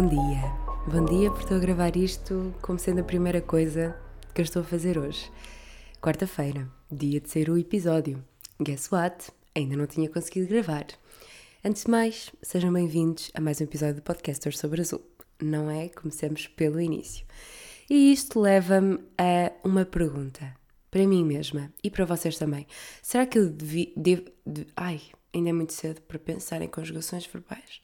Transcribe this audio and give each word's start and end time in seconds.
Bom 0.00 0.06
dia. 0.06 0.42
Bom 0.86 1.04
dia 1.06 1.28
por 1.28 1.40
estou 1.40 1.56
a 1.56 1.60
gravar 1.60 1.96
isto 1.96 2.54
como 2.62 2.78
sendo 2.78 3.00
a 3.00 3.02
primeira 3.02 3.40
coisa 3.40 4.00
que 4.32 4.40
eu 4.40 4.44
estou 4.44 4.62
a 4.62 4.64
fazer 4.64 4.96
hoje. 4.96 5.28
Quarta-feira, 6.00 6.70
dia 6.88 7.20
de 7.20 7.28
sair 7.28 7.50
o 7.50 7.58
episódio. 7.58 8.24
Guess 8.62 8.92
what? 8.92 9.32
Ainda 9.56 9.76
não 9.76 9.88
tinha 9.88 10.08
conseguido 10.08 10.46
gravar. 10.46 10.86
Antes 11.64 11.82
de 11.82 11.90
mais, 11.90 12.30
sejam 12.40 12.72
bem-vindos 12.72 13.32
a 13.34 13.40
mais 13.40 13.60
um 13.60 13.64
episódio 13.64 13.96
do 13.96 14.02
Podcasters 14.02 14.60
sobre 14.60 14.82
Azul. 14.82 15.02
Não 15.42 15.68
é? 15.68 15.88
Comecemos 15.88 16.46
pelo 16.46 16.80
início. 16.80 17.26
E 17.90 18.12
isto 18.12 18.38
leva-me 18.38 19.00
a 19.18 19.50
uma 19.64 19.84
pergunta 19.84 20.54
para 20.92 21.04
mim 21.08 21.24
mesma 21.24 21.72
e 21.82 21.90
para 21.90 22.04
vocês 22.04 22.38
também. 22.38 22.68
Será 23.02 23.26
que 23.26 23.36
eu 23.36 23.50
devo, 23.50 24.30
de, 24.46 24.64
ai, 24.76 25.00
ainda 25.34 25.50
é 25.50 25.52
muito 25.52 25.72
cedo 25.72 26.00
para 26.02 26.20
pensar 26.20 26.62
em 26.62 26.68
conjugações 26.68 27.26
verbais. 27.26 27.80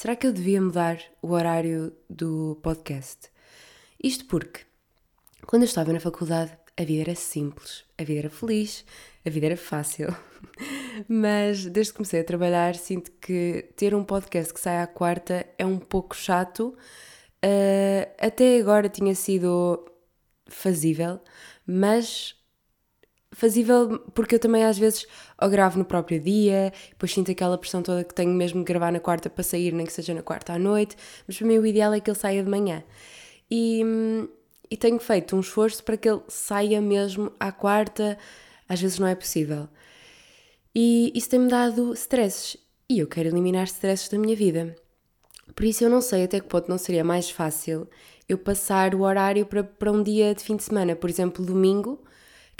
Será 0.00 0.16
que 0.16 0.26
eu 0.26 0.32
devia 0.32 0.62
mudar 0.62 0.98
o 1.20 1.32
horário 1.32 1.94
do 2.08 2.58
podcast? 2.62 3.30
Isto 4.02 4.24
porque, 4.24 4.60
quando 5.46 5.64
eu 5.64 5.66
estava 5.66 5.92
na 5.92 6.00
faculdade, 6.00 6.56
a 6.74 6.82
vida 6.82 7.10
era 7.10 7.14
simples, 7.14 7.84
a 7.98 8.02
vida 8.02 8.20
era 8.20 8.30
feliz, 8.30 8.82
a 9.26 9.28
vida 9.28 9.44
era 9.44 9.58
fácil. 9.58 10.08
Mas 11.06 11.66
desde 11.66 11.92
que 11.92 11.98
comecei 11.98 12.18
a 12.18 12.24
trabalhar, 12.24 12.76
sinto 12.76 13.10
que 13.20 13.68
ter 13.76 13.94
um 13.94 14.02
podcast 14.02 14.54
que 14.54 14.60
sai 14.60 14.80
à 14.80 14.86
quarta 14.86 15.46
é 15.58 15.66
um 15.66 15.78
pouco 15.78 16.16
chato. 16.16 16.74
Uh, 17.44 18.10
até 18.18 18.58
agora 18.58 18.88
tinha 18.88 19.14
sido 19.14 19.84
fazível, 20.46 21.20
mas 21.66 22.39
fazível 23.40 23.98
porque 24.14 24.34
eu 24.34 24.38
também 24.38 24.64
às 24.64 24.78
vezes 24.78 25.06
ou 25.40 25.48
gravo 25.48 25.78
no 25.78 25.84
próprio 25.84 26.20
dia, 26.20 26.72
depois 26.90 27.12
sinto 27.12 27.30
aquela 27.30 27.56
pressão 27.56 27.82
toda 27.82 28.04
que 28.04 28.14
tenho 28.14 28.32
mesmo 28.32 28.60
de 28.60 28.64
gravar 28.66 28.92
na 28.92 29.00
quarta 29.00 29.30
para 29.30 29.42
sair, 29.42 29.72
nem 29.72 29.86
que 29.86 29.92
seja 29.92 30.12
na 30.12 30.22
quarta 30.22 30.52
à 30.52 30.58
noite, 30.58 30.94
mas 31.26 31.38
para 31.38 31.46
mim 31.46 31.58
o 31.58 31.66
ideal 31.66 31.94
é 31.94 32.00
que 32.00 32.10
ele 32.10 32.18
saia 32.18 32.44
de 32.44 32.50
manhã. 32.50 32.84
E, 33.50 33.82
e 34.70 34.76
tenho 34.76 34.98
feito 34.98 35.34
um 35.34 35.40
esforço 35.40 35.82
para 35.82 35.96
que 35.96 36.08
ele 36.08 36.20
saia 36.28 36.80
mesmo 36.80 37.32
à 37.40 37.50
quarta, 37.50 38.18
às 38.68 38.80
vezes 38.80 38.98
não 38.98 39.06
é 39.06 39.14
possível. 39.14 39.68
E 40.74 41.10
isso 41.14 41.30
tem-me 41.30 41.48
dado 41.48 41.94
stresses 41.94 42.56
e 42.88 42.98
eu 42.98 43.06
quero 43.06 43.28
eliminar 43.28 43.64
stresses 43.64 44.08
da 44.08 44.18
minha 44.18 44.36
vida. 44.36 44.76
Por 45.56 45.64
isso 45.64 45.82
eu 45.82 45.90
não 45.90 46.00
sei 46.00 46.24
até 46.24 46.40
que 46.40 46.46
ponto 46.46 46.68
não 46.68 46.78
seria 46.78 47.02
mais 47.02 47.30
fácil 47.30 47.88
eu 48.28 48.38
passar 48.38 48.94
o 48.94 49.00
horário 49.00 49.46
para, 49.46 49.64
para 49.64 49.90
um 49.90 50.02
dia 50.02 50.34
de 50.34 50.44
fim 50.44 50.56
de 50.56 50.62
semana, 50.62 50.94
por 50.94 51.10
exemplo, 51.10 51.44
domingo, 51.44 52.04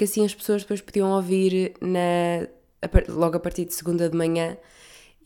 que 0.00 0.04
assim 0.04 0.24
as 0.24 0.34
pessoas 0.34 0.62
depois 0.62 0.80
podiam 0.80 1.10
ouvir 1.10 1.74
na, 1.78 2.48
logo 3.06 3.36
a 3.36 3.40
partir 3.40 3.66
de 3.66 3.74
segunda 3.74 4.08
de 4.08 4.16
manhã 4.16 4.56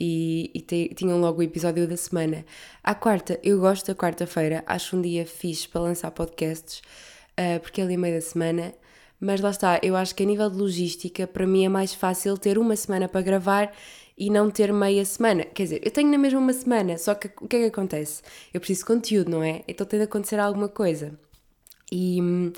e, 0.00 0.50
e 0.52 0.60
te, 0.60 0.92
tinham 0.96 1.20
logo 1.20 1.38
o 1.38 1.42
episódio 1.44 1.86
da 1.86 1.96
semana. 1.96 2.44
À 2.82 2.92
quarta, 2.92 3.38
eu 3.44 3.60
gosto 3.60 3.86
da 3.86 3.94
quarta-feira, 3.94 4.64
acho 4.66 4.96
um 4.96 5.00
dia 5.00 5.24
fixe 5.24 5.68
para 5.68 5.82
lançar 5.82 6.10
podcasts, 6.10 6.82
uh, 7.38 7.60
porque 7.60 7.80
é 7.80 7.84
ali 7.84 7.96
meio 7.96 8.16
da 8.16 8.20
semana, 8.20 8.74
mas 9.20 9.40
lá 9.40 9.50
está, 9.50 9.78
eu 9.80 9.94
acho 9.94 10.12
que 10.12 10.24
a 10.24 10.26
nível 10.26 10.50
de 10.50 10.56
logística, 10.56 11.24
para 11.24 11.46
mim 11.46 11.64
é 11.64 11.68
mais 11.68 11.94
fácil 11.94 12.36
ter 12.36 12.58
uma 12.58 12.74
semana 12.74 13.08
para 13.08 13.22
gravar 13.22 13.72
e 14.18 14.28
não 14.30 14.50
ter 14.50 14.72
meia 14.72 15.04
semana. 15.04 15.44
Quer 15.44 15.62
dizer, 15.62 15.82
eu 15.84 15.90
tenho 15.92 16.10
na 16.10 16.18
mesma 16.18 16.40
uma 16.40 16.52
semana, 16.52 16.98
só 16.98 17.14
que 17.14 17.30
o 17.40 17.46
que 17.46 17.54
é 17.54 17.60
que 17.60 17.66
acontece? 17.66 18.22
Eu 18.52 18.58
preciso 18.58 18.80
de 18.80 18.86
conteúdo, 18.86 19.30
não 19.30 19.44
é? 19.44 19.62
Então 19.68 19.86
tem 19.86 20.00
de 20.00 20.04
acontecer 20.06 20.40
alguma 20.40 20.68
coisa. 20.68 21.16
E 21.92 22.20
hum, 22.20 22.52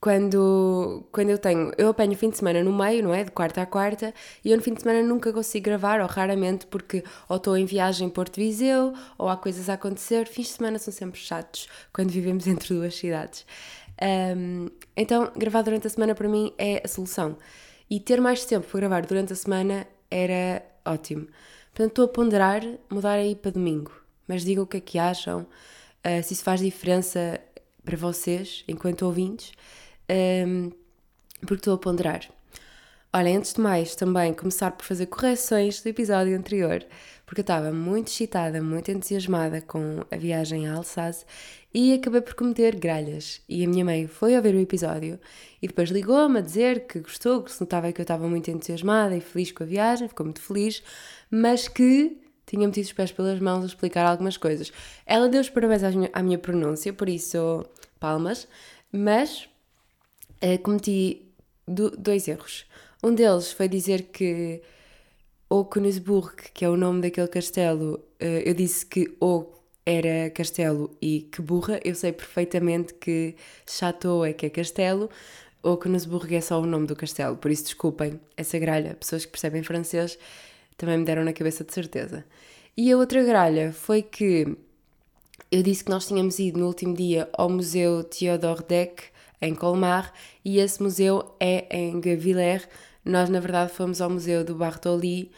quando, 0.00 1.06
quando 1.12 1.28
eu 1.28 1.36
tenho, 1.36 1.72
eu 1.76 1.88
apanho 1.88 2.12
o 2.12 2.16
fim 2.16 2.30
de 2.30 2.38
semana 2.38 2.64
no 2.64 2.72
meio, 2.72 3.02
não 3.02 3.12
é? 3.12 3.22
De 3.22 3.30
quarta 3.30 3.60
a 3.60 3.66
quarta, 3.66 4.14
e 4.42 4.50
eu 4.50 4.56
no 4.56 4.62
fim 4.62 4.72
de 4.72 4.80
semana 4.80 5.02
nunca 5.06 5.30
consigo 5.30 5.66
gravar, 5.66 6.00
ou 6.00 6.06
raramente, 6.06 6.66
porque 6.66 7.04
ou 7.28 7.36
estou 7.36 7.54
em 7.56 7.66
viagem 7.66 8.06
em 8.06 8.10
Porto 8.10 8.36
Viseu, 8.36 8.94
ou 9.18 9.28
há 9.28 9.36
coisas 9.36 9.68
a 9.68 9.74
acontecer. 9.74 10.26
Fins 10.26 10.46
de 10.46 10.52
semana 10.54 10.78
são 10.78 10.92
sempre 10.92 11.20
chatos 11.20 11.68
quando 11.92 12.08
vivemos 12.10 12.46
entre 12.48 12.74
duas 12.74 12.94
cidades. 12.96 13.44
Um, 14.02 14.70
então, 14.96 15.30
gravar 15.36 15.60
durante 15.60 15.86
a 15.86 15.90
semana 15.90 16.14
para 16.14 16.28
mim 16.28 16.54
é 16.56 16.80
a 16.82 16.88
solução. 16.88 17.36
E 17.90 18.00
ter 18.00 18.20
mais 18.22 18.46
tempo 18.46 18.66
para 18.66 18.80
gravar 18.80 19.04
durante 19.04 19.34
a 19.34 19.36
semana 19.36 19.86
era 20.10 20.62
ótimo. 20.86 21.26
Portanto, 21.74 21.90
estou 21.90 22.04
a 22.06 22.08
ponderar 22.08 22.62
mudar 22.90 23.14
aí 23.14 23.34
para 23.34 23.50
domingo. 23.50 23.92
Mas 24.26 24.44
digam 24.44 24.64
o 24.64 24.66
que 24.66 24.78
é 24.78 24.80
que 24.80 24.98
acham, 24.98 25.42
uh, 25.42 26.22
se 26.22 26.32
isso 26.32 26.42
faz 26.42 26.60
diferença 26.60 27.38
para 27.84 27.96
vocês, 27.96 28.64
enquanto 28.66 29.02
ouvintes 29.02 29.52
um, 30.10 30.72
porque 31.40 31.54
estou 31.54 31.74
a 31.74 31.78
ponderar. 31.78 32.28
Olha, 33.12 33.36
antes 33.36 33.54
de 33.54 33.60
mais, 33.60 33.96
também 33.96 34.32
começar 34.32 34.70
por 34.70 34.84
fazer 34.84 35.06
correções 35.06 35.82
do 35.82 35.88
episódio 35.88 36.36
anterior, 36.36 36.86
porque 37.26 37.40
eu 37.40 37.42
estava 37.42 37.72
muito 37.72 38.06
excitada, 38.06 38.62
muito 38.62 38.88
entusiasmada 38.88 39.60
com 39.60 40.04
a 40.08 40.16
viagem 40.16 40.68
a 40.68 40.74
Alsace 40.74 41.24
e 41.74 41.92
acabei 41.92 42.20
por 42.20 42.34
cometer 42.34 42.76
gralhas. 42.76 43.42
E 43.48 43.64
a 43.64 43.68
minha 43.68 43.84
mãe 43.84 44.06
foi 44.06 44.40
ver 44.40 44.54
o 44.54 44.60
episódio 44.60 45.18
e 45.60 45.66
depois 45.66 45.90
ligou-me 45.90 46.38
a 46.38 46.40
dizer 46.40 46.86
que 46.86 47.00
gostou, 47.00 47.42
que 47.42 47.50
se 47.50 47.60
notava 47.60 47.90
que 47.92 48.00
eu 48.00 48.04
estava 48.04 48.28
muito 48.28 48.48
entusiasmada 48.48 49.16
e 49.16 49.20
feliz 49.20 49.50
com 49.50 49.64
a 49.64 49.66
viagem, 49.66 50.06
ficou 50.06 50.24
muito 50.24 50.40
feliz, 50.40 50.80
mas 51.28 51.66
que 51.66 52.16
tinha 52.46 52.64
metido 52.66 52.84
os 52.84 52.92
pés 52.92 53.10
pelas 53.10 53.40
mãos 53.40 53.64
a 53.64 53.66
explicar 53.66 54.06
algumas 54.06 54.36
coisas. 54.36 54.72
Ela 55.04 55.28
deu 55.28 55.40
os 55.40 55.50
parabéns 55.50 55.82
à 55.82 55.90
minha, 55.90 56.10
à 56.12 56.22
minha 56.22 56.38
pronúncia, 56.38 56.92
por 56.92 57.08
isso, 57.08 57.66
palmas, 57.98 58.46
mas 58.92 59.49
uh, 60.42 60.58
cometi 60.62 61.32
do, 61.66 61.90
dois 61.90 62.28
erros. 62.28 62.66
Um 63.02 63.14
deles 63.14 63.52
foi 63.52 63.68
dizer 63.68 64.04
que 64.12 64.60
o 65.48 65.64
Königsburg, 65.64 66.34
que 66.52 66.64
é 66.64 66.68
o 66.68 66.76
nome 66.76 67.02
daquele 67.02 67.28
castelo, 67.28 67.94
uh, 68.20 68.24
eu 68.44 68.54
disse 68.54 68.84
que 68.84 69.16
o 69.20 69.46
era 69.84 70.30
castelo 70.30 70.96
e 71.00 71.28
que 71.32 71.42
burra. 71.42 71.80
Eu 71.84 71.94
sei 71.94 72.12
perfeitamente 72.12 72.94
que 72.94 73.34
Chateau 73.66 74.24
é 74.24 74.32
que 74.32 74.46
é 74.46 74.50
castelo, 74.50 75.10
ou 75.62 75.78
é 76.30 76.40
só 76.40 76.60
o 76.60 76.66
nome 76.66 76.86
do 76.86 76.96
castelo. 76.96 77.36
Por 77.36 77.50
isso, 77.50 77.64
desculpem 77.64 78.20
essa 78.36 78.58
gralha. 78.58 78.94
Pessoas 78.94 79.24
que 79.24 79.32
percebem 79.32 79.62
francês 79.62 80.18
também 80.76 80.98
me 80.98 81.04
deram 81.04 81.24
na 81.24 81.32
cabeça 81.32 81.64
de 81.64 81.72
certeza. 81.72 82.24
E 82.76 82.90
a 82.90 82.96
outra 82.96 83.22
gralha 83.22 83.72
foi 83.72 84.02
que 84.02 84.56
eu 85.50 85.62
disse 85.62 85.84
que 85.84 85.90
nós 85.90 86.06
tínhamos 86.06 86.38
ido 86.38 86.58
no 86.60 86.66
último 86.66 86.94
dia 86.94 87.28
ao 87.32 87.50
Museu 87.50 88.04
Theodore 88.04 88.64
Deck 88.66 89.04
em 89.40 89.54
Colmar, 89.54 90.12
e 90.44 90.58
esse 90.58 90.82
museu 90.82 91.34
é 91.40 91.66
em 91.76 92.00
Gavillers. 92.00 92.68
Nós, 93.04 93.28
na 93.30 93.40
verdade, 93.40 93.72
fomos 93.72 94.00
ao 94.00 94.10
Museu 94.10 94.44
do 94.44 94.54
Bartoli 94.54 95.30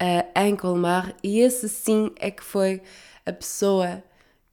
uh, 0.00 0.40
em 0.40 0.56
Colmar, 0.56 1.14
e 1.22 1.40
esse 1.40 1.68
sim 1.68 2.10
é 2.16 2.30
que 2.30 2.42
foi 2.42 2.82
a 3.26 3.32
pessoa 3.32 4.02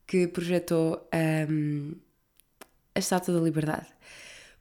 que 0.06 0.28
projetou 0.28 1.08
um, 1.50 1.96
a 2.96 3.00
Estátua 3.00 3.34
da 3.34 3.40
Liberdade. 3.42 3.88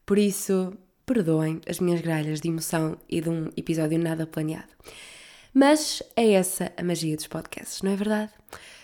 Por 0.04 0.18
isso, 0.18 0.72
perdoem 1.04 1.60
as 1.68 1.78
minhas 1.80 2.00
gralhas 2.00 2.40
de 2.40 2.48
emoção 2.48 2.98
e 3.08 3.20
de 3.20 3.28
um 3.28 3.50
episódio 3.56 3.98
nada 3.98 4.26
planeado. 4.26 4.72
Mas 5.54 6.02
é 6.14 6.32
essa 6.32 6.72
a 6.76 6.82
magia 6.82 7.16
dos 7.16 7.26
podcasts, 7.26 7.82
não 7.82 7.92
é 7.92 7.96
verdade? 7.96 8.32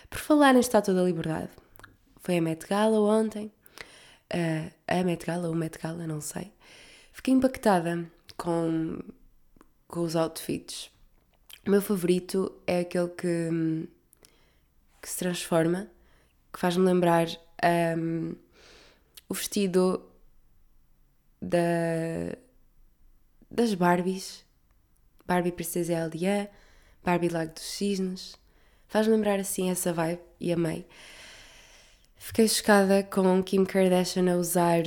Por 0.08 0.18
falar 0.18 0.54
em 0.54 0.60
Estátua 0.60 0.94
da 0.94 1.02
Liberdade, 1.02 1.50
foi 2.20 2.38
a 2.38 2.42
Met 2.42 2.66
Gala 2.66 3.00
ontem 3.00 3.52
uh, 4.34 4.72
a 4.86 5.04
Met 5.04 5.24
Gala 5.24 5.48
ou 5.48 5.54
Met 5.54 5.78
Gala, 5.78 6.06
não 6.06 6.20
sei. 6.20 6.52
Fiquei 7.12 7.34
impactada 7.34 8.10
com, 8.36 8.98
com 9.86 10.00
os 10.00 10.16
outfits. 10.16 10.90
O 11.66 11.70
meu 11.70 11.80
favorito 11.80 12.60
é 12.66 12.80
aquele 12.80 13.08
que, 13.08 13.88
que 15.00 15.08
se 15.08 15.18
transforma, 15.18 15.88
que 16.52 16.58
faz-me 16.58 16.84
lembrar 16.84 17.28
um, 17.96 18.34
o 19.28 19.34
vestido 19.34 20.04
da, 21.40 22.36
das 23.50 23.74
Barbies. 23.74 24.44
Barbie 25.24 25.52
Princesa 25.52 25.94
Elia, 25.94 26.50
Barbie 27.04 27.28
Lago 27.28 27.54
dos 27.54 27.62
Cisnes. 27.62 28.36
Faz-me 28.88 29.14
lembrar 29.14 29.38
assim 29.40 29.70
essa 29.70 29.92
vibe 29.92 30.20
e 30.40 30.52
amei. 30.52 30.86
Fiquei 32.24 32.46
chocada 32.46 33.02
com 33.02 33.42
Kim 33.42 33.64
Kardashian 33.64 34.32
a 34.32 34.36
usar 34.36 34.84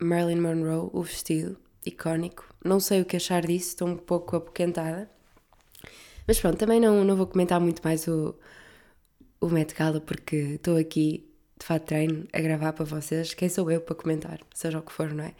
Marilyn 0.00 0.40
Monroe, 0.40 0.88
o 0.92 1.02
vestido 1.02 1.58
icónico. 1.84 2.54
Não 2.64 2.78
sei 2.78 3.00
o 3.00 3.04
que 3.04 3.16
achar 3.16 3.44
disso, 3.44 3.70
estou 3.70 3.88
um 3.88 3.96
pouco 3.96 4.36
apoquentada. 4.36 5.10
Mas 6.28 6.38
pronto, 6.38 6.56
também 6.56 6.78
não, 6.78 7.02
não 7.02 7.16
vou 7.16 7.26
comentar 7.26 7.60
muito 7.60 7.82
mais 7.82 8.06
o, 8.06 8.36
o 9.40 9.48
Met 9.48 9.74
Gala 9.74 10.00
porque 10.00 10.36
estou 10.54 10.76
aqui 10.76 11.28
de 11.58 11.66
fato 11.66 11.86
treino 11.86 12.28
a 12.32 12.40
gravar 12.40 12.72
para 12.72 12.84
vocês. 12.84 13.34
Quem 13.34 13.48
sou 13.48 13.68
eu 13.68 13.80
para 13.80 13.96
comentar, 13.96 14.38
seja 14.54 14.78
o 14.78 14.82
que 14.82 14.92
for, 14.92 15.12
não 15.12 15.24
é? 15.24 15.34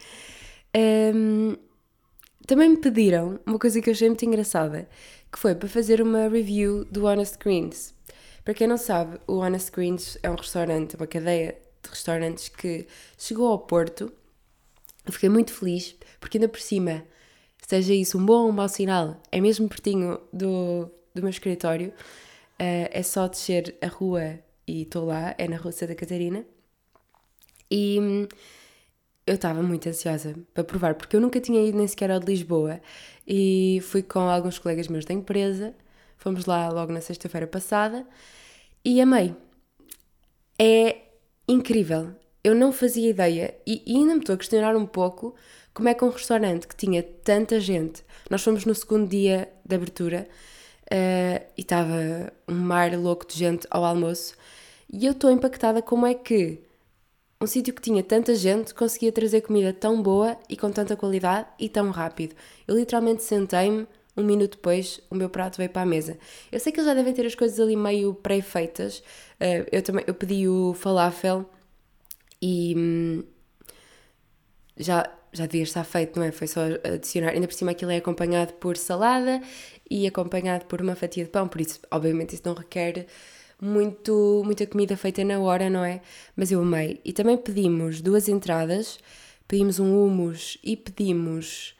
Um, 1.15 1.55
também 2.45 2.71
me 2.71 2.77
pediram 2.77 3.39
uma 3.45 3.57
coisa 3.57 3.81
que 3.81 3.89
eu 3.89 3.93
achei 3.93 4.09
muito 4.09 4.25
engraçada, 4.25 4.89
que 5.31 5.39
foi 5.39 5.55
para 5.55 5.69
fazer 5.69 6.01
uma 6.01 6.27
review 6.27 6.83
do 6.83 7.05
Honest 7.05 7.37
Greens. 7.39 7.97
Para 8.49 8.55
quem 8.55 8.65
não 8.65 8.77
sabe, 8.79 9.19
o 9.27 9.35
Honest 9.35 9.71
Greens 9.71 10.17
é 10.23 10.27
um 10.31 10.33
restaurante, 10.33 10.95
uma 10.95 11.05
cadeia 11.05 11.55
de 11.83 11.87
restaurantes 11.91 12.49
que 12.49 12.87
chegou 13.15 13.47
ao 13.47 13.59
Porto. 13.59 14.11
Eu 15.05 15.13
fiquei 15.13 15.29
muito 15.29 15.53
feliz, 15.53 15.95
porque 16.19 16.39
ainda 16.39 16.49
por 16.49 16.59
cima, 16.59 17.03
seja 17.67 17.93
isso 17.93 18.17
um 18.17 18.25
bom 18.25 18.45
ou 18.45 18.49
um 18.49 18.51
mau 18.51 18.67
sinal, 18.67 19.21
é 19.31 19.39
mesmo 19.39 19.69
pertinho 19.69 20.19
do, 20.33 20.89
do 21.13 21.21
meu 21.21 21.29
escritório. 21.29 21.89
Uh, 22.59 22.89
é 22.89 23.03
só 23.03 23.27
descer 23.27 23.77
a 23.83 23.87
rua 23.87 24.39
e 24.65 24.81
estou 24.81 25.05
lá, 25.05 25.35
é 25.37 25.47
na 25.47 25.57
Rua 25.57 25.71
Santa 25.71 25.93
Catarina. 25.93 26.43
E 27.69 27.99
hum, 27.99 28.27
eu 29.27 29.35
estava 29.35 29.61
muito 29.61 29.87
ansiosa 29.87 30.35
para 30.55 30.63
provar, 30.63 30.95
porque 30.95 31.15
eu 31.15 31.21
nunca 31.21 31.39
tinha 31.39 31.63
ido 31.63 31.77
nem 31.77 31.87
sequer 31.87 32.09
ao 32.09 32.19
de 32.19 32.25
Lisboa 32.25 32.81
e 33.27 33.79
fui 33.83 34.01
com 34.01 34.21
alguns 34.21 34.57
colegas 34.57 34.87
meus 34.87 35.05
da 35.05 35.13
empresa. 35.13 35.75
Fomos 36.17 36.47
lá 36.47 36.67
logo 36.69 36.91
na 36.91 36.99
sexta-feira 36.99 37.45
passada 37.45 38.07
e 38.83 39.01
amei. 39.01 39.35
É 40.57 40.97
incrível. 41.47 42.15
Eu 42.43 42.55
não 42.55 42.71
fazia 42.71 43.09
ideia 43.09 43.55
e, 43.65 43.83
e 43.85 43.97
ainda 43.97 44.13
me 44.13 44.19
estou 44.21 44.35
a 44.35 44.37
questionar 44.37 44.75
um 44.75 44.85
pouco 44.85 45.35
como 45.73 45.89
é 45.89 45.93
que 45.93 46.03
um 46.03 46.09
restaurante 46.09 46.67
que 46.67 46.75
tinha 46.75 47.03
tanta 47.03 47.59
gente. 47.59 48.03
Nós 48.29 48.43
fomos 48.43 48.65
no 48.65 48.75
segundo 48.75 49.09
dia 49.09 49.51
de 49.65 49.75
abertura 49.75 50.27
uh, 50.85 51.45
e 51.57 51.61
estava 51.61 52.31
um 52.47 52.55
mar 52.55 52.91
louco 52.97 53.27
de 53.27 53.37
gente 53.37 53.67
ao 53.69 53.85
almoço 53.85 54.35
e 54.91 55.05
eu 55.05 55.11
estou 55.11 55.29
impactada 55.29 55.81
como 55.81 56.05
é 56.05 56.13
que 56.13 56.63
um 57.41 57.47
sítio 57.47 57.73
que 57.73 57.81
tinha 57.81 58.03
tanta 58.03 58.35
gente 58.35 58.73
conseguia 58.73 59.11
trazer 59.11 59.41
comida 59.41 59.71
tão 59.71 60.01
boa 60.01 60.37
e 60.49 60.57
com 60.57 60.69
tanta 60.71 60.97
qualidade 60.97 61.47
e 61.57 61.69
tão 61.69 61.89
rápido. 61.91 62.35
Eu 62.67 62.75
literalmente 62.75 63.23
sentei-me, 63.23 63.87
um 64.19 64.23
minuto 64.23 64.51
depois 64.51 64.99
o 65.09 65.15
meu 65.15 65.29
prato 65.29 65.57
veio 65.57 65.69
para 65.69 65.83
a 65.83 65.85
mesa. 65.85 66.17
Eu 66.51 66.59
sei 66.59 66.71
que 66.71 66.79
eles 66.79 66.87
já 66.87 66.93
devem 66.93 67.13
ter 67.13 67.25
as 67.25 67.35
coisas 67.35 67.59
ali 67.59 67.75
meio 67.75 68.13
pré-feitas. 68.13 68.99
Uh, 69.39 69.65
eu 69.71 69.81
também 69.81 70.03
eu 70.05 70.13
pedi 70.13 70.47
o 70.47 70.73
falafel 70.73 71.49
e 72.41 72.73
hum, 72.77 73.23
já, 74.77 75.09
já 75.31 75.45
devia 75.45 75.63
estar 75.63 75.83
feito, 75.83 76.19
não 76.19 76.25
é? 76.25 76.31
Foi 76.31 76.47
só 76.47 76.61
adicionar. 76.83 77.31
Ainda 77.31 77.47
por 77.47 77.53
cima 77.53 77.71
aquilo 77.71 77.91
é 77.91 77.97
acompanhado 77.97 78.53
por 78.53 78.77
salada 78.77 79.41
e 79.89 80.07
acompanhado 80.07 80.65
por 80.65 80.81
uma 80.81 80.95
fatia 80.95 81.23
de 81.23 81.29
pão, 81.29 81.47
por 81.47 81.61
isso, 81.61 81.79
obviamente, 81.91 82.33
isso 82.35 82.43
não 82.45 82.53
requer 82.53 83.07
muito, 83.61 84.41
muita 84.45 84.65
comida 84.65 84.95
feita 84.95 85.23
na 85.23 85.39
hora, 85.39 85.69
não 85.69 85.83
é? 85.83 86.01
Mas 86.35 86.51
eu 86.51 86.61
amei. 86.61 86.99
E 87.03 87.11
também 87.11 87.37
pedimos 87.37 88.01
duas 88.01 88.29
entradas, 88.29 88.99
pedimos 89.47 89.79
um 89.79 90.05
hummus 90.05 90.57
e 90.63 90.77
pedimos 90.77 91.75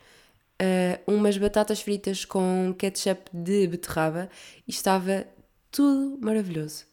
uh, 0.61 1.11
umas 1.11 1.37
batatas 1.37 1.81
fritas 1.81 2.25
com 2.25 2.73
ketchup 2.77 3.29
de 3.33 3.67
beterraba 3.67 4.29
e 4.67 4.71
estava 4.71 5.25
tudo 5.71 6.17
maravilhoso. 6.21 6.85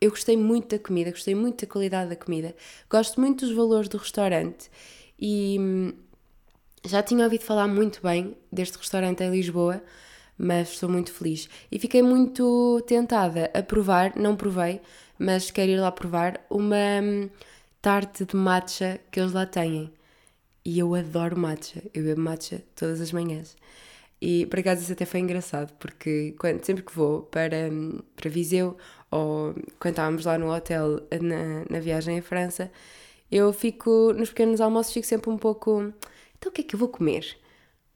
Eu 0.00 0.10
gostei 0.10 0.36
muito 0.36 0.76
da 0.76 0.78
comida, 0.78 1.10
gostei 1.10 1.34
muito 1.34 1.64
da 1.64 1.72
qualidade 1.72 2.10
da 2.10 2.16
comida, 2.16 2.54
gosto 2.90 3.20
muito 3.20 3.46
dos 3.46 3.54
valores 3.54 3.88
do 3.88 3.96
restaurante 3.96 4.70
e 5.18 5.56
hum, 5.58 5.92
já 6.84 7.02
tinha 7.02 7.24
ouvido 7.24 7.42
falar 7.42 7.66
muito 7.68 8.02
bem 8.02 8.36
deste 8.52 8.76
restaurante 8.76 9.22
em 9.22 9.30
Lisboa, 9.30 9.82
mas 10.36 10.72
estou 10.72 10.88
muito 10.88 11.12
feliz. 11.12 11.48
E 11.70 11.78
fiquei 11.78 12.02
muito 12.02 12.82
tentada 12.86 13.50
a 13.54 13.62
provar, 13.62 14.14
não 14.16 14.36
provei, 14.36 14.80
mas 15.18 15.50
quero 15.50 15.70
ir 15.70 15.78
lá 15.80 15.90
provar 15.90 16.44
uma 16.50 16.76
hum, 17.02 17.30
tarte 17.80 18.24
de 18.26 18.36
matcha 18.36 19.00
que 19.10 19.20
eles 19.20 19.32
lá 19.32 19.46
têm. 19.46 19.90
E 20.64 20.78
eu 20.78 20.94
adoro 20.94 21.38
matcha, 21.38 21.82
eu 21.92 22.04
bebo 22.04 22.20
matcha 22.20 22.62
todas 22.74 23.00
as 23.00 23.12
manhãs. 23.12 23.56
E 24.20 24.46
por 24.46 24.58
acaso 24.60 24.82
isso 24.82 24.92
até 24.92 25.04
foi 25.04 25.20
engraçado, 25.20 25.72
porque 25.78 26.34
quando, 26.38 26.64
sempre 26.64 26.82
que 26.84 26.94
vou 26.94 27.22
para, 27.24 27.70
para 28.16 28.30
Viseu 28.30 28.76
ou 29.10 29.54
quando 29.78 29.92
estávamos 29.92 30.24
lá 30.24 30.38
no 30.38 30.52
hotel 30.54 31.00
na, 31.20 31.64
na 31.70 31.80
viagem 31.80 32.18
à 32.18 32.22
França, 32.22 32.72
eu 33.30 33.52
fico 33.52 34.12
nos 34.14 34.30
pequenos 34.30 34.60
almoços, 34.60 34.92
fico 34.92 35.06
sempre 35.06 35.30
um 35.30 35.38
pouco. 35.38 35.92
Então 36.38 36.50
o 36.50 36.52
que 36.52 36.62
é 36.62 36.64
que 36.64 36.74
eu 36.74 36.78
vou 36.78 36.88
comer? 36.88 37.36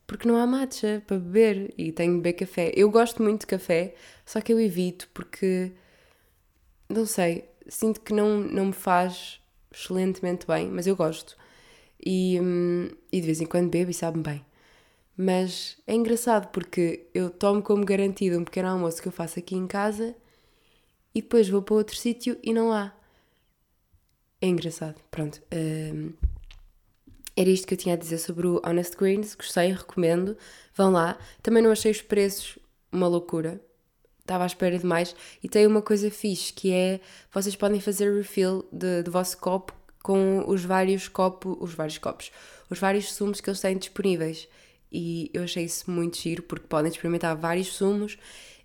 porque 0.08 0.26
não 0.26 0.38
há 0.38 0.46
matcha 0.46 1.02
para 1.06 1.18
beber 1.18 1.74
e 1.76 1.92
tenho 1.92 2.14
de 2.14 2.20
beber 2.20 2.32
café. 2.32 2.72
Eu 2.74 2.90
gosto 2.90 3.22
muito 3.22 3.42
de 3.42 3.46
café, 3.46 3.94
só 4.24 4.40
que 4.40 4.50
eu 4.52 4.58
evito 4.58 5.06
porque, 5.12 5.70
não 6.88 7.04
sei, 7.04 7.44
sinto 7.68 8.00
que 8.00 8.14
não, 8.14 8.38
não 8.40 8.66
me 8.66 8.72
faz 8.72 9.38
excelentemente 9.70 10.46
bem, 10.46 10.68
mas 10.68 10.86
eu 10.86 10.96
gosto. 10.96 11.36
E, 12.04 12.38
hum, 12.40 12.88
e 13.12 13.20
de 13.20 13.26
vez 13.26 13.40
em 13.40 13.46
quando 13.46 13.70
bebo 13.70 13.90
e 13.90 13.94
sabe-me 13.94 14.22
bem. 14.22 14.44
Mas 15.16 15.76
é 15.86 15.94
engraçado 15.94 16.48
porque 16.52 17.06
eu 17.12 17.28
tomo 17.28 17.60
como 17.60 17.84
garantido 17.84 18.38
um 18.38 18.44
pequeno 18.44 18.68
almoço 18.68 19.02
que 19.02 19.08
eu 19.08 19.12
faço 19.12 19.38
aqui 19.38 19.56
em 19.56 19.66
casa 19.66 20.14
e 21.12 21.20
depois 21.20 21.48
vou 21.48 21.60
para 21.60 21.74
outro 21.74 21.96
sítio 21.96 22.38
e 22.42 22.52
não 22.52 22.72
há. 22.72 22.92
É 24.40 24.46
engraçado. 24.46 25.00
Pronto. 25.10 25.42
Hum, 25.52 26.12
era 27.36 27.50
isto 27.50 27.66
que 27.66 27.74
eu 27.74 27.78
tinha 27.78 27.94
a 27.94 27.98
dizer 27.98 28.18
sobre 28.18 28.46
o 28.46 28.62
Honest 28.64 28.96
Greens. 28.96 29.34
Gostei, 29.34 29.72
recomendo. 29.72 30.36
Vão 30.74 30.92
lá. 30.92 31.18
Também 31.42 31.62
não 31.62 31.72
achei 31.72 31.90
os 31.90 32.02
preços 32.02 32.58
uma 32.92 33.08
loucura. 33.08 33.60
Estava 34.20 34.44
à 34.44 34.46
espera 34.46 34.78
de 34.78 34.86
mais. 34.86 35.16
E 35.42 35.48
tem 35.48 35.66
uma 35.66 35.82
coisa 35.82 36.10
fixe 36.10 36.52
que 36.52 36.72
é 36.72 37.00
vocês 37.32 37.56
podem 37.56 37.80
fazer 37.80 38.14
refill 38.14 38.64
do 38.72 39.10
vosso 39.10 39.38
copo 39.38 39.77
com 40.02 40.44
os 40.46 40.64
vários 40.64 41.08
copos, 41.08 41.56
os 41.60 41.74
vários 41.74 41.98
copos, 41.98 42.32
os 42.70 42.78
vários 42.78 43.12
sumos 43.12 43.40
que 43.40 43.50
eles 43.50 43.60
têm 43.60 43.76
disponíveis. 43.76 44.48
E 44.90 45.30
eu 45.34 45.42
achei 45.42 45.64
isso 45.64 45.90
muito 45.90 46.16
giro 46.16 46.42
porque 46.42 46.66
podem 46.66 46.90
experimentar 46.90 47.36
vários 47.36 47.68
sumos 47.74 48.18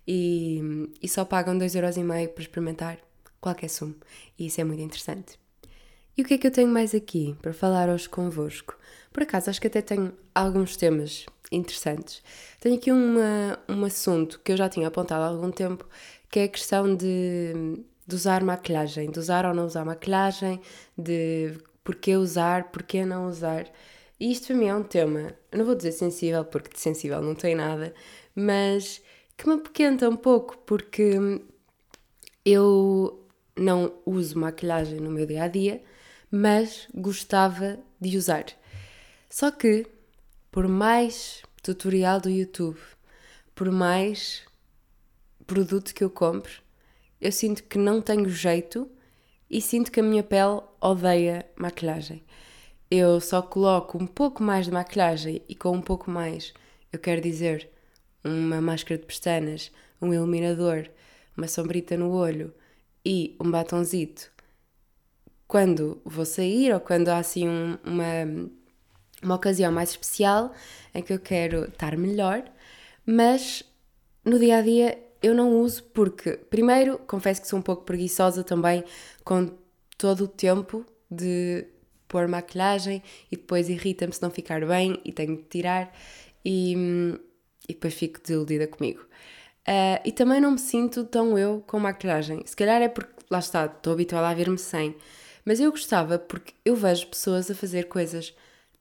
e, 0.06 0.88
e 1.02 1.08
só 1.08 1.24
pagam 1.24 1.58
2,5€ 1.58 2.28
para 2.28 2.42
experimentar 2.42 2.98
qualquer 3.40 3.68
sumo. 3.68 3.94
E 4.38 4.46
isso 4.46 4.60
é 4.60 4.64
muito 4.64 4.82
interessante. 4.82 5.38
E 6.16 6.22
o 6.22 6.24
que 6.24 6.34
é 6.34 6.38
que 6.38 6.46
eu 6.46 6.50
tenho 6.50 6.68
mais 6.68 6.94
aqui 6.94 7.36
para 7.42 7.52
falar 7.52 7.88
hoje 7.88 8.08
convosco? 8.08 8.78
Por 9.12 9.24
acaso, 9.24 9.50
acho 9.50 9.60
que 9.60 9.66
até 9.66 9.82
tenho 9.82 10.12
alguns 10.34 10.76
temas 10.76 11.26
interessantes. 11.50 12.22
Tenho 12.60 12.76
aqui 12.76 12.90
uma, 12.92 13.58
um 13.68 13.84
assunto 13.84 14.40
que 14.42 14.52
eu 14.52 14.56
já 14.56 14.68
tinha 14.68 14.88
apontado 14.88 15.22
há 15.22 15.26
algum 15.26 15.50
tempo, 15.50 15.86
que 16.30 16.38
é 16.40 16.44
a 16.44 16.48
questão 16.48 16.94
de, 16.94 17.52
de 18.06 18.14
usar 18.14 18.42
maquilhagem, 18.42 19.10
de 19.10 19.18
usar 19.18 19.46
ou 19.46 19.54
não 19.54 19.66
usar 19.66 19.84
maquilhagem, 19.84 20.60
de 20.96 21.58
porquê 21.82 22.16
usar, 22.16 22.70
porquê 22.70 23.04
não 23.04 23.28
usar. 23.28 23.70
E 24.18 24.30
isto 24.30 24.48
para 24.48 24.56
mim 24.56 24.66
é 24.66 24.74
um 24.74 24.82
tema, 24.82 25.34
eu 25.50 25.58
não 25.58 25.64
vou 25.64 25.74
dizer 25.74 25.92
sensível, 25.92 26.44
porque 26.44 26.74
de 26.74 26.80
sensível 26.80 27.20
não 27.20 27.34
tem 27.34 27.54
nada, 27.54 27.94
mas 28.34 29.02
que 29.36 29.48
me 29.48 29.54
apoquenta 29.54 30.08
um 30.08 30.16
pouco, 30.16 30.56
porque 30.58 31.40
eu 32.44 33.26
não 33.56 33.94
uso 34.04 34.38
maquilhagem 34.38 35.00
no 35.00 35.10
meu 35.10 35.26
dia 35.26 35.44
a 35.44 35.48
dia, 35.48 35.82
mas 36.30 36.88
gostava 36.94 37.78
de 38.00 38.16
usar. 38.16 38.46
Só 39.28 39.50
que, 39.50 39.86
por 40.50 40.68
mais 40.68 41.42
tutorial 41.62 42.20
do 42.20 42.28
YouTube, 42.28 42.78
por 43.54 43.70
mais 43.70 44.42
produto 45.46 45.94
que 45.94 46.04
eu 46.04 46.10
compro, 46.10 46.63
eu 47.24 47.32
sinto 47.32 47.64
que 47.64 47.78
não 47.78 48.02
tenho 48.02 48.28
jeito 48.28 48.86
e 49.48 49.58
sinto 49.58 49.90
que 49.90 49.98
a 49.98 50.02
minha 50.02 50.22
pele 50.22 50.60
odeia 50.78 51.46
maquilhagem. 51.56 52.22
Eu 52.90 53.18
só 53.18 53.40
coloco 53.40 53.96
um 53.96 54.06
pouco 54.06 54.42
mais 54.42 54.66
de 54.66 54.72
maquilhagem 54.72 55.40
e 55.48 55.54
com 55.54 55.70
um 55.70 55.80
pouco 55.80 56.10
mais, 56.10 56.52
eu 56.92 56.98
quero 56.98 57.22
dizer, 57.22 57.70
uma 58.22 58.60
máscara 58.60 58.98
de 59.00 59.06
pestanas, 59.06 59.72
um 60.02 60.12
iluminador, 60.12 60.90
uma 61.34 61.48
sombrita 61.48 61.96
no 61.96 62.12
olho 62.12 62.52
e 63.02 63.34
um 63.40 63.50
batonzito 63.50 64.30
quando 65.48 66.02
vou 66.04 66.26
sair 66.26 66.74
ou 66.74 66.80
quando 66.80 67.08
há 67.08 67.18
assim 67.18 67.48
um, 67.48 67.78
uma, 67.84 68.50
uma 69.22 69.34
ocasião 69.36 69.72
mais 69.72 69.90
especial 69.90 70.52
em 70.94 71.02
que 71.02 71.12
eu 71.12 71.18
quero 71.18 71.64
estar 71.64 71.96
melhor, 71.96 72.44
mas 73.06 73.62
no 74.22 74.38
dia 74.38 74.58
a 74.58 74.62
dia 74.62 75.03
eu 75.24 75.34
não 75.34 75.58
uso 75.58 75.82
porque, 75.84 76.32
primeiro, 76.32 76.98
confesso 77.06 77.40
que 77.40 77.48
sou 77.48 77.58
um 77.58 77.62
pouco 77.62 77.84
preguiçosa 77.84 78.44
também 78.44 78.84
com 79.24 79.50
todo 79.96 80.24
o 80.24 80.28
tempo 80.28 80.84
de 81.10 81.66
pôr 82.06 82.28
maquilhagem 82.28 83.02
e 83.32 83.36
depois 83.36 83.70
irrita-me 83.70 84.12
se 84.12 84.20
não 84.20 84.30
ficar 84.30 84.64
bem 84.66 85.00
e 85.02 85.12
tenho 85.12 85.36
de 85.38 85.44
tirar 85.44 85.90
e, 86.44 86.74
e 87.66 87.72
depois 87.72 87.94
fico 87.94 88.20
desiludida 88.20 88.66
comigo. 88.66 89.00
Uh, 89.66 89.96
e 90.04 90.12
também 90.12 90.42
não 90.42 90.50
me 90.50 90.58
sinto 90.58 91.04
tão 91.04 91.38
eu 91.38 91.64
com 91.66 91.80
maquilhagem. 91.80 92.42
Se 92.44 92.54
calhar 92.54 92.82
é 92.82 92.88
porque, 92.88 93.14
lá 93.30 93.38
está, 93.38 93.64
estou 93.64 93.94
habituada 93.94 94.28
a 94.28 94.34
ver-me 94.34 94.58
sem. 94.58 94.94
Mas 95.42 95.58
eu 95.58 95.70
gostava 95.70 96.18
porque 96.18 96.52
eu 96.66 96.76
vejo 96.76 97.06
pessoas 97.06 97.50
a 97.50 97.54
fazer 97.54 97.84
coisas 97.88 98.34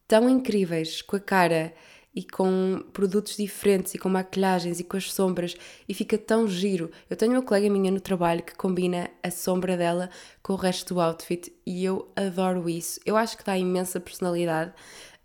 tão 0.05 0.29
incríveis 0.29 1.01
com 1.01 1.15
a 1.15 1.21
cara 1.21 1.73
e 2.15 2.23
com 2.23 2.83
produtos 2.93 3.37
diferentes 3.37 3.95
e 3.95 3.97
com 3.97 4.07
maquilhagens 4.07 4.79
e 4.79 4.83
com 4.83 4.97
as 4.97 5.11
sombras 5.11 5.55
e 5.87 5.93
fica 5.93 6.17
tão 6.17 6.47
giro. 6.47 6.91
Eu 7.09 7.17
tenho 7.17 7.31
uma 7.31 7.41
colega 7.41 7.69
minha 7.69 7.91
no 7.91 7.99
trabalho 7.99 8.43
que 8.43 8.55
combina 8.55 9.09
a 9.23 9.31
sombra 9.31 9.75
dela 9.75 10.09
com 10.41 10.53
o 10.53 10.57
resto 10.57 10.93
do 10.93 11.01
outfit 11.01 11.51
e 11.65 11.83
eu 11.83 12.07
adoro 12.15 12.69
isso. 12.69 12.99
Eu 13.05 13.17
acho 13.17 13.37
que 13.37 13.43
dá 13.43 13.57
imensa 13.57 13.99
personalidade. 13.99 14.71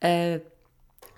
Uh, 0.02 0.40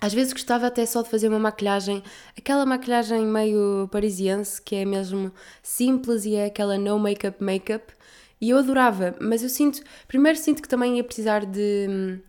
às 0.01 0.13
vezes 0.13 0.33
gostava 0.33 0.67
até 0.67 0.85
só 0.85 1.03
de 1.03 1.09
fazer 1.09 1.29
uma 1.29 1.39
maquilhagem, 1.39 2.03
aquela 2.35 2.65
maquilhagem 2.65 3.23
meio 3.25 3.87
parisiense 3.91 4.59
que 4.59 4.75
é 4.75 4.83
mesmo 4.83 5.31
simples 5.61 6.25
e 6.25 6.35
é 6.35 6.45
aquela 6.45 6.75
no 6.75 6.97
make-up 6.99 7.41
make-up 7.41 7.93
e 8.41 8.49
eu 8.49 8.57
adorava, 8.57 9.15
mas 9.21 9.43
eu 9.43 9.49
sinto, 9.49 9.83
primeiro 10.07 10.39
sinto 10.39 10.63
que 10.63 10.67
também 10.67 10.97
ia 10.97 11.03
precisar 11.03 11.45
de, 11.45 12.19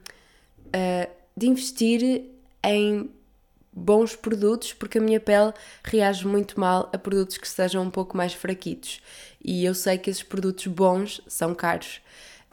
uh, 0.66 1.11
de 1.34 1.49
investir 1.49 2.26
em 2.62 3.11
bons 3.73 4.14
produtos 4.14 4.73
porque 4.73 4.99
a 4.99 5.00
minha 5.00 5.19
pele 5.19 5.52
reage 5.83 6.26
muito 6.26 6.61
mal 6.61 6.91
a 6.93 6.99
produtos 6.99 7.38
que 7.38 7.49
sejam 7.49 7.83
um 7.83 7.91
pouco 7.91 8.17
mais 8.17 8.35
fraquitos. 8.35 9.00
E 9.43 9.64
eu 9.64 9.75
sei 9.75 9.99
que 9.99 10.11
esses 10.11 10.23
produtos 10.23 10.67
bons 10.67 11.21
são 11.26 11.55
caros. 11.55 12.00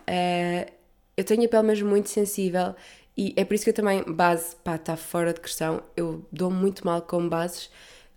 Uh, 0.02 0.72
eu 1.18 1.24
tenho 1.24 1.46
a 1.46 1.48
pele 1.48 1.64
mesmo 1.64 1.90
muito 1.90 2.10
sensível 2.10 2.74
e 3.18 3.34
é 3.36 3.44
por 3.44 3.54
isso 3.54 3.66
que 3.66 3.72
eu 3.72 3.74
também, 3.74 4.02
base, 4.04 4.56
pá, 4.64 4.76
está 4.76 4.96
fora 4.96 5.34
de 5.34 5.42
questão. 5.42 5.84
Eu 5.98 6.26
dou 6.32 6.50
muito 6.50 6.86
mal 6.86 7.02
com 7.02 7.28
bases. 7.28 7.70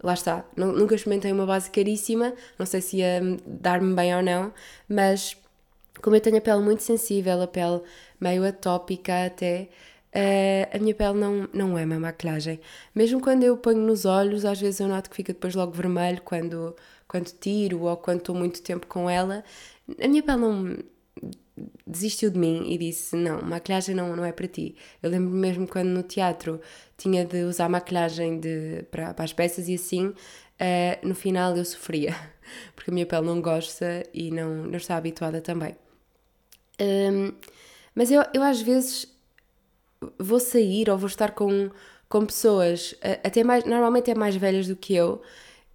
Lá 0.03 0.15
está, 0.15 0.45
nunca 0.57 0.97
experimentei 0.97 1.31
uma 1.31 1.47
base 1.47 1.71
caríssima, 1.71 2.35
não 2.59 2.67
sei 2.67 2.81
se 2.81 2.97
ia 2.97 3.21
dar-me 3.47 3.95
bem 3.95 4.15
ou 4.17 4.21
não, 4.21 4.53
mas 4.89 5.37
como 6.03 6.17
eu 6.17 6.21
tenho 6.21 6.39
a 6.39 6.41
pele 6.41 6.61
muito 6.61 6.83
sensível, 6.83 7.41
a 7.41 7.47
pele 7.47 7.81
meio 8.21 8.45
atópica 8.45 9.27
até, 9.27 9.69
uh, 10.15 10.77
a 10.77 10.79
minha 10.79 10.95
pele 10.95 11.19
não, 11.19 11.49
não 11.53 11.79
é 11.79 11.85
uma 11.85 11.99
maquilhagem. 11.99 12.61
Mesmo 12.95 13.21
quando 13.21 13.45
eu 13.45 13.57
ponho 13.57 13.79
nos 13.79 14.05
olhos, 14.05 14.45
às 14.45 14.61
vezes 14.61 14.81
eu 14.81 14.89
noto 14.89 15.11
que 15.11 15.17
fica 15.17 15.33
depois 15.33 15.55
logo 15.55 15.73
vermelho 15.73 16.21
quando, 16.23 16.77
quando 17.09 17.31
tiro 17.39 17.83
ou 17.83 17.97
quando 17.97 18.19
estou 18.19 18.35
muito 18.35 18.63
tempo 18.63 18.87
com 18.87 19.09
ela. 19.09 19.45
A 20.03 20.09
minha 20.09 20.23
pele 20.23 20.39
não, 20.39 20.77
desistiu 21.87 22.31
de 22.31 22.39
mim 22.39 22.71
e 22.73 22.79
disse: 22.79 23.17
Não, 23.17 23.43
maquilhagem 23.43 23.95
não, 23.95 24.17
não 24.17 24.25
é 24.25 24.33
para 24.33 24.49
ti. 24.49 24.77
Eu 25.03 25.11
lembro 25.11 25.31
mesmo 25.31 25.67
quando 25.67 25.89
no 25.89 26.03
teatro 26.03 26.61
tinha 26.97 27.25
de 27.25 27.45
usar 27.45 27.69
maquilhagem 27.69 28.41
de, 28.41 28.85
para, 28.91 29.13
para 29.15 29.25
as 29.25 29.33
peças 29.33 29.69
e 29.69 29.75
assim, 29.75 30.07
uh, 30.09 30.15
no 31.07 31.15
final 31.15 31.57
eu 31.57 31.65
sofria, 31.65 32.15
porque 32.75 32.91
a 32.91 32.95
minha 32.95 33.07
pele 33.07 33.27
não 33.27 33.41
gosta 33.41 34.05
e 34.13 34.31
não, 34.31 34.65
não 34.65 34.77
está 34.77 34.97
habituada 34.97 35.41
também. 35.41 35.77
Um, 36.81 37.33
mas 37.95 38.11
eu, 38.11 38.25
eu 38.33 38.43
às 38.43 38.63
vezes 38.63 39.12
vou 40.19 40.41
sair 40.41 40.91
ou 40.91 40.99
vou 40.99 41.07
estar 41.07 41.33
com, 41.33 41.71
com 42.09 42.27
pessoas, 42.27 42.95
até 43.25 43.43
mais, 43.45 43.65
normalmente 43.65 44.11
é 44.11 44.15
mais 44.15 44.37
velhas 44.37 44.69
do 44.69 44.77
que 44.77 44.95
eu, 44.95 45.21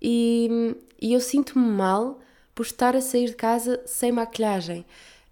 e, 0.02 0.76
e 1.02 1.14
eu 1.14 1.20
sinto-me 1.20 1.66
mal 1.66 2.20
por 2.54 2.66
estar 2.66 2.96
a 2.96 3.02
sair 3.02 3.28
de 3.28 3.36
casa 3.36 3.82
sem 3.86 4.12
maquilhagem. 4.12 4.86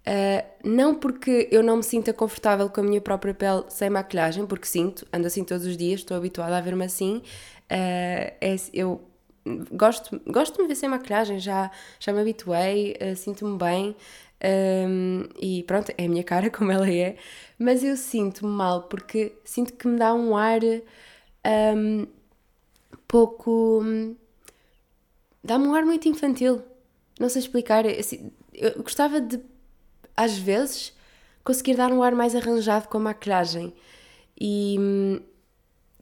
Uh, 0.06 0.46
não 0.62 0.94
porque 0.94 1.48
eu 1.50 1.64
não 1.64 1.78
me 1.78 1.82
sinta 1.82 2.12
confortável 2.12 2.70
com 2.70 2.80
a 2.80 2.84
minha 2.84 3.00
própria 3.00 3.34
pele 3.34 3.64
sem 3.68 3.90
maquilhagem, 3.90 4.46
porque 4.46 4.64
sinto, 4.64 5.04
ando 5.12 5.26
assim 5.26 5.42
todos 5.42 5.66
os 5.66 5.76
dias, 5.76 6.00
estou 6.00 6.16
habituada 6.16 6.56
a 6.56 6.60
ver-me 6.60 6.84
assim. 6.84 7.16
Uh, 7.16 8.30
é, 8.40 8.56
eu 8.72 9.00
gosto, 9.72 10.20
gosto 10.24 10.54
de 10.54 10.62
me 10.62 10.68
ver 10.68 10.76
sem 10.76 10.88
maquilhagem, 10.88 11.40
já, 11.40 11.72
já 11.98 12.12
me 12.12 12.20
habituei, 12.20 12.96
uh, 13.02 13.16
sinto-me 13.16 13.58
bem. 13.58 13.96
Um, 14.46 15.24
e 15.40 15.62
pronto, 15.64 15.92
é 15.96 16.04
a 16.04 16.08
minha 16.08 16.22
cara 16.22 16.50
como 16.50 16.70
ela 16.70 16.88
é, 16.88 17.16
mas 17.58 17.82
eu 17.82 17.96
sinto-me 17.96 18.52
mal 18.52 18.84
porque 18.84 19.32
sinto 19.44 19.72
que 19.72 19.88
me 19.88 19.98
dá 19.98 20.14
um 20.14 20.36
ar 20.36 20.60
um, 21.74 22.06
pouco. 23.08 23.82
dá-me 25.42 25.66
um 25.66 25.74
ar 25.74 25.84
muito 25.84 26.08
infantil. 26.08 26.62
Não 27.18 27.28
sei 27.28 27.40
explicar. 27.40 27.86
Assim, 27.86 28.30
eu 28.52 28.82
gostava 28.82 29.20
de 29.20 29.40
às 30.16 30.38
vezes, 30.38 30.92
conseguir 31.44 31.76
dar 31.76 31.92
um 31.92 32.02
ar 32.02 32.14
mais 32.14 32.34
arranjado 32.34 32.88
com 32.88 32.96
a 32.96 33.00
maquilhagem 33.00 33.74
e, 34.40 35.20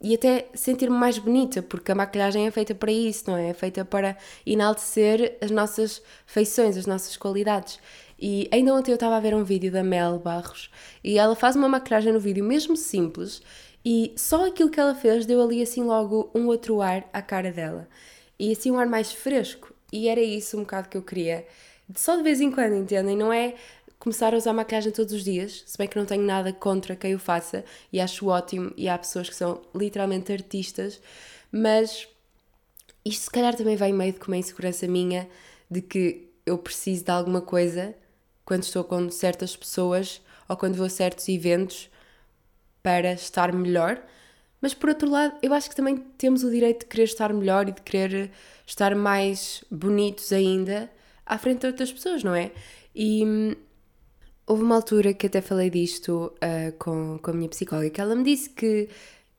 e 0.01 0.15
até 0.15 0.47
sentir-me 0.53 0.95
mais 0.95 1.17
bonita, 1.17 1.61
porque 1.61 1.91
a 1.91 1.95
maquilhagem 1.95 2.47
é 2.47 2.51
feita 2.51 2.73
para 2.73 2.91
isso, 2.91 3.29
não 3.29 3.37
é? 3.37 3.49
É 3.49 3.53
feita 3.53 3.83
para 3.83 4.17
enaltecer 4.45 5.37
as 5.41 5.51
nossas 5.51 6.01
feições, 6.25 6.77
as 6.77 6.85
nossas 6.85 7.17
qualidades. 7.17 7.79
E 8.19 8.47
ainda 8.51 8.73
ontem 8.73 8.91
eu 8.91 8.95
estava 8.95 9.17
a 9.17 9.19
ver 9.19 9.33
um 9.35 9.43
vídeo 9.43 9.71
da 9.71 9.83
Mel 9.83 10.19
Barros 10.19 10.69
e 11.03 11.17
ela 11.17 11.35
faz 11.35 11.55
uma 11.55 11.67
maquilhagem 11.67 12.13
no 12.13 12.19
vídeo 12.19 12.43
mesmo 12.43 12.75
simples 12.77 13.41
e 13.83 14.13
só 14.15 14.47
aquilo 14.47 14.69
que 14.69 14.79
ela 14.79 14.95
fez 14.95 15.25
deu 15.25 15.41
ali 15.41 15.61
assim 15.61 15.83
logo 15.83 16.31
um 16.33 16.47
outro 16.47 16.81
ar 16.81 17.07
à 17.13 17.21
cara 17.21 17.51
dela. 17.51 17.87
E 18.39 18.51
assim 18.51 18.71
um 18.71 18.79
ar 18.79 18.87
mais 18.87 19.11
fresco. 19.11 19.73
E 19.91 20.07
era 20.07 20.21
isso 20.21 20.57
um 20.57 20.61
bocado 20.61 20.89
que 20.89 20.97
eu 20.97 21.01
queria. 21.01 21.45
Só 21.95 22.15
de 22.15 22.23
vez 22.23 22.41
em 22.41 22.51
quando, 22.51 22.75
entendem? 22.75 23.15
Não 23.15 23.31
é 23.31 23.55
começar 23.99 24.33
a 24.33 24.37
usar 24.37 24.53
maquilhagem 24.53 24.91
todos 24.91 25.13
os 25.13 25.23
dias, 25.23 25.63
se 25.65 25.77
bem 25.77 25.87
que 25.87 25.97
não 25.97 26.05
tenho 26.05 26.23
nada 26.23 26.51
contra 26.51 26.95
quem 26.95 27.15
o 27.15 27.19
faça 27.19 27.63
e 27.91 27.99
acho 27.99 28.27
ótimo 28.27 28.71
e 28.75 28.89
há 28.89 28.97
pessoas 28.97 29.29
que 29.29 29.35
são 29.35 29.61
literalmente 29.73 30.31
artistas, 30.31 30.99
mas 31.51 32.07
isto 33.03 33.23
se 33.23 33.29
calhar 33.31 33.55
também 33.55 33.75
vem 33.75 33.93
meio 33.93 34.13
de 34.13 34.19
uma 34.27 34.37
insegurança 34.37 34.87
minha 34.87 35.27
de 35.69 35.81
que 35.81 36.29
eu 36.45 36.57
preciso 36.57 37.05
de 37.05 37.11
alguma 37.11 37.41
coisa 37.41 37.95
quando 38.45 38.63
estou 38.63 38.83
com 38.83 39.09
certas 39.09 39.55
pessoas 39.55 40.21
ou 40.47 40.55
quando 40.55 40.75
vou 40.75 40.85
a 40.85 40.89
certos 40.89 41.27
eventos 41.27 41.89
para 42.81 43.13
estar 43.13 43.51
melhor. 43.51 44.01
Mas 44.61 44.73
por 44.73 44.89
outro 44.89 45.09
lado, 45.09 45.35
eu 45.41 45.53
acho 45.53 45.69
que 45.69 45.75
também 45.75 45.97
temos 46.17 46.43
o 46.43 46.51
direito 46.51 46.81
de 46.81 46.85
querer 46.85 47.03
estar 47.03 47.33
melhor 47.33 47.67
e 47.67 47.71
de 47.71 47.81
querer 47.81 48.31
estar 48.65 48.95
mais 48.95 49.63
bonitos 49.69 50.31
ainda 50.31 50.89
à 51.25 51.37
frente 51.37 51.61
de 51.61 51.67
outras 51.67 51.91
pessoas, 51.91 52.23
não 52.23 52.33
é? 52.33 52.51
E 52.95 53.55
Houve 54.47 54.61
uma 54.61 54.75
altura 54.75 55.11
que 55.11 55.25
até 55.25 55.41
falei 55.41 55.71
disto 55.71 56.31
uh, 56.35 56.71
com, 56.77 57.17
com 57.19 57.31
a 57.31 57.33
minha 57.33 57.49
psicóloga, 57.49 57.89
que 57.89 57.99
ela 57.99 58.15
me 58.15 58.23
disse 58.23 58.47
que, 58.51 58.87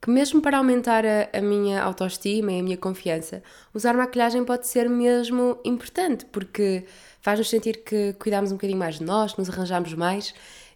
que 0.03 0.11
mesmo 0.11 0.41
para 0.41 0.59
aumentar 0.59 1.05
a, 1.07 1.29
a 1.33 1.41
minha 1.41 1.81
autoestima 1.81 2.51
e 2.51 2.59
a 2.59 2.63
minha 2.63 2.77
confiança, 2.77 3.41
usar 3.73 3.97
maquilhagem 3.97 4.45
pode 4.45 4.67
ser 4.67 4.89
mesmo 4.91 5.61
importante, 5.65 6.25
porque 6.27 6.85
faz-nos 7.27 7.51
sentir 7.51 7.79
que 7.79 8.13
cuidamos 8.21 8.53
um 8.53 8.55
bocadinho 8.55 8.79
mais 8.79 9.01
de 9.01 9.05
nós, 9.05 9.33
que 9.33 9.41
nos 9.41 9.51
arranjamos 9.51 9.93
mais. 9.95 10.33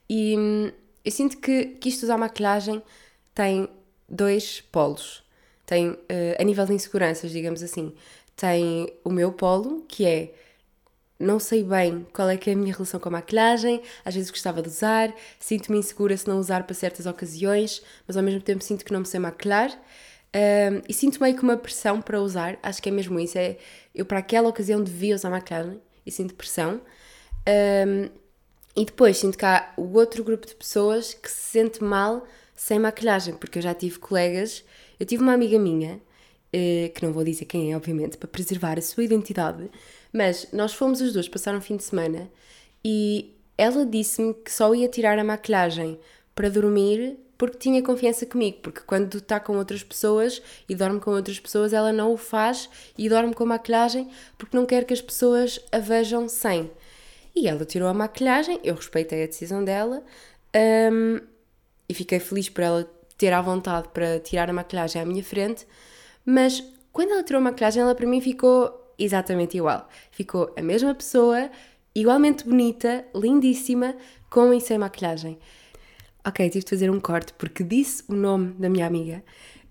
E 0.09 0.37
hum, 0.37 0.73
eu 1.05 1.13
sinto 1.13 1.39
que, 1.39 1.67
que 1.67 1.89
isto 1.89 2.03
usar 2.03 2.19
maquilhagem 2.19 2.83
tem 3.33 3.69
dois 4.09 4.61
polos. 4.61 5.23
Tem, 5.65 5.91
uh, 5.91 5.97
a 6.37 6.43
nível 6.43 6.67
de 6.67 6.73
inseguranças, 6.73 7.31
digamos 7.31 7.63
assim, 7.63 7.95
tem 8.35 8.93
o 9.05 9.11
meu 9.11 9.31
polo, 9.31 9.85
que 9.87 10.05
é 10.05 10.35
não 11.21 11.39
sei 11.39 11.63
bem 11.63 12.05
qual 12.13 12.29
é 12.29 12.37
que 12.37 12.51
é 12.51 12.55
a 12.55 12.57
minha 12.57 12.73
relação 12.73 12.99
com 12.99 13.11
a 13.11 13.13
maquilhagem, 13.13 13.81
às 14.05 14.17
vezes 14.17 14.29
gostava 14.29 14.61
de 14.61 14.71
usar, 14.71 15.15
sinto-me 15.39 15.79
insegura 15.79 16.17
se 16.17 16.27
não 16.27 16.41
usar 16.41 16.65
para 16.65 16.75
certas 16.75 17.07
ocasiões, 17.07 17.81
mas 18.09 18.17
ao 18.17 18.25
mesmo 18.25 18.41
tempo 18.41 18.65
sinto 18.65 18.85
que 18.85 18.93
não 18.93 19.01
me 19.01 19.07
sei 19.07 19.21
maquilhar. 19.21 19.71
Um, 20.35 20.83
e 20.89 20.93
sinto 20.93 21.23
meio 21.23 21.37
que 21.37 21.45
uma 21.45 21.57
pressão 21.57 22.03
para 22.03 22.21
usar, 22.21 22.59
acho 22.61 22.83
que 22.83 22.89
é 22.89 22.93
mesmo 22.93 23.21
isso, 23.21 23.39
é 23.39 23.57
eu 23.95 24.05
para 24.05 24.19
aquela 24.19 24.49
ocasião 24.49 24.83
devia 24.83 25.15
usar 25.15 25.31
maquilhagem 25.31 25.81
e 26.05 26.11
sinto 26.11 26.35
pressão. 26.35 26.81
Um, 27.49 28.09
e 28.77 28.85
depois 28.85 29.19
sinto 29.19 29.37
que 29.37 29.45
há 29.45 29.73
o 29.77 29.97
outro 29.97 30.23
grupo 30.23 30.47
de 30.47 30.55
pessoas 30.55 31.15
que 31.15 31.31
se 31.31 31.51
sente 31.51 31.83
mal 31.83 32.27
sem 32.55 32.79
maquilhagem, 32.79 33.35
porque 33.35 33.59
eu 33.59 33.63
já 33.63 33.75
tive 33.75 33.99
colegas, 33.99 34.65
eu 34.99 35.07
tive 35.07 35.23
uma 35.23 35.33
amiga 35.33 35.59
minha, 35.59 35.95
uh, 35.95 36.93
que 36.95 37.03
não 37.03 37.13
vou 37.13 37.25
dizer 37.25 37.47
quem 37.47 37.73
é, 37.73 37.77
obviamente, 37.77 38.17
para 38.17 38.29
preservar 38.29 38.79
a 38.79 38.83
sua 38.83 39.05
identidade, 39.05 39.71
mas 40.13 40.49
nós 40.53 40.75
fomos 40.75 41.01
os 41.01 41.13
dois 41.13 41.29
passar 41.29 41.55
um 41.55 41.61
fim 41.61 41.77
de 41.77 41.85
semana 41.85 42.31
e 42.85 43.35
ela 43.57 43.85
disse-me 43.85 44.35
que 44.35 44.53
só 44.53 44.75
ia 44.75 44.89
tirar 44.89 45.19
a 45.19 45.25
maquilhagem 45.25 45.99
para 46.35 46.49
dormir 46.49 47.19
porque 47.41 47.57
tinha 47.57 47.83
confiança 47.83 48.27
comigo, 48.27 48.59
porque 48.61 48.83
quando 48.87 49.17
está 49.17 49.41
com 49.41 49.57
outras 49.57 49.83
pessoas 49.83 50.43
e 50.69 50.75
dorme 50.75 51.01
com 51.01 51.11
outras 51.11 51.41
pessoas, 51.41 51.73
ela 51.73 51.91
não 51.91 52.13
o 52.13 52.19
faz 52.19 52.69
e 52.99 53.09
dorme 53.09 53.33
com 53.33 53.47
maquilhagem 53.47 54.11
porque 54.37 54.55
não 54.55 54.67
quer 54.67 54.85
que 54.85 54.93
as 54.93 55.01
pessoas 55.01 55.59
a 55.73 55.79
vejam 55.79 56.29
sem. 56.29 56.71
E 57.35 57.49
ela 57.49 57.65
tirou 57.65 57.89
a 57.89 57.95
maquilhagem, 57.95 58.61
eu 58.63 58.75
respeitei 58.75 59.25
a 59.25 59.27
decisão 59.27 59.65
dela 59.65 60.03
um, 60.93 61.19
e 61.89 61.95
fiquei 61.95 62.21
feliz 62.21 62.51
por 62.51 62.63
ela 62.63 62.91
ter 63.17 63.33
à 63.33 63.41
vontade 63.41 63.89
para 63.89 64.21
tirar 64.21 64.51
a 64.51 64.53
maquilhagem 64.53 65.01
à 65.01 65.07
minha 65.07 65.25
frente, 65.25 65.67
mas 66.27 66.63
quando 66.93 67.13
ela 67.13 67.23
tirou 67.23 67.41
a 67.41 67.45
maquilhagem, 67.45 67.83
ela 67.83 67.95
para 67.95 68.07
mim 68.07 68.21
ficou 68.21 68.93
exatamente 68.99 69.57
igual. 69.57 69.89
Ficou 70.11 70.53
a 70.59 70.61
mesma 70.61 70.95
pessoa, 70.95 71.51
igualmente 71.95 72.45
bonita, 72.45 73.03
lindíssima, 73.15 73.97
com 74.29 74.53
e 74.53 74.61
sem 74.61 74.77
maquilhagem. 74.77 75.39
Ok, 76.27 76.49
tive 76.51 76.65
de 76.65 76.71
fazer 76.71 76.91
um 76.91 77.01
corte 77.01 77.33
porque 77.35 77.65
disse 77.65 78.05
o 78.09 78.15
nome 78.15 78.53
da 78.59 78.69
minha 78.69 78.87
amiga, 78.87 79.23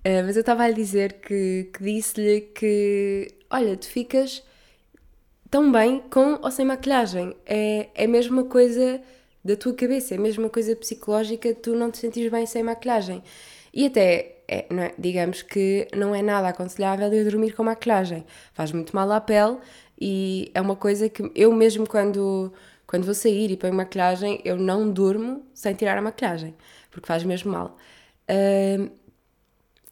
uh, 0.05 0.23
mas 0.25 0.35
eu 0.35 0.41
estava 0.41 0.63
a 0.63 0.71
dizer 0.71 1.13
que, 1.13 1.69
que 1.73 1.83
disse-lhe 1.83 2.41
que, 2.41 3.27
olha, 3.49 3.77
tu 3.77 3.87
ficas 3.87 4.43
tão 5.49 5.71
bem 5.71 6.01
com 6.09 6.39
ou 6.41 6.51
sem 6.51 6.65
maquilhagem. 6.65 7.35
É, 7.45 7.89
é 7.95 8.05
a 8.05 8.07
mesma 8.07 8.43
coisa 8.45 9.01
da 9.43 9.55
tua 9.55 9.73
cabeça, 9.73 10.15
é 10.15 10.17
a 10.17 10.21
mesma 10.21 10.49
coisa 10.49 10.75
psicológica, 10.75 11.53
tu 11.53 11.75
não 11.75 11.91
te 11.91 11.99
sentires 11.99 12.31
bem 12.31 12.45
sem 12.45 12.63
maquilhagem. 12.63 13.23
E 13.73 13.85
até 13.85 14.39
é, 14.47 14.65
é, 14.69 14.93
digamos 14.97 15.43
que 15.43 15.87
não 15.95 16.15
é 16.15 16.21
nada 16.23 16.49
aconselhável 16.49 17.13
eu 17.13 17.23
dormir 17.23 17.53
com 17.53 17.63
maquilhagem. 17.63 18.25
Faz 18.53 18.71
muito 18.71 18.95
mal 18.95 19.11
à 19.11 19.21
pele 19.21 19.57
e 19.99 20.51
é 20.53 20.61
uma 20.61 20.75
coisa 20.75 21.07
que 21.07 21.31
eu 21.35 21.53
mesmo 21.53 21.87
quando, 21.87 22.51
quando 22.89 23.05
vou 23.05 23.13
sair 23.13 23.51
e 23.51 23.57
ponho 23.57 23.73
maquilhagem, 23.73 24.41
eu 24.43 24.57
não 24.57 24.91
durmo 24.91 25.45
sem 25.53 25.75
tirar 25.75 25.95
a 25.97 26.01
maquilhagem, 26.01 26.55
porque 26.89 27.05
faz 27.05 27.23
mesmo 27.23 27.51
mal. 27.51 27.77
Uh, 28.27 28.89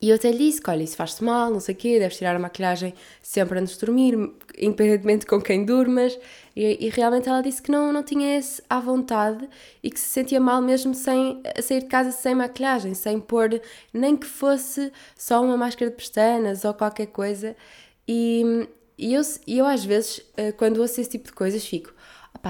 E 0.02 0.10
eu 0.10 0.16
até 0.16 0.32
lhe 0.32 0.38
disse: 0.38 0.62
olha, 0.68 0.84
isso 0.84 0.96
faz-te 0.96 1.24
mal, 1.24 1.50
não 1.52 1.60
sei 1.60 1.74
o 1.74 1.78
quê, 1.78 2.00
deves 2.00 2.18
tirar 2.18 2.36
a 2.36 2.40
maquilhagem 2.40 2.94
sempre 3.22 3.60
antes 3.60 3.74
de 3.74 3.86
dormir, 3.86 4.14
independentemente 4.58 5.26
com 5.26 5.42
quem 5.42 5.66
durmas. 5.66 6.18
E, 6.56 6.86
e, 6.86 6.90
realmente 6.90 7.28
ela 7.30 7.42
disse 7.42 7.62
que 7.62 7.72
não, 7.72 7.92
não 7.94 8.04
tinha 8.04 8.38
esse 8.38 8.62
à 8.70 8.80
vontade 8.80 9.48
e 9.84 9.90
que 9.92 10.00
se 10.00 10.08
sentia 10.10 10.40
mal 10.40 10.62
mesmo 10.62 10.94
sem 10.94 11.42
sair 11.62 11.82
de 11.82 11.88
casa 11.88 12.12
sem 12.12 12.36
maquilhagem, 12.36 12.94
sem 12.94 13.20
pôr 13.20 13.62
nem 13.94 14.16
que 14.18 14.26
fosse 14.28 14.92
só 15.16 15.44
uma 15.44 15.58
máscara 15.58 15.90
de 15.92 15.98
pestanas 15.98 16.66
ou 16.66 16.74
qualquer 16.74 17.08
coisa. 17.08 17.56
E, 18.08 18.68
e 18.98 19.14
eu, 19.14 19.22
eu 19.48 19.66
às 19.66 19.84
vezes, 19.86 20.22
eh, 20.38 20.52
quando 20.52 20.80
ouço 20.80 21.00
esse 21.02 21.10
tipo 21.12 21.26
de 21.26 21.34
coisas, 21.34 21.66
fico: 21.66 21.94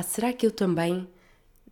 será 0.04 0.34
que 0.34 0.46
eu 0.46 0.52
também 0.52 1.08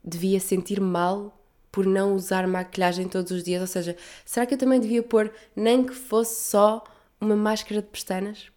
devia 0.04 0.40
sentir 0.40 0.80
mal 0.80 1.38
por 1.72 1.86
não 1.86 2.14
usar 2.14 2.48
maquilhagem 2.48 3.08
todos 3.08 3.32
os 3.32 3.44
dias? 3.44 3.62
Ou 3.62 3.68
seja, 3.68 3.98
será 4.24 4.46
que 4.46 4.54
eu 4.54 4.58
também 4.58 4.80
devia 4.80 5.04
pôr 5.04 5.32
nem 5.56 5.86
que 5.86 5.94
fosse 5.94 6.50
só 6.50 6.84
uma 7.20 7.36
máscara 7.36 7.82
de 7.82 7.88
pestanas? 7.88 8.50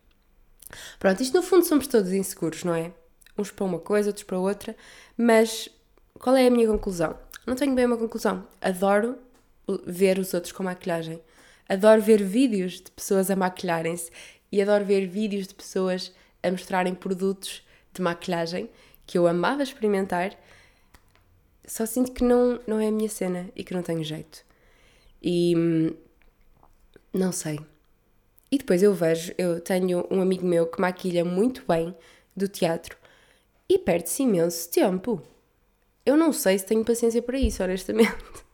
Pronto, 0.98 1.22
isto 1.22 1.36
no 1.36 1.42
fundo 1.42 1.64
somos 1.64 1.86
todos 1.86 2.12
inseguros, 2.12 2.64
não 2.64 2.74
é? 2.74 2.92
Uns 3.36 3.50
para 3.50 3.64
uma 3.64 3.78
coisa, 3.78 4.10
outros 4.10 4.24
para 4.24 4.38
outra, 4.38 4.76
mas 5.16 5.68
qual 6.18 6.36
é 6.36 6.46
a 6.46 6.50
minha 6.50 6.66
conclusão? 6.66 7.18
Não 7.46 7.56
tenho 7.56 7.74
bem 7.74 7.86
uma 7.86 7.96
conclusão. 7.96 8.46
Adoro 8.60 9.16
ver 9.86 10.18
os 10.18 10.34
outros 10.34 10.52
com 10.52 10.62
maquilhagem. 10.62 11.20
Adoro 11.68 12.00
ver 12.00 12.22
vídeos 12.22 12.80
de 12.80 12.90
pessoas 12.90 13.30
a 13.30 13.36
maquilharem-se 13.36 14.10
e 14.50 14.60
adoro 14.60 14.84
ver 14.84 15.06
vídeos 15.06 15.46
de 15.46 15.54
pessoas 15.54 16.12
a 16.42 16.50
mostrarem 16.50 16.94
produtos 16.94 17.62
de 17.92 18.00
maquilhagem 18.00 18.70
que 19.08 19.16
eu 19.16 19.26
amava 19.26 19.62
experimentar 19.62 20.36
só 21.66 21.84
sinto 21.86 22.12
que 22.12 22.22
não, 22.22 22.60
não 22.66 22.78
é 22.78 22.88
a 22.88 22.92
minha 22.92 23.08
cena 23.08 23.48
e 23.56 23.64
que 23.64 23.74
não 23.74 23.82
tenho 23.82 24.04
jeito. 24.04 24.44
E 25.22 25.54
hum, 25.56 25.94
não 27.12 27.32
sei. 27.32 27.58
E 28.50 28.58
depois 28.58 28.82
eu 28.82 28.94
vejo, 28.94 29.32
eu 29.36 29.60
tenho 29.60 30.06
um 30.10 30.20
amigo 30.20 30.46
meu 30.46 30.66
que 30.66 30.80
maquilha 30.80 31.24
muito 31.24 31.64
bem 31.66 31.94
do 32.36 32.48
teatro 32.48 32.96
e 33.68 33.78
perde-se 33.78 34.22
imenso 34.22 34.70
tempo. 34.70 35.22
Eu 36.04 36.16
não 36.16 36.32
sei 36.32 36.58
se 36.58 36.66
tenho 36.66 36.84
paciência 36.84 37.20
para 37.22 37.38
isso, 37.38 37.62
honestamente. 37.62 38.14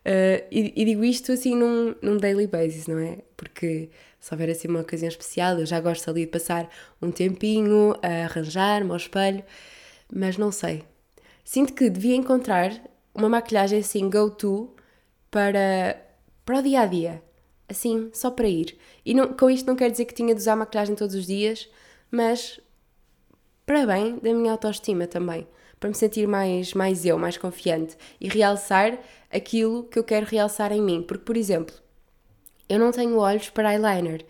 Uh, 0.00 0.40
e, 0.50 0.72
e, 0.74 0.84
digo 0.86 1.04
isto 1.04 1.30
assim 1.30 1.54
num, 1.54 1.94
num 2.00 2.16
daily 2.16 2.46
basis, 2.46 2.86
não 2.86 2.98
é? 2.98 3.18
Porque 3.36 3.90
se 4.18 4.32
houver 4.32 4.48
assim 4.48 4.66
uma 4.66 4.80
ocasião 4.80 5.10
especial, 5.10 5.58
eu 5.58 5.66
já 5.66 5.78
gosto 5.78 6.08
ali 6.08 6.24
de 6.24 6.30
passar 6.30 6.70
um 7.02 7.10
tempinho 7.10 7.94
a 8.02 8.24
arranjar-me 8.24 8.90
ao 8.90 8.96
espelho, 8.96 9.44
mas 10.12 10.36
não 10.36 10.50
sei. 10.50 10.84
Sinto 11.44 11.72
que 11.72 11.90
devia 11.90 12.16
encontrar 12.16 12.72
uma 13.14 13.28
maquilhagem 13.28 13.80
assim 13.80 14.08
go-to 14.08 14.74
para, 15.30 16.00
para 16.44 16.58
o 16.58 16.62
dia 16.62 16.80
a 16.80 16.86
dia. 16.86 17.22
Assim, 17.68 18.10
só 18.12 18.30
para 18.30 18.48
ir. 18.48 18.76
E 19.04 19.14
não, 19.14 19.32
com 19.32 19.48
isto 19.48 19.66
não 19.66 19.76
quer 19.76 19.90
dizer 19.90 20.04
que 20.04 20.14
tinha 20.14 20.34
de 20.34 20.40
usar 20.40 20.56
maquilhagem 20.56 20.96
todos 20.96 21.14
os 21.14 21.26
dias, 21.26 21.68
mas 22.10 22.60
para 23.64 23.86
bem 23.86 24.18
da 24.18 24.32
minha 24.32 24.52
autoestima 24.52 25.06
também. 25.06 25.46
Para 25.78 25.88
me 25.88 25.94
sentir 25.94 26.26
mais, 26.26 26.74
mais 26.74 27.06
eu, 27.06 27.16
mais 27.16 27.38
confiante 27.38 27.96
e 28.20 28.28
realçar 28.28 28.98
aquilo 29.30 29.84
que 29.84 29.98
eu 29.98 30.04
quero 30.04 30.26
realçar 30.26 30.72
em 30.72 30.82
mim. 30.82 31.02
Porque, 31.02 31.24
por 31.24 31.36
exemplo, 31.36 31.74
eu 32.68 32.78
não 32.78 32.92
tenho 32.92 33.16
olhos 33.16 33.48
para 33.48 33.72
eyeliner. 33.72 34.26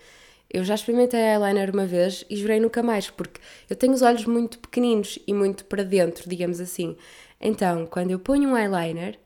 Eu 0.52 0.64
já 0.64 0.75
experimentei 0.75 1.21
eyeliner 1.21 1.71
uma 1.73 1.87
vez 1.87 2.25
e 2.28 2.37
jurei 2.37 2.59
nunca 2.59 2.83
mais, 2.83 3.09
porque 3.09 3.40
eu 3.69 3.76
tenho 3.76 3.92
os 3.92 4.02
olhos 4.02 4.25
muito 4.26 4.59
pequeninos 4.59 5.19
e 5.26 5.33
muito 5.33 5.64
para 5.64 5.85
dentro, 5.85 6.28
digamos 6.28 6.61
assim. 6.61 6.97
Então, 7.40 7.87
quando 7.87 8.11
eu 8.11 8.19
ponho 8.19 8.50
um 8.50 8.57
eyeliner, 8.57 9.19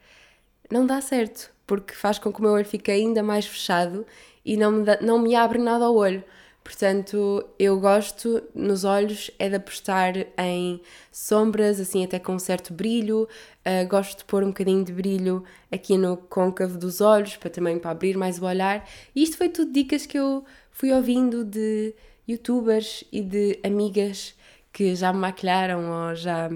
não 0.70 0.86
dá 0.86 1.00
certo, 1.00 1.50
porque 1.66 1.94
faz 1.94 2.18
com 2.18 2.30
que 2.30 2.40
o 2.40 2.42
meu 2.42 2.52
olho 2.52 2.64
fique 2.66 2.90
ainda 2.90 3.22
mais 3.22 3.46
fechado 3.46 4.06
e 4.44 4.56
não 4.56 4.70
me, 4.70 4.84
dá, 4.84 4.98
não 5.00 5.18
me 5.18 5.34
abre 5.34 5.58
nada 5.58 5.86
ao 5.86 5.94
olho. 5.94 6.22
Portanto, 6.62 7.44
eu 7.58 7.78
gosto 7.78 8.42
nos 8.54 8.84
olhos 8.84 9.30
é 9.38 9.50
de 9.50 9.56
apostar 9.56 10.14
em 10.38 10.80
sombras, 11.12 11.78
assim 11.78 12.02
até 12.02 12.18
com 12.18 12.34
um 12.34 12.38
certo 12.38 12.72
brilho. 12.72 13.28
Uh, 13.66 13.86
gosto 13.86 14.18
de 14.18 14.24
pôr 14.24 14.42
um 14.42 14.48
bocadinho 14.48 14.82
de 14.82 14.90
brilho 14.90 15.44
aqui 15.70 15.98
no 15.98 16.16
côncavo 16.16 16.78
dos 16.78 17.02
olhos, 17.02 17.36
para 17.36 17.50
também 17.50 17.78
para 17.78 17.90
abrir 17.90 18.16
mais 18.16 18.40
o 18.40 18.46
olhar. 18.46 18.88
E 19.14 19.22
isto 19.22 19.36
foi 19.36 19.50
tudo 19.50 19.72
dicas 19.72 20.06
que 20.06 20.18
eu 20.18 20.42
fui 20.74 20.92
ouvindo 20.92 21.44
de 21.44 21.94
youtubers 22.28 23.04
e 23.10 23.22
de 23.22 23.58
amigas 23.62 24.34
que 24.72 24.94
já 24.94 25.12
me 25.12 25.20
maquilharam 25.20 26.08
ou 26.08 26.14
já, 26.16 26.50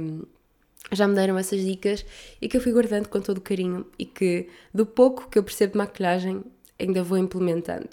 já 0.92 1.06
me 1.06 1.14
deram 1.14 1.38
essas 1.38 1.64
dicas 1.64 2.04
e 2.42 2.48
que 2.48 2.56
eu 2.56 2.60
fui 2.60 2.72
guardando 2.72 3.08
com 3.08 3.20
todo 3.20 3.38
o 3.38 3.40
carinho 3.40 3.86
e 3.98 4.04
que 4.04 4.48
do 4.74 4.84
pouco 4.84 5.30
que 5.30 5.38
eu 5.38 5.42
percebo 5.42 5.72
de 5.72 5.78
maquilhagem 5.78 6.42
ainda 6.78 7.02
vou 7.02 7.16
implementando. 7.16 7.88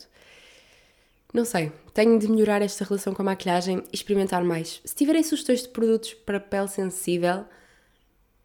Não 1.32 1.46
sei, 1.46 1.72
tenho 1.94 2.18
de 2.18 2.28
melhorar 2.28 2.62
esta 2.62 2.84
relação 2.84 3.14
com 3.14 3.22
a 3.22 3.26
maquilhagem 3.26 3.84
e 3.92 3.96
experimentar 3.96 4.44
mais. 4.44 4.82
Se 4.84 4.96
tiverem 4.96 5.22
sugestões 5.22 5.62
de 5.62 5.70
produtos 5.70 6.14
para 6.14 6.40
pele 6.40 6.68
sensível, 6.68 7.46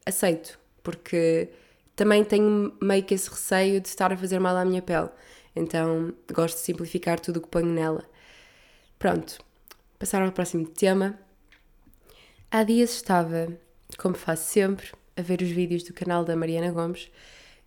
aceito, 0.05 0.59
porque 0.83 1.49
também 1.97 2.25
tenho 2.25 2.75
meio 2.81 3.05
que 3.05 3.15
esse 3.15 3.31
receio 3.31 3.81
de 3.81 3.89
estar 3.89 4.13
a 4.13 4.17
fazer 4.17 4.39
mal 4.39 4.57
à 4.57 4.65
minha 4.65 4.83
pele. 4.83 5.09
Então 5.55 6.13
gosto 6.33 6.57
de 6.57 6.63
simplificar 6.63 7.19
tudo 7.19 7.39
o 7.39 7.41
que 7.41 7.49
ponho 7.49 7.67
nela. 7.67 8.05
Pronto, 8.99 9.39
passar 9.99 10.23
ao 10.23 10.33
próximo 10.33 10.67
tema. 10.67 11.19
Há 12.51 12.63
dias 12.63 12.91
estava, 12.91 13.49
como 13.97 14.15
faço 14.15 14.51
sempre, 14.51 14.89
a 15.17 15.23
ver 15.23 15.41
os 15.43 15.51
vídeos 15.51 15.83
do 15.83 15.93
canal 15.93 16.25
da 16.25 16.37
Mariana 16.37 16.73
Gomes 16.73 17.11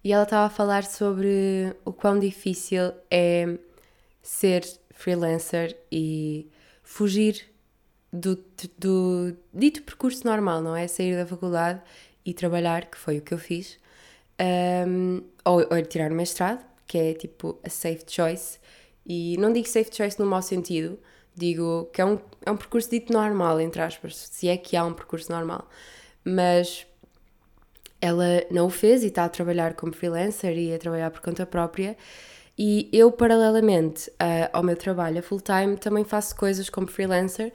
e 0.04 0.12
ela 0.12 0.24
estava 0.24 0.48
a 0.48 0.50
falar 0.50 0.84
sobre 0.84 1.74
o 1.86 1.94
quão 1.94 2.20
difícil 2.20 2.92
é 3.10 3.58
ser 4.22 4.64
freelancer 4.92 5.78
e 5.92 6.50
fugir 6.84 7.46
do, 8.12 8.38
do 8.78 9.36
dito 9.54 9.82
percurso 9.84 10.26
normal, 10.26 10.62
não 10.62 10.76
é? 10.76 10.88
Sair 10.88 11.16
da 11.16 11.26
faculdade 11.26 11.82
e 12.26 12.34
trabalhar, 12.34 12.86
que 12.86 12.98
foi 12.98 13.18
o 13.18 13.22
que 13.22 13.34
eu 13.34 13.38
fiz, 13.38 13.80
um, 14.88 15.22
ou, 15.46 15.66
ou 15.70 15.82
tirar 15.84 16.12
o 16.12 16.16
mestrado, 16.16 16.64
que 16.94 16.98
é 17.00 17.14
tipo 17.16 17.60
a 17.64 17.70
safe 17.70 18.04
choice. 18.08 18.60
E 19.04 19.36
não 19.38 19.52
digo 19.52 19.68
safe 19.68 19.90
choice 19.92 20.20
no 20.20 20.28
mau 20.28 20.44
sentido, 20.44 21.00
digo 21.34 21.90
que 21.92 22.00
é 22.00 22.06
um, 22.06 22.20
é 22.46 22.52
um 22.52 22.56
percurso 22.56 22.88
dito 22.88 23.12
normal, 23.12 23.60
entre 23.60 23.82
aspas, 23.82 24.16
se 24.16 24.48
é 24.48 24.56
que 24.56 24.78
há 24.78 24.86
um 24.86 24.94
percurso 24.94 25.32
normal. 25.32 25.68
Mas 26.24 26.86
ela 28.00 28.46
não 28.52 28.68
o 28.68 28.70
fez 28.70 29.04
e 29.04 29.08
está 29.08 29.26
a 29.26 29.30
trabalhar 29.30 29.74
como 29.74 29.92
freelancer 29.92 30.56
e 30.56 30.72
a 30.72 30.78
trabalhar 30.78 31.10
por 31.10 31.22
conta 31.22 31.48
própria. 31.48 31.98
E 32.56 32.88
eu, 32.94 33.12
paralelamente 33.12 34.12
uh, 34.12 34.50
ao 34.54 34.62
meu 34.62 34.76
trabalho 34.76 35.18
a 35.18 35.24
full-time, 35.24 35.76
também 35.78 36.04
faço 36.04 36.36
coisas 36.36 36.70
como 36.70 36.86
freelancer. 36.86 37.52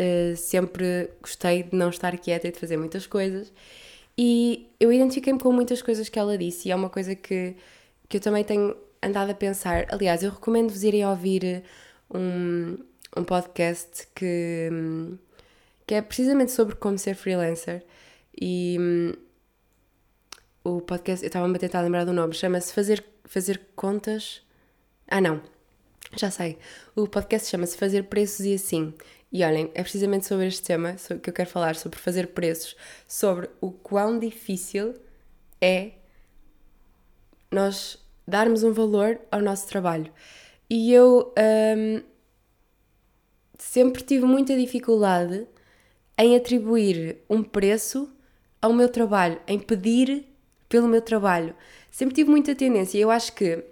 Uh, 0.00 0.36
sempre 0.36 1.10
gostei 1.20 1.64
de 1.64 1.74
não 1.76 1.88
estar 1.88 2.16
quieta 2.18 2.46
e 2.46 2.52
de 2.52 2.60
fazer 2.60 2.76
muitas 2.76 3.04
coisas. 3.04 3.52
E 4.16 4.70
eu 4.78 4.92
identifiquei-me 4.92 5.40
com 5.40 5.50
muitas 5.50 5.82
coisas 5.82 6.08
que 6.08 6.20
ela 6.20 6.38
disse, 6.38 6.68
e 6.68 6.70
é 6.70 6.76
uma 6.76 6.88
coisa 6.88 7.16
que, 7.16 7.56
que 8.08 8.16
eu 8.16 8.20
também 8.20 8.44
tenho 8.44 8.76
andado 9.02 9.30
a 9.30 9.34
pensar. 9.34 9.86
Aliás, 9.90 10.22
eu 10.22 10.30
recomendo-vos 10.30 10.82
irem 10.82 11.06
ouvir 11.06 11.64
um, 12.12 12.78
um 13.16 13.24
podcast 13.24 14.06
que, 14.14 14.70
que 15.86 15.94
é 15.94 16.02
precisamente 16.02 16.52
sobre 16.52 16.74
como 16.76 16.98
ser 16.98 17.14
freelancer. 17.14 17.84
E 18.40 18.76
um, 18.78 19.12
o 20.64 20.80
podcast, 20.80 21.24
eu 21.24 21.28
estava-me 21.28 21.56
a 21.56 21.58
tentar 21.58 21.80
lembrar 21.82 22.04
do 22.04 22.12
nome, 22.12 22.34
chama-se 22.34 22.72
Fazer 22.72 23.04
fazer 23.26 23.60
contas. 23.74 24.42
Ah, 25.08 25.20
não, 25.20 25.42
já 26.16 26.30
sei. 26.30 26.58
O 26.94 27.06
podcast 27.06 27.48
chama-se 27.48 27.76
Fazer 27.76 28.04
Preços 28.04 28.46
e 28.46 28.54
Assim. 28.54 28.94
E 29.32 29.44
olhem, 29.44 29.70
é 29.74 29.82
precisamente 29.82 30.26
sobre 30.26 30.46
este 30.46 30.62
tema 30.62 30.94
que 31.22 31.28
eu 31.30 31.34
quero 31.34 31.50
falar, 31.50 31.74
sobre 31.74 31.98
fazer 31.98 32.28
preços, 32.28 32.76
sobre 33.06 33.50
o 33.60 33.70
quão 33.70 34.18
difícil 34.18 34.94
é 35.60 35.92
nós 37.50 37.98
darmos 38.26 38.62
um 38.62 38.72
valor 38.72 39.20
ao 39.30 39.40
nosso 39.40 39.68
trabalho. 39.68 40.12
E 40.68 40.92
eu 40.92 41.32
hum, 41.76 42.02
sempre 43.58 44.02
tive 44.02 44.24
muita 44.24 44.56
dificuldade 44.56 45.46
em 46.18 46.36
atribuir 46.36 47.18
um 47.28 47.42
preço 47.42 48.10
ao 48.60 48.72
meu 48.72 48.88
trabalho, 48.88 49.40
em 49.46 49.58
pedir 49.58 50.26
pelo 50.68 50.88
meu 50.88 51.00
trabalho 51.00 51.54
sempre 51.96 52.14
tive 52.14 52.28
muita 52.28 52.54
tendência. 52.54 52.98
Eu 52.98 53.10
acho 53.10 53.32
que 53.32 53.64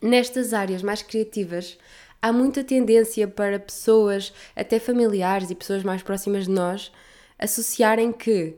nestas 0.00 0.54
áreas 0.54 0.82
mais 0.82 1.02
criativas 1.02 1.76
há 2.22 2.32
muita 2.32 2.64
tendência 2.64 3.28
para 3.28 3.58
pessoas, 3.58 4.32
até 4.56 4.78
familiares 4.78 5.50
e 5.50 5.54
pessoas 5.54 5.82
mais 5.82 6.02
próximas 6.02 6.44
de 6.44 6.50
nós, 6.50 6.90
associarem 7.38 8.10
que, 8.10 8.56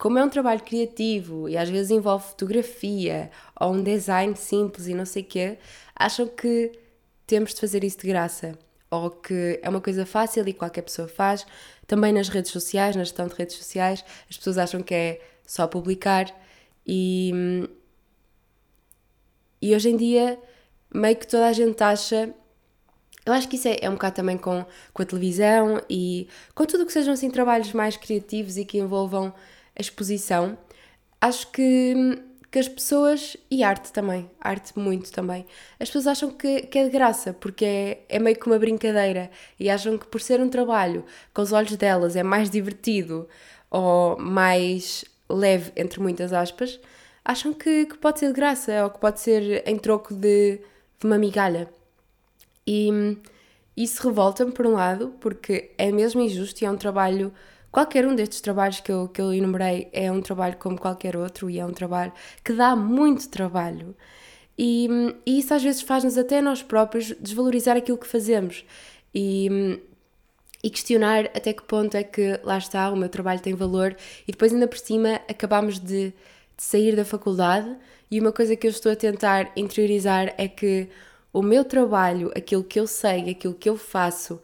como 0.00 0.18
é 0.18 0.24
um 0.24 0.30
trabalho 0.30 0.62
criativo 0.62 1.46
e 1.46 1.58
às 1.58 1.68
vezes 1.68 1.90
envolve 1.90 2.24
fotografia 2.24 3.30
ou 3.60 3.74
um 3.74 3.82
design 3.82 4.34
simples 4.34 4.86
e 4.86 4.94
não 4.94 5.04
sei 5.04 5.22
o 5.22 5.26
quê, 5.26 5.58
acham 5.94 6.26
que 6.26 6.72
temos 7.26 7.52
de 7.52 7.60
fazer 7.60 7.84
isso 7.84 7.98
de 7.98 8.06
graça 8.06 8.58
ou 8.90 9.10
que 9.10 9.60
é 9.62 9.68
uma 9.68 9.80
coisa 9.80 10.06
fácil 10.06 10.48
e 10.48 10.54
qualquer 10.54 10.80
pessoa 10.82 11.06
faz. 11.06 11.46
Também 11.86 12.14
nas 12.14 12.30
redes 12.30 12.50
sociais, 12.50 12.96
na 12.96 13.04
gestão 13.04 13.28
de 13.28 13.34
redes 13.34 13.56
sociais, 13.56 14.02
as 14.28 14.38
pessoas 14.38 14.56
acham 14.56 14.82
que 14.82 14.94
é 14.94 15.20
só 15.46 15.66
publicar 15.66 16.34
e, 16.86 17.68
e 19.60 19.74
hoje 19.74 19.90
em 19.90 19.98
dia 19.98 20.38
meio 20.94 21.14
que 21.14 21.26
toda 21.26 21.46
a 21.46 21.52
gente 21.52 21.80
acha. 21.82 22.34
Eu 23.26 23.34
acho 23.34 23.46
que 23.46 23.56
isso 23.56 23.68
é, 23.68 23.76
é 23.82 23.90
um 23.90 23.94
bocado 23.94 24.16
também 24.16 24.38
com, 24.38 24.64
com 24.94 25.02
a 25.02 25.04
televisão 25.04 25.78
e 25.90 26.26
com 26.54 26.64
tudo 26.64 26.84
o 26.84 26.86
que 26.86 26.92
sejam 26.94 27.12
assim 27.12 27.30
trabalhos 27.30 27.74
mais 27.74 27.98
criativos 27.98 28.56
e 28.56 28.64
que 28.64 28.78
envolvam 28.78 29.34
a 29.80 29.82
exposição. 29.82 30.58
Acho 31.20 31.50
que, 31.50 32.22
que 32.50 32.58
as 32.58 32.68
pessoas, 32.68 33.36
e 33.50 33.64
arte 33.64 33.90
também, 33.92 34.30
arte 34.40 34.78
muito 34.78 35.10
também, 35.10 35.46
as 35.78 35.88
pessoas 35.88 36.06
acham 36.06 36.30
que, 36.30 36.62
que 36.62 36.78
é 36.78 36.84
de 36.84 36.90
graça, 36.90 37.32
porque 37.32 37.64
é, 37.64 38.04
é 38.08 38.18
meio 38.18 38.38
que 38.38 38.46
uma 38.46 38.58
brincadeira 38.58 39.30
e 39.58 39.70
acham 39.70 39.96
que 39.98 40.06
por 40.06 40.20
ser 40.20 40.40
um 40.40 40.48
trabalho 40.48 41.04
com 41.32 41.42
os 41.42 41.52
olhos 41.52 41.76
delas 41.76 42.14
é 42.14 42.22
mais 42.22 42.50
divertido 42.50 43.28
ou 43.70 44.18
mais 44.18 45.04
leve, 45.28 45.72
entre 45.76 46.00
muitas 46.00 46.32
aspas, 46.32 46.78
acham 47.24 47.52
que, 47.52 47.86
que 47.86 47.96
pode 47.96 48.18
ser 48.18 48.28
de 48.28 48.34
graça 48.34 48.84
ou 48.84 48.90
que 48.90 48.98
pode 48.98 49.20
ser 49.20 49.62
em 49.66 49.78
troco 49.78 50.14
de, 50.14 50.60
de 50.98 51.06
uma 51.06 51.18
migalha. 51.18 51.68
E 52.66 53.16
isso 53.76 54.02
revolta-me, 54.02 54.52
por 54.52 54.66
um 54.66 54.72
lado, 54.72 55.14
porque 55.20 55.70
é 55.78 55.90
mesmo 55.90 56.20
injusto 56.20 56.62
e 56.62 56.66
é 56.66 56.70
um 56.70 56.76
trabalho. 56.76 57.32
Qualquer 57.70 58.06
um 58.06 58.14
destes 58.14 58.40
trabalhos 58.40 58.80
que 58.80 58.90
eu, 58.90 59.08
que 59.08 59.20
eu 59.20 59.32
enumerei 59.32 59.88
é 59.92 60.10
um 60.10 60.20
trabalho 60.20 60.56
como 60.58 60.78
qualquer 60.78 61.16
outro 61.16 61.48
e 61.48 61.58
é 61.58 61.64
um 61.64 61.72
trabalho 61.72 62.12
que 62.44 62.52
dá 62.52 62.74
muito 62.74 63.28
trabalho. 63.28 63.94
E, 64.58 64.88
e 65.24 65.38
isso 65.38 65.54
às 65.54 65.62
vezes 65.62 65.82
faz-nos 65.82 66.18
até 66.18 66.40
nós 66.42 66.62
próprios 66.62 67.12
desvalorizar 67.20 67.76
aquilo 67.76 67.96
que 67.96 68.06
fazemos 68.06 68.64
e, 69.14 69.80
e 70.62 70.68
questionar 70.70 71.26
até 71.26 71.52
que 71.52 71.62
ponto 71.62 71.96
é 71.96 72.02
que 72.02 72.38
lá 72.42 72.58
está, 72.58 72.90
o 72.90 72.96
meu 72.96 73.08
trabalho 73.08 73.40
tem 73.40 73.54
valor 73.54 73.96
e 74.26 74.32
depois 74.32 74.52
ainda 74.52 74.68
por 74.68 74.78
cima 74.78 75.20
acabamos 75.28 75.78
de, 75.78 76.10
de 76.10 76.14
sair 76.62 76.94
da 76.96 77.04
faculdade 77.04 77.74
e 78.10 78.20
uma 78.20 78.32
coisa 78.32 78.56
que 78.56 78.66
eu 78.66 78.70
estou 78.70 78.92
a 78.92 78.96
tentar 78.96 79.52
interiorizar 79.56 80.34
é 80.36 80.48
que 80.48 80.88
o 81.32 81.42
meu 81.42 81.64
trabalho, 81.64 82.32
aquilo 82.36 82.64
que 82.64 82.78
eu 82.80 82.86
sei, 82.86 83.30
aquilo 83.30 83.54
que 83.54 83.68
eu 83.68 83.76
faço, 83.76 84.42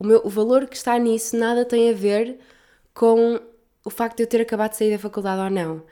o, 0.00 0.04
meu, 0.04 0.22
o 0.24 0.30
valor 0.30 0.66
que 0.66 0.76
está 0.76 0.98
nisso 0.98 1.36
nada 1.36 1.64
tem 1.64 1.90
a 1.90 1.92
ver 1.92 2.38
com 2.94 3.38
o 3.84 3.90
facto 3.90 4.16
de 4.16 4.22
eu 4.24 4.26
ter 4.26 4.40
acabado 4.40 4.70
de 4.70 4.78
sair 4.78 4.90
da 4.90 4.98
faculdade 4.98 5.42
ou 5.42 5.50
não. 5.50 5.82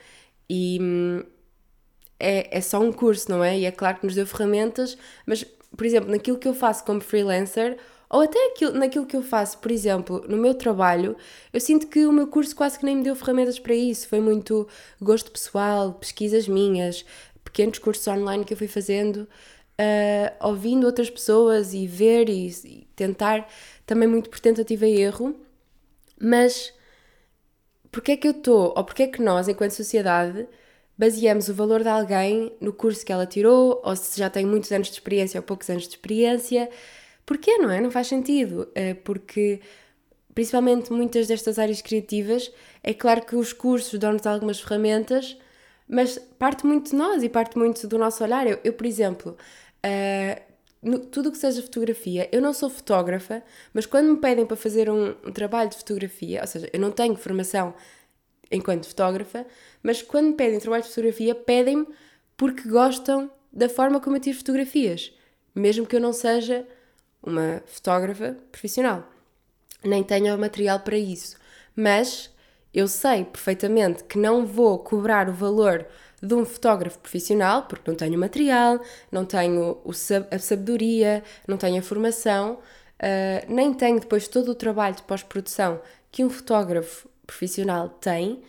E 0.48 0.78
hum, 0.80 1.22
é, 2.18 2.58
é 2.58 2.60
só 2.60 2.80
um 2.80 2.90
curso, 2.92 3.30
não 3.30 3.44
é? 3.44 3.58
E 3.58 3.64
é 3.66 3.70
claro 3.70 3.98
que 3.98 4.06
nos 4.06 4.14
deu 4.14 4.26
ferramentas, 4.26 4.96
mas, 5.26 5.44
por 5.76 5.86
exemplo, 5.86 6.10
naquilo 6.10 6.38
que 6.38 6.48
eu 6.48 6.54
faço 6.54 6.84
como 6.84 7.00
freelancer, 7.00 7.78
ou 8.10 8.22
até 8.22 8.38
aquilo, 8.46 8.72
naquilo 8.72 9.06
que 9.06 9.16
eu 9.16 9.22
faço, 9.22 9.58
por 9.58 9.70
exemplo, 9.70 10.24
no 10.26 10.38
meu 10.38 10.54
trabalho, 10.54 11.14
eu 11.52 11.60
sinto 11.60 11.86
que 11.86 12.06
o 12.06 12.12
meu 12.12 12.26
curso 12.28 12.56
quase 12.56 12.78
que 12.78 12.86
nem 12.86 12.96
me 12.96 13.02
deu 13.02 13.14
ferramentas 13.14 13.58
para 13.58 13.74
isso. 13.74 14.08
Foi 14.08 14.20
muito 14.20 14.66
gosto 15.00 15.30
pessoal, 15.30 15.92
pesquisas 15.92 16.48
minhas, 16.48 17.04
pequenos 17.44 17.78
cursos 17.78 18.06
online 18.08 18.44
que 18.44 18.54
eu 18.54 18.56
fui 18.56 18.68
fazendo 18.68 19.28
uh, 19.78 20.46
ouvindo 20.46 20.84
outras 20.84 21.08
pessoas 21.08 21.72
e 21.74 21.86
ver 21.86 22.28
e, 22.28 22.48
e 22.48 22.88
tentar, 22.96 23.46
também 23.88 24.06
muito 24.06 24.28
por 24.28 24.38
tentativa 24.38 24.86
e 24.86 25.00
erro, 25.00 25.34
mas 26.20 26.74
porque 27.90 28.12
é 28.12 28.16
que 28.18 28.28
eu 28.28 28.32
estou, 28.32 28.74
ou 28.76 28.84
porque 28.84 29.04
é 29.04 29.06
que 29.08 29.22
nós, 29.22 29.48
enquanto 29.48 29.70
sociedade, 29.72 30.46
baseamos 30.96 31.48
o 31.48 31.54
valor 31.54 31.82
de 31.82 31.88
alguém 31.88 32.52
no 32.60 32.70
curso 32.70 33.04
que 33.04 33.10
ela 33.10 33.26
tirou, 33.26 33.80
ou 33.82 33.96
se 33.96 34.18
já 34.18 34.28
tem 34.28 34.44
muitos 34.44 34.70
anos 34.72 34.88
de 34.88 34.92
experiência 34.94 35.38
ou 35.40 35.42
poucos 35.42 35.70
anos 35.70 35.84
de 35.84 35.90
experiência. 35.90 36.68
Porquê, 37.24 37.56
não 37.56 37.70
é? 37.70 37.80
Não 37.80 37.90
faz 37.90 38.08
sentido. 38.08 38.68
Uh, 38.76 38.94
porque, 39.04 39.60
principalmente 40.34 40.92
muitas 40.92 41.26
destas 41.26 41.58
áreas 41.58 41.80
criativas, 41.80 42.52
é 42.82 42.92
claro 42.92 43.24
que 43.24 43.36
os 43.36 43.54
cursos 43.54 43.98
dão-nos 43.98 44.26
algumas 44.26 44.60
ferramentas, 44.60 45.38
mas 45.88 46.18
parte 46.38 46.66
muito 46.66 46.90
de 46.90 46.96
nós 46.96 47.22
e 47.22 47.28
parte 47.30 47.56
muito 47.56 47.88
do 47.88 47.96
nosso 47.96 48.22
olhar. 48.22 48.46
Eu, 48.46 48.58
eu 48.62 48.72
por 48.74 48.86
exemplo, 48.86 49.36
Uh, 49.78 50.47
no, 50.82 50.98
tudo 50.98 51.28
o 51.28 51.32
que 51.32 51.38
seja 51.38 51.60
fotografia, 51.62 52.28
eu 52.30 52.40
não 52.40 52.52
sou 52.52 52.70
fotógrafa, 52.70 53.42
mas 53.72 53.86
quando 53.86 54.12
me 54.12 54.16
pedem 54.18 54.46
para 54.46 54.56
fazer 54.56 54.88
um, 54.88 55.10
um, 55.24 55.32
trabalho 55.32 55.70
de 55.70 55.76
fotografia, 55.76 56.40
ou 56.40 56.46
seja, 56.46 56.68
eu 56.72 56.80
não 56.80 56.90
tenho 56.90 57.16
formação 57.16 57.74
enquanto 58.50 58.86
fotógrafa, 58.86 59.46
mas 59.82 60.02
quando 60.02 60.28
me 60.28 60.34
pedem 60.34 60.58
trabalho 60.60 60.82
de 60.82 60.88
fotografia, 60.88 61.34
pedem-me 61.34 61.86
porque 62.36 62.68
gostam 62.68 63.30
da 63.52 63.68
forma 63.68 64.00
como 64.00 64.16
eu 64.16 64.20
tiro 64.20 64.38
fotografias, 64.38 65.12
mesmo 65.54 65.86
que 65.86 65.96
eu 65.96 66.00
não 66.00 66.12
seja 66.12 66.66
uma 67.22 67.62
fotógrafa 67.66 68.36
profissional, 68.52 69.08
nem 69.84 70.02
tenha 70.04 70.36
material 70.36 70.80
para 70.80 70.96
isso. 70.96 71.36
Mas 71.74 72.30
eu 72.72 72.86
sei 72.86 73.24
perfeitamente 73.24 74.04
que 74.04 74.18
não 74.18 74.46
vou 74.46 74.78
cobrar 74.78 75.28
o 75.28 75.32
valor 75.32 75.86
de 76.22 76.34
um 76.34 76.44
fotógrafo 76.44 76.98
profissional, 76.98 77.64
porque 77.64 77.90
não 77.90 77.96
tenho 77.96 78.18
material, 78.18 78.80
não 79.10 79.24
tenho 79.24 79.80
a 80.30 80.38
sabedoria, 80.38 81.22
não 81.46 81.56
tenho 81.56 81.78
a 81.78 81.82
formação, 81.82 82.54
uh, 82.54 83.52
nem 83.52 83.72
tenho 83.72 84.00
depois 84.00 84.26
todo 84.28 84.50
o 84.50 84.54
trabalho 84.54 84.96
de 84.96 85.02
pós-produção 85.02 85.80
que 86.10 86.24
um 86.24 86.30
fotógrafo 86.30 87.08
profissional 87.26 87.88
tem. 87.88 88.42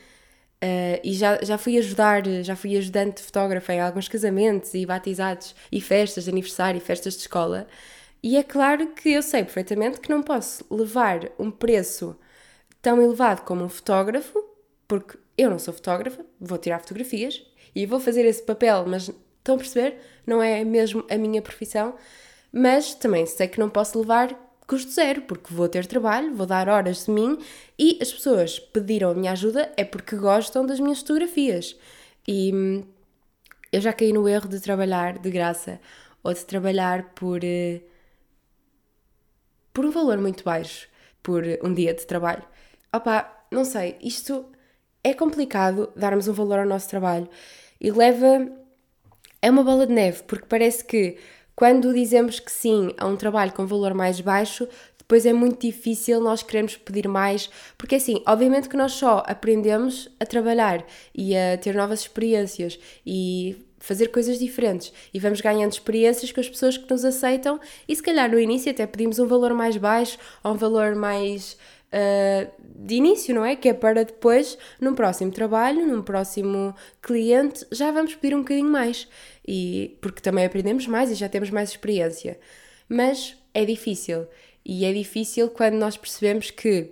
Uh, 0.61 0.99
e 1.03 1.13
já, 1.13 1.39
já 1.41 1.57
fui 1.57 1.77
ajudar, 1.77 2.25
já 2.43 2.55
fui 2.55 2.75
ajudante 2.77 3.17
de 3.17 3.23
fotógrafa 3.23 3.73
em 3.73 3.79
alguns 3.79 4.09
casamentos 4.09 4.73
e 4.73 4.85
batizados 4.85 5.55
e 5.71 5.79
festas 5.79 6.25
de 6.25 6.29
aniversário 6.29 6.77
e 6.77 6.81
festas 6.81 7.13
de 7.13 7.21
escola. 7.21 7.67
E 8.21 8.35
é 8.35 8.43
claro 8.43 8.87
que 8.87 9.09
eu 9.13 9.23
sei 9.23 9.43
perfeitamente 9.43 9.99
que 10.01 10.09
não 10.09 10.21
posso 10.21 10.65
levar 10.69 11.29
um 11.39 11.49
preço 11.49 12.17
tão 12.81 13.01
elevado 13.01 13.43
como 13.43 13.63
um 13.63 13.69
fotógrafo, 13.69 14.43
porque 14.87 15.17
eu 15.37 15.49
não 15.49 15.59
sou 15.59 15.73
fotógrafa, 15.73 16.25
vou 16.39 16.57
tirar 16.57 16.79
fotografias, 16.79 17.41
e 17.79 17.85
vou 17.85 17.99
fazer 17.99 18.25
esse 18.25 18.43
papel, 18.43 18.85
mas 18.85 19.09
estão 19.37 19.55
a 19.55 19.57
perceber? 19.57 20.01
Não 20.27 20.43
é 20.43 20.65
mesmo 20.65 21.05
a 21.09 21.17
minha 21.17 21.41
profissão, 21.41 21.95
mas 22.51 22.93
também 22.93 23.25
sei 23.25 23.47
que 23.47 23.59
não 23.59 23.69
posso 23.69 23.97
levar 23.97 24.35
custo 24.67 24.91
zero, 24.91 25.21
porque 25.21 25.53
vou 25.53 25.69
ter 25.69 25.85
trabalho, 25.85 26.35
vou 26.35 26.45
dar 26.45 26.67
horas 26.67 27.05
de 27.05 27.11
mim 27.11 27.39
e 27.77 27.97
as 28.01 28.11
pessoas 28.11 28.59
pediram 28.59 29.11
a 29.11 29.13
minha 29.13 29.31
ajuda 29.31 29.71
é 29.77 29.85
porque 29.85 30.17
gostam 30.17 30.65
das 30.65 30.79
minhas 30.79 30.99
fotografias. 30.99 31.75
E 32.27 32.53
hum, 32.53 32.83
eu 33.71 33.79
já 33.79 33.93
caí 33.93 34.11
no 34.11 34.27
erro 34.27 34.49
de 34.49 34.59
trabalhar 34.59 35.17
de 35.17 35.31
graça 35.31 35.79
ou 36.21 36.33
de 36.33 36.45
trabalhar 36.45 37.13
por, 37.15 37.39
uh, 37.39 37.81
por 39.73 39.85
um 39.85 39.91
valor 39.91 40.17
muito 40.17 40.43
baixo, 40.43 40.89
por 41.23 41.43
um 41.63 41.73
dia 41.73 41.93
de 41.93 42.05
trabalho. 42.05 42.43
Opa, 42.93 43.45
não 43.49 43.63
sei, 43.63 43.97
isto 44.01 44.45
é 45.01 45.13
complicado 45.13 45.91
darmos 45.95 46.27
um 46.27 46.33
valor 46.33 46.59
ao 46.59 46.65
nosso 46.65 46.89
trabalho 46.89 47.29
e 47.79 47.91
leva. 47.91 48.47
É 49.41 49.49
uma 49.49 49.63
bola 49.63 49.87
de 49.87 49.93
neve, 49.93 50.23
porque 50.23 50.45
parece 50.47 50.83
que 50.83 51.17
quando 51.55 51.93
dizemos 51.93 52.39
que 52.39 52.51
sim 52.51 52.93
a 52.97 53.05
um 53.05 53.15
trabalho 53.15 53.53
com 53.53 53.65
valor 53.65 53.93
mais 53.93 54.19
baixo, 54.19 54.67
depois 54.97 55.25
é 55.25 55.33
muito 55.33 55.65
difícil 55.65 56.21
nós 56.21 56.43
queremos 56.43 56.77
pedir 56.77 57.07
mais, 57.07 57.49
porque 57.77 57.95
assim, 57.95 58.21
obviamente 58.27 58.69
que 58.69 58.77
nós 58.77 58.91
só 58.91 59.23
aprendemos 59.25 60.07
a 60.19 60.25
trabalhar 60.25 60.85
e 61.15 61.35
a 61.35 61.57
ter 61.57 61.73
novas 61.73 62.01
experiências 62.01 62.79
e 63.03 63.57
fazer 63.79 64.09
coisas 64.09 64.37
diferentes 64.37 64.93
e 65.13 65.19
vamos 65.19 65.41
ganhando 65.41 65.71
experiências 65.71 66.31
com 66.31 66.39
as 66.39 66.47
pessoas 66.47 66.77
que 66.77 66.89
nos 66.89 67.03
aceitam 67.03 67.59
e 67.87 67.95
se 67.95 68.03
calhar 68.03 68.29
no 68.29 68.39
início 68.39 68.71
até 68.71 68.85
pedimos 68.85 69.17
um 69.17 69.25
valor 69.25 69.53
mais 69.53 69.77
baixo 69.77 70.17
ou 70.43 70.53
um 70.53 70.57
valor 70.57 70.95
mais 70.95 71.57
uh, 71.93 72.51
de 72.61 72.95
início, 72.95 73.33
não 73.33 73.43
é? 73.43 73.55
Que 73.55 73.69
é 73.69 73.73
para 73.73 74.05
depois, 74.05 74.57
num 74.79 74.95
próximo 74.95 75.31
trabalho, 75.31 75.85
num 75.85 76.01
próximo 76.01 76.75
cliente, 77.01 77.65
já 77.71 77.91
vamos 77.91 78.15
pedir 78.15 78.35
um 78.35 78.39
bocadinho 78.39 78.69
mais. 78.69 79.07
E, 79.47 79.97
porque 80.01 80.21
também 80.21 80.45
aprendemos 80.45 80.87
mais 80.87 81.11
e 81.11 81.15
já 81.15 81.27
temos 81.27 81.49
mais 81.49 81.69
experiência. 81.69 82.39
Mas 82.87 83.35
é 83.53 83.65
difícil. 83.65 84.27
E 84.63 84.85
é 84.85 84.93
difícil 84.93 85.49
quando 85.49 85.75
nós 85.75 85.97
percebemos 85.97 86.51
que 86.51 86.91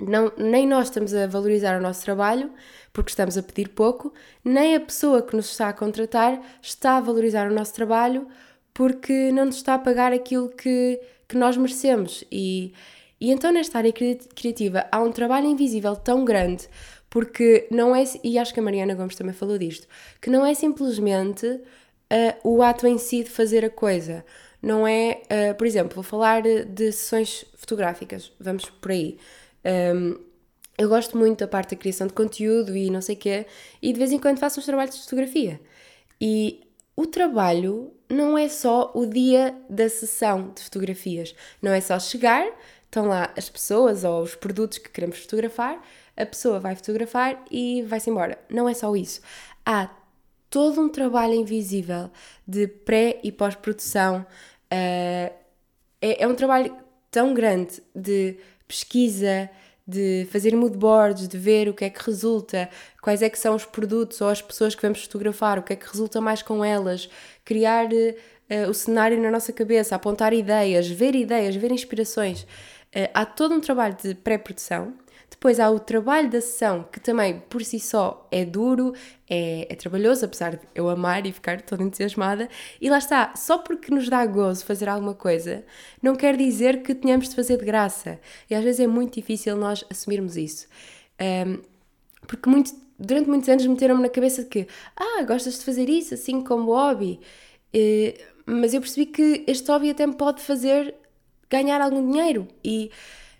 não, 0.00 0.32
nem 0.36 0.66
nós 0.66 0.88
estamos 0.88 1.12
a 1.14 1.26
valorizar 1.26 1.78
o 1.78 1.82
nosso 1.82 2.04
trabalho, 2.04 2.50
porque 2.92 3.10
estamos 3.10 3.36
a 3.36 3.42
pedir 3.42 3.68
pouco, 3.68 4.12
nem 4.44 4.76
a 4.76 4.80
pessoa 4.80 5.22
que 5.22 5.34
nos 5.34 5.50
está 5.50 5.68
a 5.68 5.72
contratar 5.72 6.40
está 6.62 6.96
a 6.96 7.00
valorizar 7.00 7.50
o 7.50 7.54
nosso 7.54 7.74
trabalho, 7.74 8.28
porque 8.72 9.32
não 9.32 9.46
nos 9.46 9.56
está 9.56 9.74
a 9.74 9.78
pagar 9.78 10.12
aquilo 10.12 10.48
que, 10.50 11.00
que 11.26 11.36
nós 11.36 11.56
merecemos. 11.56 12.24
E 12.30 12.72
e 13.20 13.30
então 13.30 13.52
nesta 13.52 13.78
área 13.78 13.92
criativa 13.92 14.86
há 14.90 15.00
um 15.00 15.10
trabalho 15.10 15.46
invisível 15.46 15.96
tão 15.96 16.24
grande, 16.24 16.68
porque 17.10 17.66
não 17.70 17.94
é, 17.94 18.04
e 18.22 18.38
acho 18.38 18.52
que 18.52 18.60
a 18.60 18.62
Mariana 18.62 18.94
Gomes 18.94 19.16
também 19.16 19.32
falou 19.34 19.58
disto, 19.58 19.86
que 20.20 20.30
não 20.30 20.44
é 20.44 20.54
simplesmente 20.54 21.46
uh, 21.46 21.60
o 22.44 22.62
ato 22.62 22.86
em 22.86 22.98
si 22.98 23.24
de 23.24 23.30
fazer 23.30 23.64
a 23.64 23.70
coisa. 23.70 24.24
Não 24.60 24.86
é, 24.86 25.22
uh, 25.24 25.54
por 25.54 25.66
exemplo, 25.66 25.94
vou 25.94 26.04
falar 26.04 26.42
de 26.42 26.92
sessões 26.92 27.44
fotográficas, 27.56 28.32
vamos 28.40 28.66
por 28.66 28.90
aí. 28.90 29.18
Um, 29.94 30.18
eu 30.76 30.88
gosto 30.88 31.18
muito 31.18 31.40
da 31.40 31.48
parte 31.48 31.70
da 31.70 31.76
criação 31.76 32.06
de 32.06 32.12
conteúdo 32.12 32.76
e 32.76 32.88
não 32.90 33.00
sei 33.00 33.16
o 33.16 33.18
quê, 33.18 33.46
e 33.82 33.92
de 33.92 33.98
vez 33.98 34.12
em 34.12 34.18
quando 34.18 34.38
faço 34.38 34.60
uns 34.60 34.66
trabalhos 34.66 34.94
de 34.94 35.02
fotografia. 35.02 35.60
E 36.20 36.60
o 36.96 37.06
trabalho 37.06 37.92
não 38.08 38.36
é 38.36 38.48
só 38.48 38.90
o 38.94 39.06
dia 39.06 39.56
da 39.68 39.88
sessão 39.88 40.52
de 40.54 40.62
fotografias, 40.62 41.34
não 41.60 41.72
é 41.72 41.80
só 41.80 41.98
chegar, 41.98 42.46
estão 42.88 43.06
lá 43.06 43.32
as 43.36 43.48
pessoas 43.48 44.02
ou 44.02 44.22
os 44.22 44.34
produtos 44.34 44.78
que 44.78 44.88
queremos 44.88 45.18
fotografar, 45.18 45.80
a 46.16 46.26
pessoa 46.26 46.58
vai 46.58 46.74
fotografar 46.74 47.44
e 47.50 47.82
vai-se 47.82 48.10
embora. 48.10 48.38
Não 48.50 48.68
é 48.68 48.74
só 48.74 48.94
isso. 48.96 49.20
Há 49.64 49.90
todo 50.50 50.80
um 50.80 50.88
trabalho 50.88 51.34
invisível 51.34 52.10
de 52.46 52.66
pré 52.66 53.20
e 53.22 53.30
pós-produção. 53.30 54.26
Uh, 54.72 55.32
é, 56.00 56.22
é 56.22 56.26
um 56.26 56.34
trabalho 56.34 56.74
tão 57.10 57.34
grande 57.34 57.82
de 57.94 58.36
pesquisa, 58.66 59.48
de 59.86 60.26
fazer 60.30 60.54
mood 60.54 60.76
boards, 60.76 61.28
de 61.28 61.38
ver 61.38 61.68
o 61.68 61.74
que 61.74 61.84
é 61.84 61.90
que 61.90 62.04
resulta, 62.04 62.68
quais 63.00 63.22
é 63.22 63.30
que 63.30 63.38
são 63.38 63.54
os 63.54 63.64
produtos 63.64 64.20
ou 64.20 64.28
as 64.28 64.42
pessoas 64.42 64.74
que 64.74 64.82
vamos 64.82 65.02
fotografar, 65.02 65.58
o 65.58 65.62
que 65.62 65.72
é 65.72 65.76
que 65.76 65.86
resulta 65.86 66.20
mais 66.20 66.42
com 66.42 66.64
elas, 66.64 67.08
criar 67.44 67.86
uh, 67.86 68.68
o 68.68 68.74
cenário 68.74 69.20
na 69.20 69.30
nossa 69.30 69.52
cabeça, 69.52 69.94
apontar 69.94 70.32
ideias, 70.32 70.88
ver 70.88 71.14
ideias, 71.14 71.56
ver 71.56 71.72
inspirações. 71.72 72.46
Uh, 72.94 73.10
há 73.14 73.26
todo 73.26 73.54
um 73.54 73.60
trabalho 73.60 73.96
de 74.02 74.14
pré-produção 74.14 74.94
depois 75.30 75.60
há 75.60 75.70
o 75.70 75.78
trabalho 75.78 76.28
da 76.30 76.40
sessão, 76.40 76.84
que 76.90 76.98
também 76.98 77.40
por 77.48 77.62
si 77.62 77.78
só 77.78 78.26
é 78.30 78.44
duro, 78.44 78.92
é, 79.28 79.72
é, 79.72 79.76
trabalhoso, 79.76 80.24
apesar 80.24 80.56
de 80.56 80.66
eu 80.74 80.88
amar 80.88 81.26
e 81.26 81.32
ficar 81.32 81.60
toda 81.60 81.82
entusiasmada. 81.82 82.48
E 82.80 82.88
lá 82.88 82.98
está, 82.98 83.34
só 83.36 83.58
porque 83.58 83.94
nos 83.94 84.08
dá 84.08 84.24
gozo 84.26 84.64
fazer 84.64 84.88
alguma 84.88 85.14
coisa, 85.14 85.64
não 86.02 86.16
quer 86.16 86.36
dizer 86.36 86.82
que 86.82 86.94
tenhamos 86.94 87.28
de 87.28 87.36
fazer 87.36 87.58
de 87.58 87.64
graça. 87.64 88.18
E 88.50 88.54
às 88.54 88.64
vezes 88.64 88.80
é 88.80 88.86
muito 88.86 89.14
difícil 89.14 89.56
nós 89.56 89.84
assumirmos 89.90 90.36
isso. 90.36 90.66
Um, 91.20 91.62
porque 92.26 92.48
muito, 92.48 92.72
durante 92.98 93.28
muitos 93.28 93.48
anos 93.48 93.66
meteram-me 93.66 94.02
na 94.02 94.08
cabeça 94.08 94.44
que, 94.44 94.66
ah, 94.96 95.22
gostas 95.22 95.58
de 95.58 95.64
fazer 95.64 95.88
isso 95.88 96.14
assim 96.14 96.42
como 96.42 96.72
hobby. 96.72 97.20
Uh, 97.74 98.38
mas 98.44 98.72
eu 98.72 98.80
percebi 98.80 99.06
que 99.06 99.44
este 99.46 99.70
hobby 99.70 99.90
até 99.90 100.06
me 100.06 100.14
pode 100.16 100.42
fazer 100.42 100.94
ganhar 101.50 101.80
algum 101.80 102.10
dinheiro. 102.10 102.46
E 102.64 102.90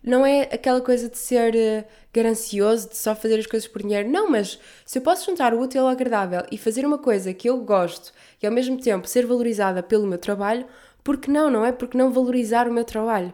não 0.03 0.25
é 0.25 0.42
aquela 0.42 0.81
coisa 0.81 1.09
de 1.09 1.18
ser 1.18 1.55
uh, 1.55 1.85
ganancioso, 2.12 2.88
de 2.88 2.97
só 2.97 3.14
fazer 3.14 3.38
as 3.38 3.47
coisas 3.47 3.68
por 3.68 3.83
dinheiro. 3.83 4.09
Não, 4.09 4.31
mas 4.31 4.59
se 4.85 4.99
eu 4.99 5.03
posso 5.03 5.27
juntar 5.27 5.53
o 5.53 5.61
útil 5.61 5.83
ao 5.83 5.88
agradável 5.88 6.42
e 6.51 6.59
fazer 6.59 6.87
uma 6.87 6.99
coisa 6.99 7.35
que 7.35 7.49
eu 7.49 7.59
gosto 7.59 8.12
e 8.42 8.47
ao 8.47 8.53
mesmo 8.53 8.81
tempo 8.81 9.07
ser 9.07 9.27
valorizada 9.27 9.83
pelo 9.83 10.07
meu 10.07 10.18
trabalho, 10.18 10.66
por 11.03 11.18
que 11.18 11.31
não, 11.31 11.51
não 11.51 11.64
é? 11.64 11.73
Porque 11.73 11.97
não 11.97 12.11
valorizar 12.12 12.68
o 12.68 12.73
meu 12.73 12.85
trabalho? 12.85 13.33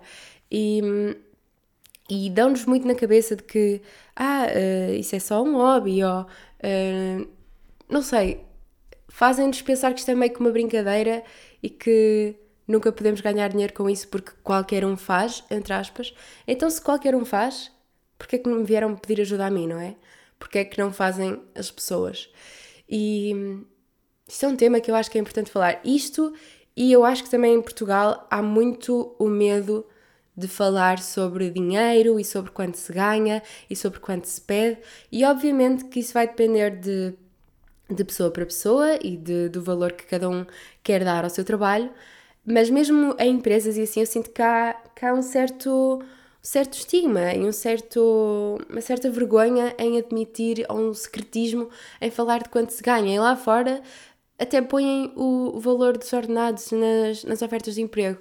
E, 0.50 0.80
e 2.08 2.30
dão-nos 2.30 2.64
muito 2.64 2.86
na 2.86 2.94
cabeça 2.94 3.36
de 3.36 3.42
que, 3.42 3.80
ah, 4.16 4.46
uh, 4.46 4.94
isso 4.94 5.16
é 5.16 5.18
só 5.18 5.42
um 5.42 5.56
hobby, 5.56 6.02
ou 6.04 6.22
uh, 6.22 7.28
não 7.88 8.02
sei, 8.02 8.40
fazem-nos 9.08 9.62
pensar 9.62 9.92
que 9.92 10.00
isto 10.00 10.10
é 10.10 10.14
meio 10.14 10.32
que 10.32 10.40
uma 10.40 10.50
brincadeira 10.50 11.22
e 11.62 11.68
que 11.68 12.36
nunca 12.66 12.92
podemos 12.92 13.20
ganhar 13.20 13.48
dinheiro 13.48 13.72
com 13.72 13.88
isso 13.88 14.08
porque 14.08 14.32
qualquer 14.42 14.84
um 14.84 14.96
faz, 14.96 15.44
entre 15.50 15.72
aspas. 15.72 16.14
Então, 16.46 16.68
se 16.70 16.80
qualquer 16.80 17.14
um 17.14 17.24
faz, 17.24 17.70
porque 18.18 18.36
é 18.36 18.38
que 18.38 18.48
não 18.48 18.58
me 18.58 18.64
vieram 18.64 18.94
pedir 18.96 19.20
ajuda 19.20 19.46
a 19.46 19.50
mim, 19.50 19.66
não 19.66 19.78
é? 19.78 19.94
Porque 20.38 20.58
é 20.58 20.64
que 20.64 20.78
não 20.78 20.92
fazem 20.92 21.42
as 21.54 21.70
pessoas? 21.70 22.30
E 22.88 23.64
isto 24.28 24.46
é 24.46 24.48
um 24.48 24.56
tema 24.56 24.80
que 24.80 24.90
eu 24.90 24.94
acho 24.94 25.10
que 25.10 25.18
é 25.18 25.20
importante 25.20 25.50
falar. 25.50 25.80
Isto, 25.84 26.32
e 26.76 26.92
eu 26.92 27.04
acho 27.04 27.24
que 27.24 27.30
também 27.30 27.54
em 27.54 27.62
Portugal 27.62 28.26
há 28.30 28.42
muito 28.42 29.14
o 29.18 29.28
medo 29.28 29.86
de 30.36 30.48
falar 30.48 30.98
sobre 30.98 31.50
dinheiro 31.50 32.18
e 32.18 32.24
sobre 32.24 32.50
quanto 32.50 32.76
se 32.76 32.92
ganha 32.92 33.42
e 33.70 33.76
sobre 33.76 34.00
quanto 34.00 34.26
se 34.26 34.40
pede, 34.40 34.78
e 35.10 35.24
obviamente 35.24 35.84
que 35.84 36.00
isso 36.00 36.12
vai 36.12 36.26
depender 36.26 36.70
de, 36.80 37.14
de 37.88 38.04
pessoa 38.04 38.30
para 38.30 38.44
pessoa 38.44 38.98
e 39.00 39.16
de, 39.16 39.48
do 39.48 39.62
valor 39.62 39.92
que 39.92 40.04
cada 40.04 40.28
um 40.28 40.44
quer 40.82 41.04
dar 41.04 41.24
ao 41.24 41.30
seu 41.30 41.44
trabalho, 41.44 41.90
mas 42.46 42.68
mesmo 42.70 43.14
em 43.18 43.34
empresas 43.34 43.76
e 43.76 43.82
assim, 43.82 44.00
eu 44.00 44.06
sinto 44.06 44.30
que 44.30 44.42
há, 44.42 44.74
que 44.94 45.04
há 45.04 45.14
um 45.14 45.22
certo, 45.22 46.02
certo 46.42 46.74
estigma 46.74 47.32
e 47.32 47.40
um 47.40 47.52
certo, 47.52 48.58
uma 48.68 48.80
certa 48.80 49.10
vergonha 49.10 49.74
em 49.78 49.98
admitir 49.98 50.66
ou 50.68 50.78
um 50.90 50.94
secretismo 50.94 51.70
em 52.00 52.10
falar 52.10 52.42
de 52.42 52.50
quanto 52.50 52.70
se 52.70 52.82
ganha. 52.82 53.14
E 53.14 53.18
lá 53.18 53.34
fora 53.36 53.82
até 54.38 54.60
põem 54.60 55.12
o, 55.16 55.58
valor 55.58 55.96
dos 55.96 56.12
ordenados 56.12 56.70
nas, 56.72 57.24
nas 57.24 57.42
ofertas 57.42 57.74
de 57.76 57.82
emprego. 57.82 58.18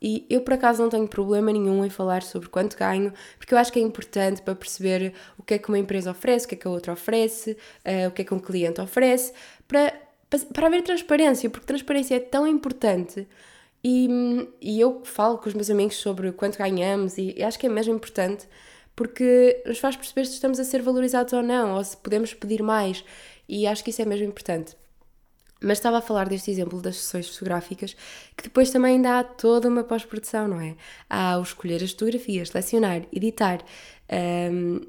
E 0.00 0.26
eu, 0.28 0.42
por 0.42 0.54
acaso, 0.54 0.82
não 0.82 0.90
tenho 0.90 1.08
problema 1.08 1.50
nenhum 1.50 1.84
em 1.84 1.88
falar 1.88 2.22
sobre 2.22 2.48
quanto 2.48 2.76
ganho, 2.76 3.12
porque 3.38 3.54
eu 3.54 3.58
acho 3.58 3.72
que 3.72 3.78
é 3.78 3.82
importante 3.82 4.42
para 4.42 4.54
perceber 4.54 5.14
o 5.38 5.42
que 5.42 5.54
é 5.54 5.58
que 5.58 5.68
uma 5.68 5.78
empresa 5.78 6.10
oferece, 6.10 6.44
o 6.44 6.48
que 6.50 6.54
é 6.56 6.58
que 6.58 6.68
a 6.68 6.70
outra 6.70 6.92
oferece, 6.92 7.52
uh, 7.52 8.08
o 8.08 8.10
que 8.10 8.20
é 8.20 8.24
que 8.24 8.34
um 8.34 8.38
cliente 8.38 8.82
oferece, 8.82 9.32
para, 9.66 9.94
para, 10.28 10.40
para 10.40 10.66
haver 10.66 10.82
transparência, 10.82 11.48
porque 11.48 11.66
transparência 11.66 12.16
é 12.16 12.20
tão 12.20 12.46
importante 12.46 13.26
e, 13.84 14.08
e 14.62 14.80
eu 14.80 15.02
falo 15.04 15.36
com 15.36 15.48
os 15.48 15.54
meus 15.54 15.68
amigos 15.68 15.96
sobre 15.96 16.32
quanto 16.32 16.56
ganhamos 16.56 17.18
e, 17.18 17.34
e 17.36 17.42
acho 17.42 17.58
que 17.58 17.66
é 17.66 17.68
mesmo 17.68 17.94
importante 17.94 18.48
porque 18.96 19.62
nos 19.66 19.78
faz 19.78 19.96
perceber 19.96 20.24
se 20.24 20.34
estamos 20.34 20.58
a 20.58 20.64
ser 20.64 20.80
valorizados 20.80 21.32
ou 21.32 21.42
não, 21.42 21.74
ou 21.74 21.84
se 21.84 21.96
podemos 21.96 22.32
pedir 22.32 22.62
mais. 22.62 23.04
E 23.48 23.66
acho 23.66 23.82
que 23.82 23.90
isso 23.90 24.00
é 24.00 24.04
mesmo 24.04 24.26
importante. 24.26 24.76
Mas 25.60 25.78
estava 25.78 25.98
a 25.98 26.00
falar 26.00 26.28
deste 26.28 26.50
exemplo 26.50 26.80
das 26.80 26.96
sessões 26.96 27.28
fotográficas, 27.28 27.96
que 28.36 28.44
depois 28.44 28.70
também 28.70 29.00
dá 29.00 29.24
toda 29.24 29.68
uma 29.68 29.82
pós-produção, 29.82 30.46
não 30.46 30.60
é? 30.60 30.76
Há 31.08 31.38
o 31.38 31.42
escolher 31.42 31.82
as 31.82 31.90
fotografias, 31.90 32.50
selecionar, 32.50 33.02
editar, 33.12 33.64
um, 34.52 34.80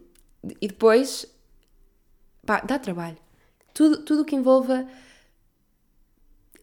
e 0.62 0.67
depois 0.67 1.25
pá, 2.45 2.62
dá 2.62 2.77
trabalho. 2.77 3.17
Tudo 3.73 4.21
o 4.21 4.25
que 4.25 4.36
envolva 4.36 4.88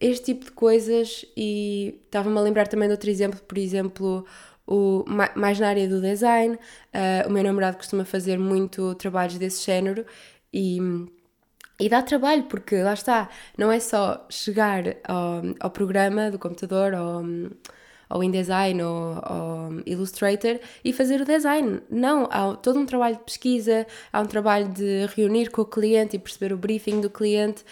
este 0.03 0.25
tipo 0.25 0.45
de 0.45 0.51
coisas 0.51 1.25
e 1.35 2.01
estava-me 2.05 2.37
a 2.37 2.41
lembrar 2.41 2.67
também 2.67 2.89
de 2.89 2.93
outro 2.93 3.09
exemplo, 3.09 3.39
por 3.47 3.57
exemplo, 3.57 4.25
o, 4.67 5.05
mais 5.35 5.59
na 5.59 5.69
área 5.69 5.87
do 5.87 6.01
design, 6.01 6.55
uh, 6.55 7.27
o 7.27 7.31
meu 7.31 7.43
namorado 7.43 7.77
costuma 7.77 8.03
fazer 8.03 8.37
muito 8.37 8.93
trabalhos 8.95 9.37
desse 9.37 9.65
género 9.65 10.05
e, 10.53 10.77
e 11.79 11.87
dá 11.87 12.01
trabalho, 12.01 12.43
porque 12.43 12.81
lá 12.81 12.93
está, 12.93 13.29
não 13.57 13.71
é 13.71 13.79
só 13.79 14.25
chegar 14.29 14.83
ao, 15.05 15.41
ao 15.59 15.71
programa 15.71 16.29
do 16.29 16.37
computador 16.37 16.93
ou 16.93 17.23
ao 18.09 18.23
InDesign 18.23 18.83
ou 18.83 19.19
ao 19.23 19.69
Illustrator 19.85 20.59
e 20.83 20.91
fazer 20.91 21.21
o 21.21 21.25
design. 21.25 21.81
Não, 21.89 22.27
há 22.29 22.55
todo 22.57 22.77
um 22.77 22.85
trabalho 22.85 23.15
de 23.15 23.23
pesquisa, 23.23 23.87
há 24.11 24.21
um 24.21 24.25
trabalho 24.25 24.67
de 24.67 25.07
reunir 25.15 25.49
com 25.49 25.61
o 25.61 25.65
cliente 25.65 26.17
e 26.17 26.19
perceber 26.19 26.53
o 26.53 26.57
briefing 26.57 26.99
do 27.01 27.09
cliente. 27.09 27.63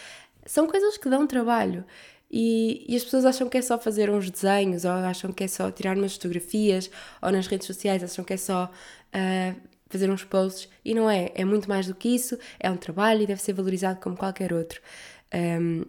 São 0.45 0.65
coisas 0.65 0.97
que 0.97 1.09
dão 1.09 1.27
trabalho. 1.27 1.85
E, 2.31 2.85
e, 2.87 2.95
as 2.95 3.03
pessoas 3.03 3.25
acham 3.25 3.49
que 3.49 3.57
é 3.57 3.61
só 3.61 3.77
fazer 3.77 4.09
uns 4.09 4.31
desenhos, 4.31 4.85
ou 4.85 4.91
acham 4.91 5.33
que 5.33 5.43
é 5.43 5.47
só 5.47 5.69
tirar 5.69 5.97
umas 5.97 6.13
fotografias, 6.13 6.89
ou 7.21 7.29
nas 7.29 7.45
redes 7.47 7.67
sociais 7.67 8.01
acham 8.01 8.23
que 8.23 8.33
é 8.33 8.37
só 8.37 8.71
uh, 8.71 9.61
fazer 9.89 10.09
uns 10.09 10.23
posts, 10.23 10.69
e 10.85 10.93
não 10.93 11.09
é. 11.09 11.31
É 11.35 11.43
muito 11.43 11.67
mais 11.67 11.87
do 11.87 11.93
que 11.93 12.07
isso, 12.07 12.37
é 12.57 12.71
um 12.71 12.77
trabalho 12.77 13.23
e 13.23 13.27
deve 13.27 13.41
ser 13.41 13.51
valorizado 13.51 13.99
como 13.99 14.15
qualquer 14.15 14.53
outro. 14.53 14.81
Um, 15.33 15.83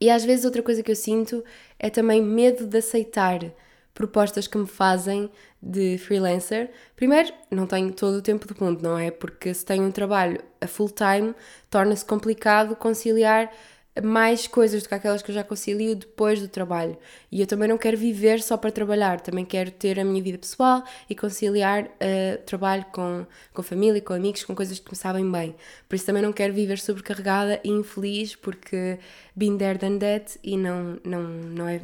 e 0.00 0.08
às 0.10 0.24
vezes 0.24 0.44
outra 0.44 0.62
coisa 0.62 0.82
que 0.82 0.90
eu 0.90 0.96
sinto 0.96 1.44
é 1.78 1.90
também 1.90 2.22
medo 2.22 2.66
de 2.66 2.78
aceitar 2.78 3.40
propostas 3.92 4.46
que 4.46 4.56
me 4.56 4.66
fazem 4.66 5.28
de 5.60 5.98
freelancer. 5.98 6.70
Primeiro, 6.94 7.32
não 7.50 7.66
tenho 7.66 7.92
todo 7.92 8.18
o 8.18 8.22
tempo 8.22 8.46
do 8.46 8.64
mundo, 8.64 8.80
não 8.80 8.96
é? 8.96 9.10
Porque 9.10 9.52
se 9.52 9.64
tenho 9.64 9.82
um 9.82 9.90
trabalho 9.90 10.40
a 10.60 10.68
full 10.68 10.88
time, 10.88 11.34
torna-se 11.68 12.04
complicado 12.04 12.76
conciliar 12.76 13.52
mais 14.02 14.46
coisas 14.46 14.82
do 14.82 14.88
que 14.88 14.94
aquelas 14.94 15.22
que 15.22 15.30
eu 15.30 15.34
já 15.34 15.42
concilio 15.42 15.94
depois 15.94 16.40
do 16.40 16.48
trabalho. 16.48 16.96
E 17.30 17.40
eu 17.40 17.46
também 17.46 17.68
não 17.68 17.76
quero 17.76 17.96
viver 17.96 18.40
só 18.42 18.56
para 18.56 18.70
trabalhar, 18.70 19.20
também 19.20 19.44
quero 19.44 19.70
ter 19.70 19.98
a 19.98 20.04
minha 20.04 20.22
vida 20.22 20.38
pessoal 20.38 20.84
e 21.08 21.14
conciliar 21.14 21.84
uh, 21.84 22.38
trabalho 22.46 22.84
com, 22.92 23.26
com 23.52 23.62
família, 23.62 24.00
com 24.00 24.12
amigos, 24.12 24.44
com 24.44 24.54
coisas 24.54 24.78
que 24.78 24.90
me 24.90 24.96
sabem 24.96 25.30
bem. 25.30 25.54
Por 25.88 25.96
isso 25.96 26.06
também 26.06 26.22
não 26.22 26.32
quero 26.32 26.52
viver 26.54 26.78
sobrecarregada 26.78 27.60
e 27.64 27.70
infeliz 27.70 28.36
porque 28.36 28.98
been 29.34 29.58
there 29.58 29.78
than 29.78 29.98
that 29.98 30.38
e 30.42 30.56
não, 30.56 30.98
não, 31.04 31.22
não, 31.22 31.68
é, 31.68 31.80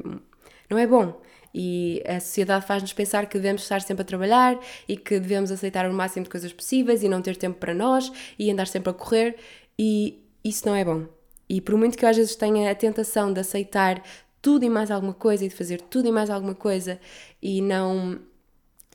não 0.70 0.78
é 0.78 0.86
bom. 0.86 1.20
E 1.54 2.02
a 2.06 2.18
sociedade 2.18 2.66
faz-nos 2.66 2.92
pensar 2.92 3.26
que 3.26 3.38
devemos 3.38 3.62
estar 3.62 3.80
sempre 3.80 4.02
a 4.02 4.04
trabalhar 4.04 4.58
e 4.88 4.96
que 4.96 5.20
devemos 5.20 5.52
aceitar 5.52 5.88
o 5.88 5.94
máximo 5.94 6.24
de 6.24 6.30
coisas 6.30 6.52
possíveis 6.52 7.04
e 7.04 7.08
não 7.08 7.22
ter 7.22 7.36
tempo 7.36 7.60
para 7.60 7.72
nós 7.72 8.10
e 8.36 8.50
andar 8.50 8.66
sempre 8.66 8.90
a 8.90 8.92
correr, 8.92 9.36
e 9.78 10.20
isso 10.42 10.66
não 10.66 10.74
é 10.74 10.84
bom. 10.84 11.06
E 11.48 11.60
por 11.60 11.76
muito 11.76 11.96
que 11.96 12.04
eu 12.04 12.08
às 12.08 12.16
vezes 12.16 12.34
tenha 12.36 12.70
a 12.70 12.74
tentação 12.74 13.32
de 13.32 13.40
aceitar 13.40 14.02
tudo 14.40 14.64
e 14.64 14.70
mais 14.70 14.90
alguma 14.90 15.14
coisa 15.14 15.44
e 15.44 15.48
de 15.48 15.54
fazer 15.54 15.80
tudo 15.80 16.08
e 16.08 16.12
mais 16.12 16.28
alguma 16.30 16.54
coisa 16.54 17.00
e 17.42 17.60
não 17.60 18.20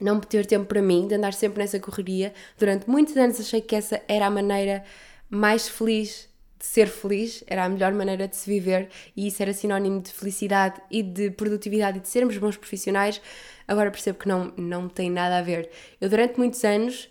não 0.00 0.18
ter 0.18 0.46
tempo 0.46 0.64
para 0.64 0.80
mim, 0.80 1.06
de 1.06 1.14
andar 1.14 1.34
sempre 1.34 1.58
nessa 1.58 1.78
correria, 1.78 2.32
durante 2.58 2.88
muitos 2.88 3.14
anos 3.18 3.38
achei 3.38 3.60
que 3.60 3.76
essa 3.76 4.00
era 4.08 4.26
a 4.26 4.30
maneira 4.30 4.82
mais 5.28 5.68
feliz 5.68 6.26
de 6.58 6.66
ser 6.66 6.88
feliz, 6.88 7.42
era 7.46 7.64
a 7.64 7.68
melhor 7.68 7.92
maneira 7.92 8.28
de 8.28 8.36
se 8.36 8.48
viver 8.48 8.88
e 9.16 9.26
isso 9.26 9.42
era 9.42 9.52
sinónimo 9.52 10.00
de 10.00 10.10
felicidade 10.12 10.80
e 10.90 11.02
de 11.02 11.30
produtividade 11.30 11.98
e 11.98 12.00
de 12.00 12.08
sermos 12.08 12.36
bons 12.36 12.56
profissionais. 12.56 13.20
Agora 13.66 13.90
percebo 13.90 14.18
que 14.18 14.28
não, 14.28 14.52
não 14.56 14.88
tem 14.88 15.10
nada 15.10 15.38
a 15.38 15.42
ver. 15.42 15.70
Eu 16.00 16.08
durante 16.10 16.38
muitos 16.38 16.62
anos 16.64 17.08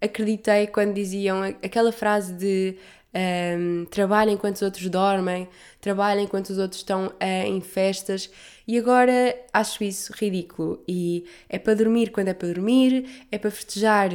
acreditei 0.00 0.66
quando 0.66 0.94
diziam 0.94 1.42
aquela 1.42 1.92
frase 1.92 2.34
de 2.34 2.76
um, 3.14 3.84
trabalha 3.86 4.30
enquanto 4.30 4.56
os 4.56 4.62
outros 4.62 4.88
dormem, 4.88 5.48
trabalha 5.80 6.20
enquanto 6.20 6.50
os 6.50 6.58
outros 6.58 6.80
estão 6.80 7.06
uh, 7.06 7.46
em 7.46 7.60
festas 7.60 8.30
e 8.66 8.78
agora 8.78 9.36
acho 9.52 9.82
isso 9.82 10.12
ridículo. 10.12 10.82
E 10.86 11.24
é 11.48 11.58
para 11.58 11.74
dormir 11.74 12.10
quando 12.10 12.28
é 12.28 12.34
para 12.34 12.48
dormir, 12.48 13.26
é 13.30 13.38
para 13.38 13.50
festejar 13.50 14.10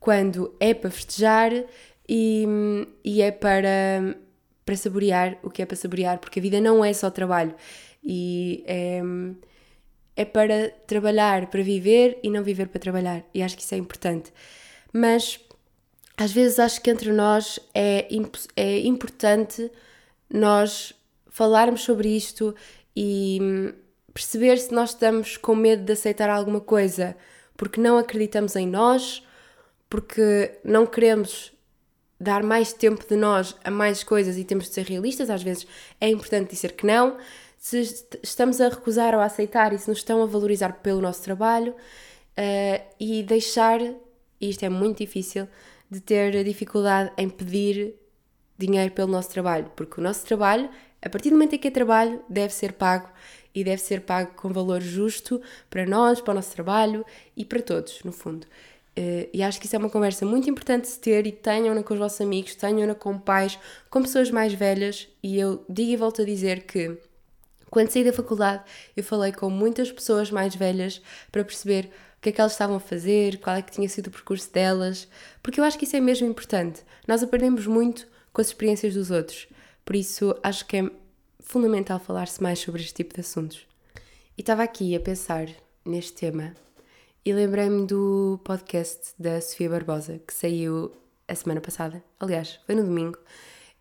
quando 0.00 0.54
é 0.58 0.74
para 0.74 0.90
festejar 0.90 1.52
e, 2.08 2.44
e 3.04 3.22
é 3.22 3.30
para, 3.30 4.16
para 4.64 4.76
saborear 4.76 5.38
o 5.42 5.50
que 5.50 5.62
é 5.62 5.66
para 5.66 5.76
saborear, 5.76 6.18
porque 6.18 6.40
a 6.40 6.42
vida 6.42 6.60
não 6.60 6.84
é 6.84 6.92
só 6.92 7.10
trabalho 7.10 7.54
e 8.02 8.64
é, 8.66 9.02
é 10.16 10.24
para 10.24 10.70
trabalhar 10.86 11.48
para 11.48 11.62
viver 11.62 12.18
e 12.22 12.30
não 12.30 12.42
viver 12.42 12.68
para 12.68 12.80
trabalhar, 12.80 13.22
e 13.32 13.42
acho 13.42 13.56
que 13.56 13.62
isso 13.62 13.74
é 13.74 13.78
importante. 13.78 14.32
Mas 14.92 15.38
às 16.20 16.32
vezes 16.32 16.58
acho 16.58 16.82
que 16.82 16.90
entre 16.90 17.10
nós 17.12 17.58
é, 17.72 18.06
é 18.54 18.80
importante 18.80 19.72
nós 20.28 20.92
falarmos 21.30 21.80
sobre 21.80 22.14
isto 22.14 22.54
e 22.94 23.38
hum, 23.40 23.72
perceber 24.12 24.58
se 24.58 24.70
nós 24.70 24.90
estamos 24.90 25.38
com 25.38 25.54
medo 25.54 25.82
de 25.82 25.92
aceitar 25.92 26.28
alguma 26.28 26.60
coisa 26.60 27.16
porque 27.56 27.80
não 27.80 27.96
acreditamos 27.96 28.54
em 28.54 28.66
nós, 28.66 29.26
porque 29.88 30.58
não 30.62 30.84
queremos 30.84 31.54
dar 32.20 32.42
mais 32.42 32.74
tempo 32.74 33.02
de 33.08 33.16
nós 33.16 33.56
a 33.64 33.70
mais 33.70 34.04
coisas 34.04 34.36
e 34.36 34.44
temos 34.44 34.66
de 34.66 34.74
ser 34.74 34.84
realistas, 34.84 35.30
às 35.30 35.42
vezes 35.42 35.66
é 35.98 36.10
importante 36.10 36.50
dizer 36.50 36.72
que 36.72 36.86
não. 36.86 37.16
Se 37.56 37.80
estamos 38.22 38.60
a 38.60 38.68
recusar 38.68 39.14
ou 39.14 39.20
a 39.20 39.24
aceitar 39.24 39.72
e 39.72 39.78
se 39.78 39.88
nos 39.88 39.98
estão 39.98 40.22
a 40.22 40.26
valorizar 40.26 40.82
pelo 40.82 41.00
nosso 41.00 41.22
trabalho 41.22 41.72
uh, 41.72 42.84
e 42.98 43.22
deixar, 43.22 43.80
e 43.80 44.50
isto 44.50 44.62
é 44.64 44.68
muito 44.68 44.98
difícil, 44.98 45.48
de 45.90 46.00
ter 46.00 46.44
dificuldade 46.44 47.12
em 47.16 47.28
pedir 47.28 47.94
dinheiro 48.56 48.92
pelo 48.92 49.10
nosso 49.10 49.30
trabalho, 49.30 49.70
porque 49.74 50.00
o 50.00 50.02
nosso 50.02 50.24
trabalho, 50.24 50.68
a 51.02 51.08
partir 51.08 51.30
do 51.30 51.34
momento 51.34 51.54
em 51.54 51.58
que 51.58 51.68
é 51.68 51.70
trabalho, 51.70 52.22
deve 52.28 52.52
ser 52.52 52.74
pago 52.74 53.08
e 53.54 53.64
deve 53.64 53.80
ser 53.82 54.02
pago 54.02 54.34
com 54.34 54.50
valor 54.50 54.80
justo 54.80 55.40
para 55.68 55.86
nós, 55.86 56.20
para 56.20 56.32
o 56.32 56.34
nosso 56.34 56.52
trabalho 56.52 57.04
e 57.36 57.44
para 57.44 57.60
todos, 57.60 58.02
no 58.04 58.12
fundo. 58.12 58.46
Uh, 58.98 59.28
e 59.32 59.42
acho 59.42 59.58
que 59.58 59.66
isso 59.66 59.76
é 59.76 59.78
uma 59.78 59.88
conversa 59.88 60.26
muito 60.26 60.50
importante 60.50 60.88
de 60.88 60.98
ter 60.98 61.26
e 61.26 61.32
tenham-na 61.32 61.82
com 61.82 61.94
os 61.94 62.00
vossos 62.00 62.20
amigos, 62.20 62.54
tenham-na 62.54 62.94
com 62.94 63.18
pais, 63.18 63.58
com 63.88 64.02
pessoas 64.02 64.30
mais 64.30 64.52
velhas. 64.52 65.08
E 65.22 65.38
eu 65.38 65.64
digo 65.68 65.90
e 65.90 65.96
volto 65.96 66.22
a 66.22 66.24
dizer 66.24 66.64
que 66.64 66.98
quando 67.70 67.90
saí 67.90 68.04
da 68.04 68.12
faculdade 68.12 68.64
eu 68.96 69.04
falei 69.04 69.32
com 69.32 69.48
muitas 69.48 69.90
pessoas 69.92 70.30
mais 70.30 70.54
velhas 70.56 71.00
para 71.30 71.44
perceber 71.44 71.88
o 72.20 72.22
que 72.22 72.28
é 72.28 72.32
que 72.32 72.40
elas 72.40 72.52
estavam 72.52 72.76
a 72.76 72.80
fazer, 72.80 73.38
qual 73.38 73.56
é 73.56 73.62
que 73.62 73.72
tinha 73.72 73.88
sido 73.88 74.08
o 74.08 74.10
percurso 74.10 74.52
delas, 74.52 75.08
porque 75.42 75.58
eu 75.58 75.64
acho 75.64 75.78
que 75.78 75.86
isso 75.86 75.96
é 75.96 76.00
mesmo 76.00 76.28
importante. 76.28 76.82
Nós 77.08 77.22
aprendemos 77.22 77.66
muito 77.66 78.06
com 78.30 78.42
as 78.42 78.48
experiências 78.48 78.92
dos 78.92 79.10
outros, 79.10 79.48
por 79.86 79.96
isso 79.96 80.36
acho 80.42 80.66
que 80.66 80.76
é 80.76 80.90
fundamental 81.40 81.98
falar-se 81.98 82.42
mais 82.42 82.58
sobre 82.58 82.82
este 82.82 82.92
tipo 82.92 83.14
de 83.14 83.22
assuntos. 83.22 83.66
E 84.36 84.42
estava 84.42 84.62
aqui 84.62 84.94
a 84.94 85.00
pensar 85.00 85.48
neste 85.82 86.12
tema 86.12 86.54
e 87.24 87.32
lembrei-me 87.32 87.86
do 87.86 88.38
podcast 88.44 89.14
da 89.18 89.40
Sofia 89.40 89.70
Barbosa, 89.70 90.20
que 90.26 90.34
saiu 90.34 90.92
a 91.26 91.34
semana 91.34 91.62
passada, 91.62 92.04
aliás, 92.18 92.60
foi 92.66 92.74
no 92.74 92.84
domingo, 92.84 93.18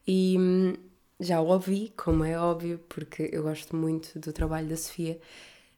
e 0.07 0.37
hum, 0.39 0.73
já 1.19 1.41
o 1.41 1.47
ouvi, 1.47 1.91
como 1.97 2.23
é 2.23 2.39
óbvio, 2.39 2.79
porque 2.87 3.29
eu 3.33 3.43
gosto 3.43 3.75
muito 3.75 4.17
do 4.17 4.31
trabalho 4.31 4.69
da 4.69 4.77
Sofia 4.77 5.19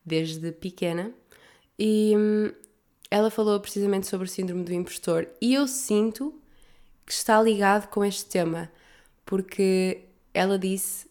desde 0.05 0.51
pequena, 0.51 1.11
e 1.83 2.13
hum, 2.15 2.51
ela 3.09 3.31
falou 3.31 3.59
precisamente 3.59 4.05
sobre 4.05 4.27
o 4.27 4.29
síndrome 4.29 4.63
do 4.63 4.71
impostor, 4.71 5.27
e 5.41 5.55
eu 5.55 5.67
sinto 5.67 6.39
que 7.03 7.11
está 7.11 7.41
ligado 7.41 7.87
com 7.87 8.05
este 8.05 8.25
tema, 8.25 8.71
porque 9.25 10.03
ela 10.31 10.59
disse. 10.59 11.09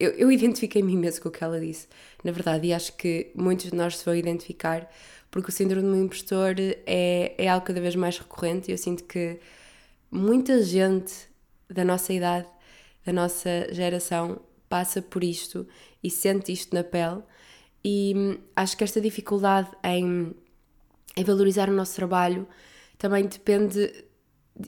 Eu, 0.00 0.10
eu 0.14 0.32
identifiquei-me 0.32 0.96
mesmo 0.96 1.22
com 1.22 1.28
o 1.28 1.32
que 1.32 1.44
ela 1.44 1.60
disse, 1.60 1.86
na 2.24 2.32
verdade, 2.32 2.66
e 2.66 2.72
acho 2.72 2.96
que 2.96 3.30
muitos 3.36 3.70
de 3.70 3.76
nós 3.76 3.98
se 3.98 4.04
vão 4.04 4.16
identificar, 4.16 4.90
porque 5.30 5.50
o 5.50 5.52
síndrome 5.52 5.88
do 5.88 5.96
impostor 5.96 6.56
é, 6.58 7.32
é 7.38 7.48
algo 7.48 7.64
cada 7.64 7.80
vez 7.80 7.94
mais 7.94 8.18
recorrente 8.18 8.68
e 8.68 8.74
eu 8.74 8.78
sinto 8.78 9.04
que 9.04 9.38
muita 10.10 10.60
gente 10.60 11.14
da 11.70 11.84
nossa 11.84 12.12
idade, 12.12 12.48
da 13.06 13.12
nossa 13.12 13.72
geração, 13.72 14.40
passa 14.68 15.00
por 15.00 15.22
isto 15.22 15.68
e 16.02 16.10
sente 16.10 16.50
isto 16.50 16.74
na 16.74 16.82
pele. 16.82 17.22
E 17.84 18.12
hum, 18.16 18.38
acho 18.54 18.76
que 18.76 18.84
esta 18.84 19.00
dificuldade 19.00 19.68
em, 19.82 20.34
em 21.16 21.24
valorizar 21.24 21.68
o 21.68 21.72
nosso 21.72 21.94
trabalho 21.96 22.46
também 22.98 23.26
depende 23.26 23.92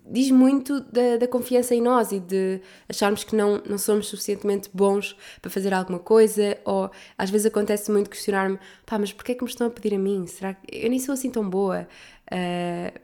diz 0.06 0.30
muito 0.30 0.80
da, 0.80 1.18
da, 1.18 1.28
confiança 1.28 1.74
em 1.74 1.80
nós 1.80 2.10
e 2.10 2.18
de 2.18 2.60
acharmos 2.88 3.22
que 3.22 3.36
não, 3.36 3.62
não 3.68 3.76
somos 3.76 4.08
suficientemente 4.08 4.70
bons 4.72 5.16
para 5.42 5.50
fazer 5.50 5.74
alguma 5.74 5.98
coisa, 5.98 6.56
ou 6.64 6.90
às 7.18 7.30
vezes 7.30 7.46
acontece 7.46 7.90
muito 7.90 8.08
questionar-me, 8.08 8.58
pá, 8.86 8.98
mas 8.98 9.12
porquê 9.12 9.32
é 9.32 9.34
que 9.34 9.44
me 9.44 9.50
estão 9.50 9.66
a 9.66 9.70
pedir 9.70 9.94
a 9.94 9.98
mim? 9.98 10.26
Será 10.26 10.54
que 10.54 10.84
eu 10.84 10.88
nem 10.88 10.98
sou 10.98 11.12
assim 11.12 11.30
tão 11.30 11.48
boa? 11.48 11.86
Uh, 12.32 12.98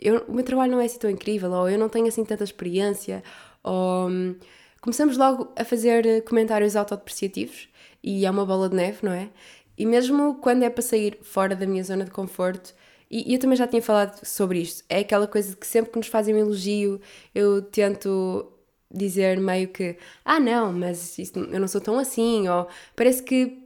eu, 0.00 0.24
o 0.28 0.32
meu 0.32 0.44
trabalho 0.44 0.72
não 0.72 0.80
é 0.80 0.84
assim 0.86 0.98
tão 0.98 1.10
incrível, 1.10 1.50
ou 1.50 1.68
eu 1.68 1.78
não 1.78 1.88
tenho 1.88 2.06
assim 2.06 2.24
tanta 2.24 2.44
experiência, 2.44 3.22
ou 3.62 4.08
um, 4.08 4.36
começamos 4.80 5.16
logo 5.16 5.52
a 5.56 5.64
fazer 5.64 6.22
comentários 6.24 6.76
autodepreciativos 6.76 7.68
e 8.02 8.24
é 8.26 8.30
uma 8.30 8.46
bola 8.46 8.68
de 8.68 8.76
neve, 8.76 8.98
não 9.02 9.12
é? 9.12 9.30
E 9.76 9.86
mesmo 9.86 10.36
quando 10.36 10.62
é 10.62 10.70
para 10.70 10.82
sair 10.82 11.18
fora 11.22 11.56
da 11.56 11.66
minha 11.66 11.82
zona 11.82 12.04
de 12.04 12.10
conforto, 12.10 12.74
e, 13.10 13.34
eu 13.34 13.38
também 13.40 13.56
já 13.56 13.66
tinha 13.66 13.82
falado 13.82 14.24
sobre 14.24 14.60
isto. 14.60 14.84
É 14.88 15.00
aquela 15.00 15.26
coisa 15.26 15.50
de 15.50 15.56
que 15.56 15.66
sempre 15.66 15.90
que 15.92 15.98
nos 15.98 16.06
fazem 16.06 16.34
um 16.34 16.38
elogio, 16.38 17.00
eu 17.34 17.62
tento 17.62 18.52
dizer 18.92 19.38
meio 19.38 19.68
que, 19.68 19.96
ah, 20.24 20.40
não, 20.40 20.72
mas 20.72 21.18
isso, 21.18 21.38
eu 21.38 21.60
não 21.60 21.68
sou 21.68 21.80
tão 21.80 21.98
assim, 21.98 22.48
ou 22.48 22.68
parece 22.96 23.22
que 23.22 23.58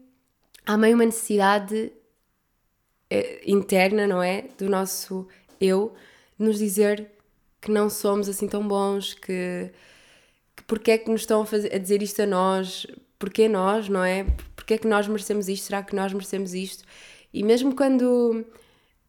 há 0.67 0.77
meio 0.77 0.95
uma 0.95 1.05
necessidade 1.05 1.93
eh, 3.11 3.43
interna, 3.47 4.07
não 4.07 4.23
é? 4.23 4.43
Do 4.59 4.69
nosso 4.69 5.27
eu, 5.61 5.95
nos 6.39 6.59
dizer 6.59 7.11
que 7.61 7.71
não 7.71 7.89
somos 7.91 8.29
assim 8.29 8.47
tão 8.49 8.67
bons, 8.67 9.15
que, 9.15 9.71
que 10.57 10.63
porque 10.65 10.91
é 10.93 10.99
que 10.99 11.11
nos 11.11 11.23
estão 11.23 11.43
a, 11.43 11.47
fazer, 11.47 11.75
a 11.75 11.79
dizer 11.79 12.03
isto 12.03 12.23
a 12.23 12.27
nós, 12.27 12.87
porque 13.25 13.49
nós, 13.49 13.89
não 13.89 14.05
é? 14.05 14.27
Porque 14.55 14.75
é 14.75 14.79
que 14.79 14.87
nós 14.87 15.09
merecemos 15.09 15.49
isto? 15.49 15.65
Será 15.65 15.83
que 15.83 15.97
nós 15.97 16.13
merecemos 16.13 16.53
isto? 16.53 16.85
E 17.33 17.43
mesmo 17.43 17.75
quando 17.75 18.45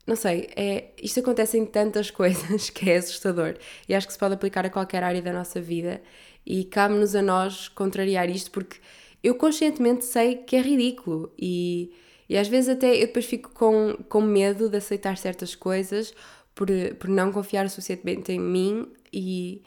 não 0.07 0.15
sei, 0.15 0.47
é, 0.55 0.91
isto 1.03 1.19
acontece 1.19 1.57
em 1.57 1.65
tantas 1.65 2.09
coisas 2.11 2.69
que 2.69 2.89
é 2.89 2.95
assustador 2.95 3.57
e 3.89 3.93
acho 3.93 4.07
que 4.07 4.13
se 4.13 4.19
pode 4.19 4.33
aplicar 4.33 4.65
a 4.65 4.69
qualquer 4.69 5.03
área 5.03 5.21
da 5.21 5.33
nossa 5.33 5.59
vida 5.59 6.01
e 6.45 6.63
cabe-nos 6.63 7.13
a 7.13 7.21
nós 7.21 7.67
contrariar 7.67 8.29
isto 8.29 8.51
porque 8.51 8.77
eu 9.21 9.35
conscientemente 9.35 10.05
sei 10.05 10.37
que 10.37 10.55
é 10.55 10.61
ridículo 10.61 11.33
e, 11.37 11.91
e 12.29 12.37
às 12.37 12.47
vezes 12.47 12.69
até 12.69 12.95
eu 12.95 13.07
depois 13.07 13.25
fico 13.25 13.49
com, 13.49 13.97
com 14.07 14.21
medo 14.21 14.69
de 14.69 14.77
aceitar 14.77 15.17
certas 15.17 15.55
coisas 15.55 16.13
por, 16.53 16.69
por 16.97 17.09
não 17.09 17.33
confiar 17.33 17.69
suficientemente 17.69 18.31
em 18.31 18.39
mim 18.39 18.87
e, 19.11 19.61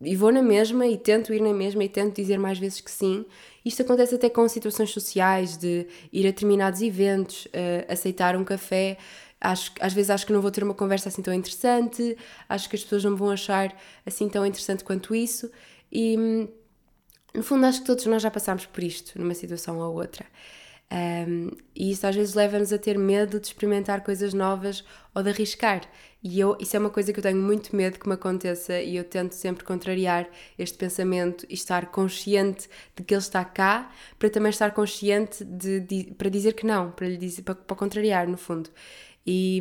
e, 0.00 0.14
vou 0.14 0.32
na 0.32 0.42
mesma 0.42 0.86
e 0.86 0.96
tento 0.96 1.32
ir 1.32 1.40
na 1.40 1.52
mesma 1.52 1.82
e 1.84 1.88
tento 1.88 2.16
dizer 2.16 2.38
mais 2.38 2.58
vezes 2.58 2.80
que 2.80 2.90
sim. 2.90 3.24
Isto 3.64 3.82
acontece 3.82 4.14
até 4.14 4.30
com 4.30 4.48
situações 4.48 4.90
sociais, 4.90 5.56
de 5.56 5.86
ir 6.12 6.26
a 6.26 6.30
determinados 6.30 6.80
eventos, 6.80 7.46
uh, 7.46 7.92
aceitar 7.92 8.36
um 8.36 8.44
café. 8.44 8.96
Acho, 9.40 9.72
às 9.80 9.92
vezes 9.92 10.10
acho 10.10 10.26
que 10.26 10.32
não 10.32 10.40
vou 10.40 10.50
ter 10.50 10.64
uma 10.64 10.74
conversa 10.74 11.08
assim 11.08 11.22
tão 11.22 11.32
interessante, 11.32 12.16
acho 12.48 12.68
que 12.68 12.74
as 12.74 12.82
pessoas 12.82 13.04
não 13.04 13.16
vão 13.16 13.30
achar 13.30 13.76
assim 14.04 14.28
tão 14.28 14.44
interessante 14.44 14.82
quanto 14.84 15.14
isso. 15.14 15.50
E 15.92 16.16
no 17.34 17.42
fundo, 17.42 17.66
acho 17.66 17.80
que 17.80 17.86
todos 17.86 18.04
nós 18.06 18.22
já 18.22 18.30
passámos 18.30 18.66
por 18.66 18.82
isto, 18.82 19.18
numa 19.18 19.34
situação 19.34 19.78
ou 19.78 19.94
outra. 19.94 20.26
Um, 20.90 21.50
e 21.74 21.90
isso 21.90 22.06
às 22.06 22.16
vezes 22.16 22.34
leva-nos 22.34 22.72
a 22.72 22.78
ter 22.78 22.98
medo 22.98 23.38
de 23.38 23.48
experimentar 23.48 24.02
coisas 24.02 24.32
novas 24.32 24.82
ou 25.14 25.22
de 25.22 25.28
arriscar. 25.30 25.82
E 26.22 26.40
eu, 26.40 26.56
isso 26.58 26.76
é 26.76 26.78
uma 26.80 26.90
coisa 26.90 27.12
que 27.12 27.18
eu 27.18 27.22
tenho 27.22 27.40
muito 27.40 27.76
medo 27.76 27.98
que 27.98 28.08
me 28.08 28.14
aconteça 28.14 28.80
e 28.80 28.96
eu 28.96 29.04
tento 29.04 29.32
sempre 29.32 29.64
contrariar 29.64 30.28
este 30.58 30.76
pensamento 30.76 31.46
e 31.48 31.54
estar 31.54 31.86
consciente 31.90 32.68
de 32.96 33.04
que 33.04 33.14
ele 33.14 33.20
está 33.20 33.44
cá, 33.44 33.90
para 34.18 34.30
também 34.30 34.50
estar 34.50 34.72
consciente 34.72 35.44
de, 35.44 35.80
de 35.80 36.04
para 36.14 36.28
dizer 36.28 36.54
que 36.54 36.66
não, 36.66 36.90
para 36.90 37.06
lhe 37.06 37.16
dizer 37.16 37.42
para, 37.42 37.54
para 37.54 37.76
contrariar 37.76 38.26
no 38.26 38.36
fundo. 38.38 38.70
E, 39.26 39.60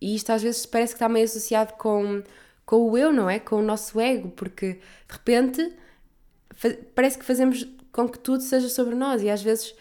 e 0.00 0.16
isto 0.16 0.30
às 0.30 0.42
vezes 0.42 0.66
parece 0.66 0.94
que 0.94 0.96
está 0.96 1.08
meio 1.08 1.24
associado 1.24 1.74
com, 1.74 2.22
com 2.66 2.90
o 2.90 2.98
eu, 2.98 3.12
não 3.12 3.30
é? 3.30 3.38
Com 3.38 3.56
o 3.56 3.62
nosso 3.62 4.00
ego, 4.00 4.30
porque 4.30 4.74
de 4.74 5.12
repente 5.12 5.72
parece 6.94 7.18
que 7.18 7.24
fazemos 7.24 7.66
com 7.92 8.08
que 8.08 8.18
tudo 8.18 8.42
seja 8.42 8.68
sobre 8.68 8.94
nós 8.94 9.22
e 9.22 9.30
às 9.30 9.42
vezes 9.42 9.74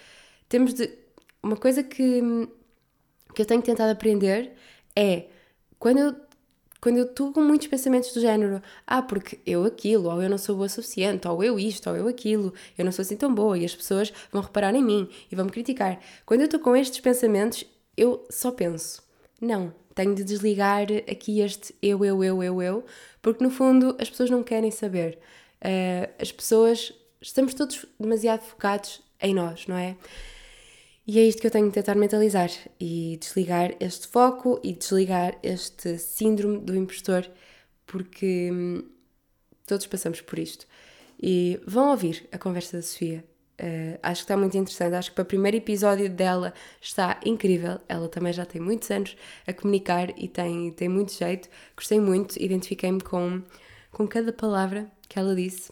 temos 0.49 0.73
de. 0.73 0.89
Uma 1.41 1.56
coisa 1.56 1.83
que, 1.83 2.21
que 3.33 3.41
eu 3.41 3.45
tenho 3.45 3.62
tentado 3.62 3.91
aprender 3.91 4.52
é 4.95 5.27
quando 5.79 6.00
eu 6.00 6.15
quando 6.79 6.98
eu 6.98 7.06
estou 7.06 7.33
com 7.33 7.41
muitos 7.41 7.67
pensamentos 7.67 8.13
do 8.13 8.21
género, 8.21 8.62
ah, 8.85 9.02
porque 9.02 9.39
eu 9.45 9.65
aquilo, 9.65 10.10
ou 10.10 10.21
eu 10.21 10.29
não 10.29 10.37
sou 10.37 10.56
boa 10.56 10.67
o 10.67 10.69
suficiente, 10.69 11.27
ou 11.27 11.43
eu 11.43 11.60
isto, 11.60 11.89
ou 11.89 11.95
eu 11.95 12.08
aquilo, 12.08 12.54
eu 12.77 12.85
não 12.85 12.91
sou 12.91 13.02
assim 13.02 13.17
tão 13.17 13.33
boa, 13.33 13.58
e 13.58 13.65
as 13.65 13.75
pessoas 13.75 14.13
vão 14.31 14.41
reparar 14.41 14.75
em 14.75 14.83
mim 14.83 15.10
e 15.31 15.35
vão 15.35 15.45
me 15.45 15.52
criticar. 15.52 16.00
Quando 16.25 16.41
eu 16.41 16.45
estou 16.45 16.60
com 16.60 16.75
estes 16.75 17.00
pensamentos, 17.00 17.65
eu 17.95 18.25
só 18.29 18.52
penso, 18.52 19.02
não, 19.41 19.73
tenho 19.95 20.13
de 20.13 20.23
desligar 20.23 20.85
aqui 21.10 21.41
este 21.41 21.73
eu, 21.81 22.06
eu, 22.06 22.23
eu, 22.23 22.43
eu, 22.43 22.62
eu, 22.62 22.85
porque 23.21 23.43
no 23.43 23.50
fundo 23.50 23.95
as 24.00 24.10
pessoas 24.10 24.29
não 24.29 24.43
querem 24.43 24.69
saber. 24.69 25.17
Uh, 25.60 26.13
as 26.21 26.31
pessoas, 26.31 26.93
estamos 27.19 27.56
todos 27.56 27.85
demasiado 28.00 28.41
focados 28.41 29.02
em 29.19 29.33
nós, 29.33 29.65
não 29.65 29.75
é? 29.75 29.98
E 31.08 31.19
é 31.19 31.23
isto 31.23 31.39
que 31.39 31.47
eu 31.47 31.51
tenho 31.51 31.67
de 31.67 31.71
tentar 31.73 31.95
mentalizar 31.95 32.49
e 32.77 33.17
desligar 33.21 33.73
este 33.79 34.08
foco 34.08 34.60
e 34.62 34.73
desligar 34.73 35.37
este 35.41 35.97
síndrome 35.97 36.60
do 36.60 36.75
impostor, 36.75 37.25
porque 37.85 38.51
hum, 38.51 38.83
todos 39.65 39.87
passamos 39.87 40.19
por 40.19 40.37
isto. 40.37 40.67
E 41.21 41.62
vão 41.65 41.91
ouvir 41.91 42.27
a 42.29 42.37
conversa 42.37 42.75
da 42.75 42.83
Sofia. 42.83 43.23
Uh, 43.58 43.97
acho 44.03 44.21
que 44.21 44.25
está 44.25 44.35
muito 44.35 44.58
interessante. 44.58 44.95
Acho 44.95 45.10
que 45.10 45.15
para 45.15 45.23
o 45.23 45.25
primeiro 45.25 45.55
episódio 45.55 46.10
dela 46.10 46.53
está 46.81 47.17
incrível. 47.25 47.79
Ela 47.87 48.10
também 48.10 48.33
já 48.33 48.45
tem 48.45 48.60
muitos 48.60 48.91
anos 48.91 49.15
a 49.47 49.53
comunicar 49.53 50.10
e 50.17 50.27
tem, 50.27 50.71
tem 50.71 50.89
muito 50.89 51.13
jeito. 51.13 51.47
Gostei 51.75 52.01
muito, 52.01 52.35
identifiquei-me 52.37 52.99
com, 52.99 53.41
com 53.91 54.05
cada 54.05 54.33
palavra 54.33 54.91
que 55.08 55.17
ela 55.17 55.33
disse. 55.33 55.71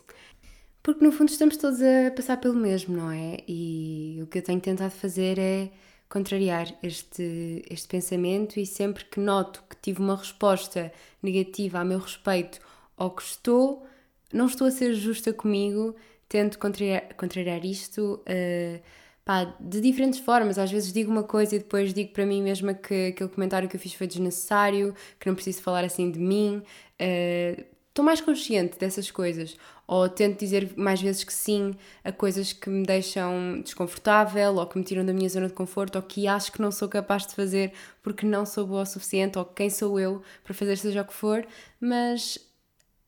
Porque 0.85 1.03
no 1.03 1.11
fundo 1.11 1.29
estamos 1.31 1.57
todos 1.57 1.81
a 1.81 2.11
passar 2.15 2.37
pelo 2.37 2.53
mesmo, 2.53 2.95
não 2.95 3.09
é? 3.09 3.39
E 3.47 4.19
o 4.21 4.27
que 4.27 4.37
eu 4.37 4.43
tenho 4.43 4.61
tentado 4.61 4.91
fazer 4.91 5.39
é 5.39 5.71
contrariar 6.07 6.67
este, 6.83 7.65
este 7.67 7.87
pensamento 7.87 8.59
e 8.59 8.67
sempre 8.67 9.03
que 9.05 9.19
noto 9.19 9.63
que 9.67 9.75
tive 9.77 9.99
uma 9.99 10.15
resposta 10.15 10.93
negativa 11.23 11.79
a 11.79 11.83
meu 11.83 11.97
respeito 11.97 12.59
ou 12.95 13.09
que 13.09 13.23
estou, 13.23 13.83
não 14.31 14.45
estou 14.45 14.67
a 14.67 14.71
ser 14.71 14.93
justa 14.93 15.33
comigo, 15.33 15.95
tento 16.29 16.59
contrariar, 16.59 17.15
contrariar 17.15 17.65
isto 17.65 18.21
uh, 18.21 18.79
pá, 19.25 19.55
de 19.59 19.81
diferentes 19.81 20.19
formas. 20.19 20.59
Às 20.59 20.71
vezes 20.71 20.93
digo 20.93 21.11
uma 21.11 21.23
coisa 21.23 21.55
e 21.55 21.57
depois 21.57 21.95
digo 21.95 22.13
para 22.13 22.27
mim 22.27 22.43
mesma 22.43 22.75
que 22.75 23.07
aquele 23.07 23.29
comentário 23.31 23.67
que 23.67 23.75
eu 23.75 23.79
fiz 23.79 23.95
foi 23.95 24.05
desnecessário, 24.05 24.93
que 25.19 25.25
não 25.25 25.33
preciso 25.33 25.63
falar 25.63 25.83
assim 25.83 26.11
de 26.11 26.19
mim. 26.19 26.61
Uh, 27.01 27.74
estou 27.95 28.03
mais 28.03 28.19
consciente 28.19 28.77
dessas 28.77 29.09
coisas. 29.09 29.55
Ou 29.87 30.09
tento 30.09 30.39
dizer 30.39 30.73
mais 30.75 31.01
vezes 31.01 31.23
que 31.23 31.31
sim 31.31 31.73
a 32.03 32.11
coisas 32.11 32.51
que 32.51 32.69
me 32.69 32.85
deixam 32.85 33.61
desconfortável, 33.61 34.55
ou 34.55 34.67
que 34.67 34.77
me 34.77 34.83
tiram 34.83 35.05
da 35.05 35.13
minha 35.13 35.29
zona 35.29 35.47
de 35.47 35.53
conforto, 35.53 35.95
ou 35.95 36.01
que 36.01 36.27
acho 36.27 36.51
que 36.51 36.61
não 36.61 36.71
sou 36.71 36.89
capaz 36.89 37.25
de 37.25 37.33
fazer 37.33 37.71
porque 38.03 38.25
não 38.25 38.45
sou 38.45 38.67
boa 38.67 38.81
o 38.81 38.85
suficiente, 38.85 39.39
ou 39.39 39.45
quem 39.45 39.69
sou 39.69 39.97
eu 39.97 40.21
para 40.43 40.53
fazer 40.53 40.75
seja 40.77 41.01
o 41.03 41.05
que 41.05 41.13
for. 41.13 41.47
Mas 41.79 42.37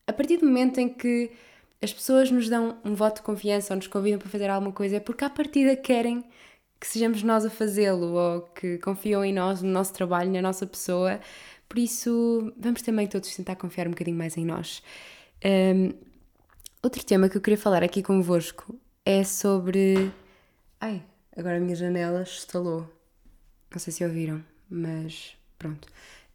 a 0.08 0.14
partir 0.14 0.38
do 0.38 0.46
momento 0.46 0.80
em 0.80 0.88
que 0.88 1.32
as 1.82 1.92
pessoas 1.92 2.32
nos 2.32 2.48
dão 2.48 2.78
um 2.86 2.96
voto 2.96 3.18
de 3.18 3.24
confiança 3.24 3.74
ou 3.74 3.78
nos 3.78 3.88
convidam 3.88 4.20
para 4.20 4.30
fazer 4.30 4.50
alguma 4.50 4.72
coisa, 4.72 4.96
é 4.98 5.00
porque 5.02 5.26
à 5.26 5.30
partida 5.30 5.76
querem 5.76 6.24
que 6.80 6.88
sejamos 6.88 7.24
nós 7.24 7.44
a 7.46 7.50
fazê-lo 7.50 8.14
ou 8.14 8.42
que 8.42 8.78
confiam 8.78 9.26
em 9.26 9.34
nós, 9.34 9.62
no 9.62 9.70
nosso 9.70 9.94
trabalho, 9.94 10.32
na 10.32 10.42
nossa 10.42 10.66
pessoa. 10.66 11.20
Por 11.68 11.80
isso, 11.80 12.54
vamos 12.58 12.82
também 12.82 13.08
todos 13.08 13.36
tentar 13.36 13.56
confiar 13.56 13.88
um 13.88 13.92
bocadinho 13.92 14.18
mais 14.18 14.38
em 14.38 14.46
nós. 14.46 14.82
Um, 15.44 15.94
outro 16.82 17.04
tema 17.06 17.30
que 17.30 17.38
eu 17.38 17.42
queria 17.42 17.58
falar 17.58 17.84
aqui 17.84 18.02
convosco 18.02 18.80
é 19.06 19.24
sobre. 19.24 20.12
Ai, 20.80 21.04
agora 21.36 21.58
a 21.58 21.60
minha 21.60 21.76
janela 21.76 22.24
estalou. 22.24 22.90
Não 23.72 23.80
sei 23.80 23.92
se 23.92 24.04
ouviram, 24.04 24.44
mas 24.70 25.36
pronto. 25.60 25.88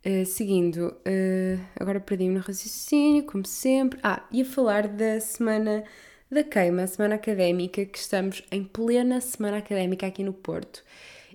Uh, 0.05 0.27
seguindo, 0.27 0.89
uh, 0.89 1.65
agora 1.79 2.01
perdi-me 2.01 2.35
no 2.35 2.41
raciocínio, 2.41 3.25
como 3.25 3.47
sempre. 3.47 3.99
Ah, 4.03 4.27
ia 4.31 4.45
falar 4.45 4.89
da 4.89 5.21
semana 5.21 5.85
da 6.31 6.43
queima, 6.43 6.87
semana 6.87 7.17
académica, 7.17 7.85
que 7.85 7.99
estamos 7.99 8.43
em 8.51 8.65
plena 8.65 9.21
semana 9.21 9.59
académica 9.59 10.07
aqui 10.07 10.25
no 10.25 10.33
Porto. 10.33 10.83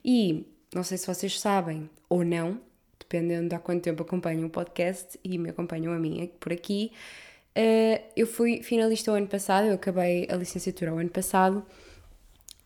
E 0.03 0.45
não 0.73 0.83
sei 0.83 0.97
se 0.97 1.07
vocês 1.07 1.39
sabem 1.39 1.89
ou 2.09 2.25
não, 2.25 2.59
dependendo 3.09 3.49
de 3.49 3.55
há 3.55 3.59
quanto 3.59 3.83
tempo 3.83 4.03
acompanham 4.03 4.45
o 4.45 4.49
podcast 4.49 5.17
e 5.23 5.37
me 5.37 5.49
acompanham 5.49 5.93
a 5.93 5.99
mim 5.99 6.29
por 6.39 6.51
aqui. 6.51 6.91
Uh, 7.57 8.03
eu 8.15 8.27
fui 8.27 8.61
finalista 8.61 9.11
o 9.11 9.15
ano 9.15 9.27
passado, 9.27 9.67
eu 9.67 9.73
acabei 9.73 10.27
a 10.29 10.35
licenciatura 10.35 10.93
o 10.93 10.97
ano 10.97 11.09
passado 11.09 11.65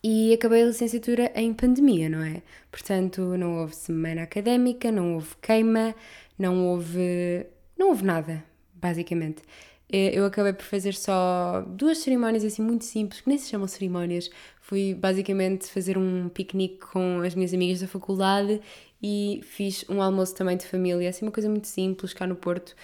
e 0.04 0.34
acabei 0.34 0.64
a 0.64 0.66
licenciatura 0.66 1.32
em 1.36 1.54
pandemia, 1.54 2.10
não 2.10 2.24
é? 2.24 2.42
Portanto, 2.72 3.22
não 3.38 3.60
houve 3.60 3.76
semana 3.76 4.24
académica, 4.24 4.92
não 4.92 5.14
houve 5.16 5.36
queima, 5.42 5.96
não 6.38 6.68
houve. 6.68 7.46
não 7.78 7.90
houve 7.90 8.04
nada, 8.04 8.44
basicamente. 8.74 9.44
Eh, 9.92 10.12
eu 10.18 10.26
acabei 10.26 10.54
por 10.54 10.64
fazer 10.64 10.94
só 10.96 11.62
duas 11.68 12.00
cerimónias 12.00 12.44
assim 12.44 12.62
muito 12.64 12.86
simples, 12.86 13.22
que 13.22 13.30
nem 13.30 13.38
se 13.38 13.50
chamam 13.50 13.68
cerimónias. 13.68 14.30
Fui 14.62 14.94
basicamente 14.96 15.68
fazer 15.68 15.98
um 15.98 16.30
piquenique 16.30 16.80
com 16.80 17.22
as 17.22 17.36
minhas 17.36 17.54
amigas 17.54 17.82
da 17.82 17.88
faculdade 17.88 18.62
e 19.02 19.42
fiz 19.44 19.86
um 19.90 20.02
almoço 20.02 20.36
também 20.36 20.58
de 20.58 20.66
família, 20.66 21.10
assim 21.10 21.26
uma 21.26 21.32
coisa 21.32 21.50
muito 21.50 21.68
simples 21.68 22.14
cá 22.14 22.28
no 22.28 22.36
Porto. 22.36 22.76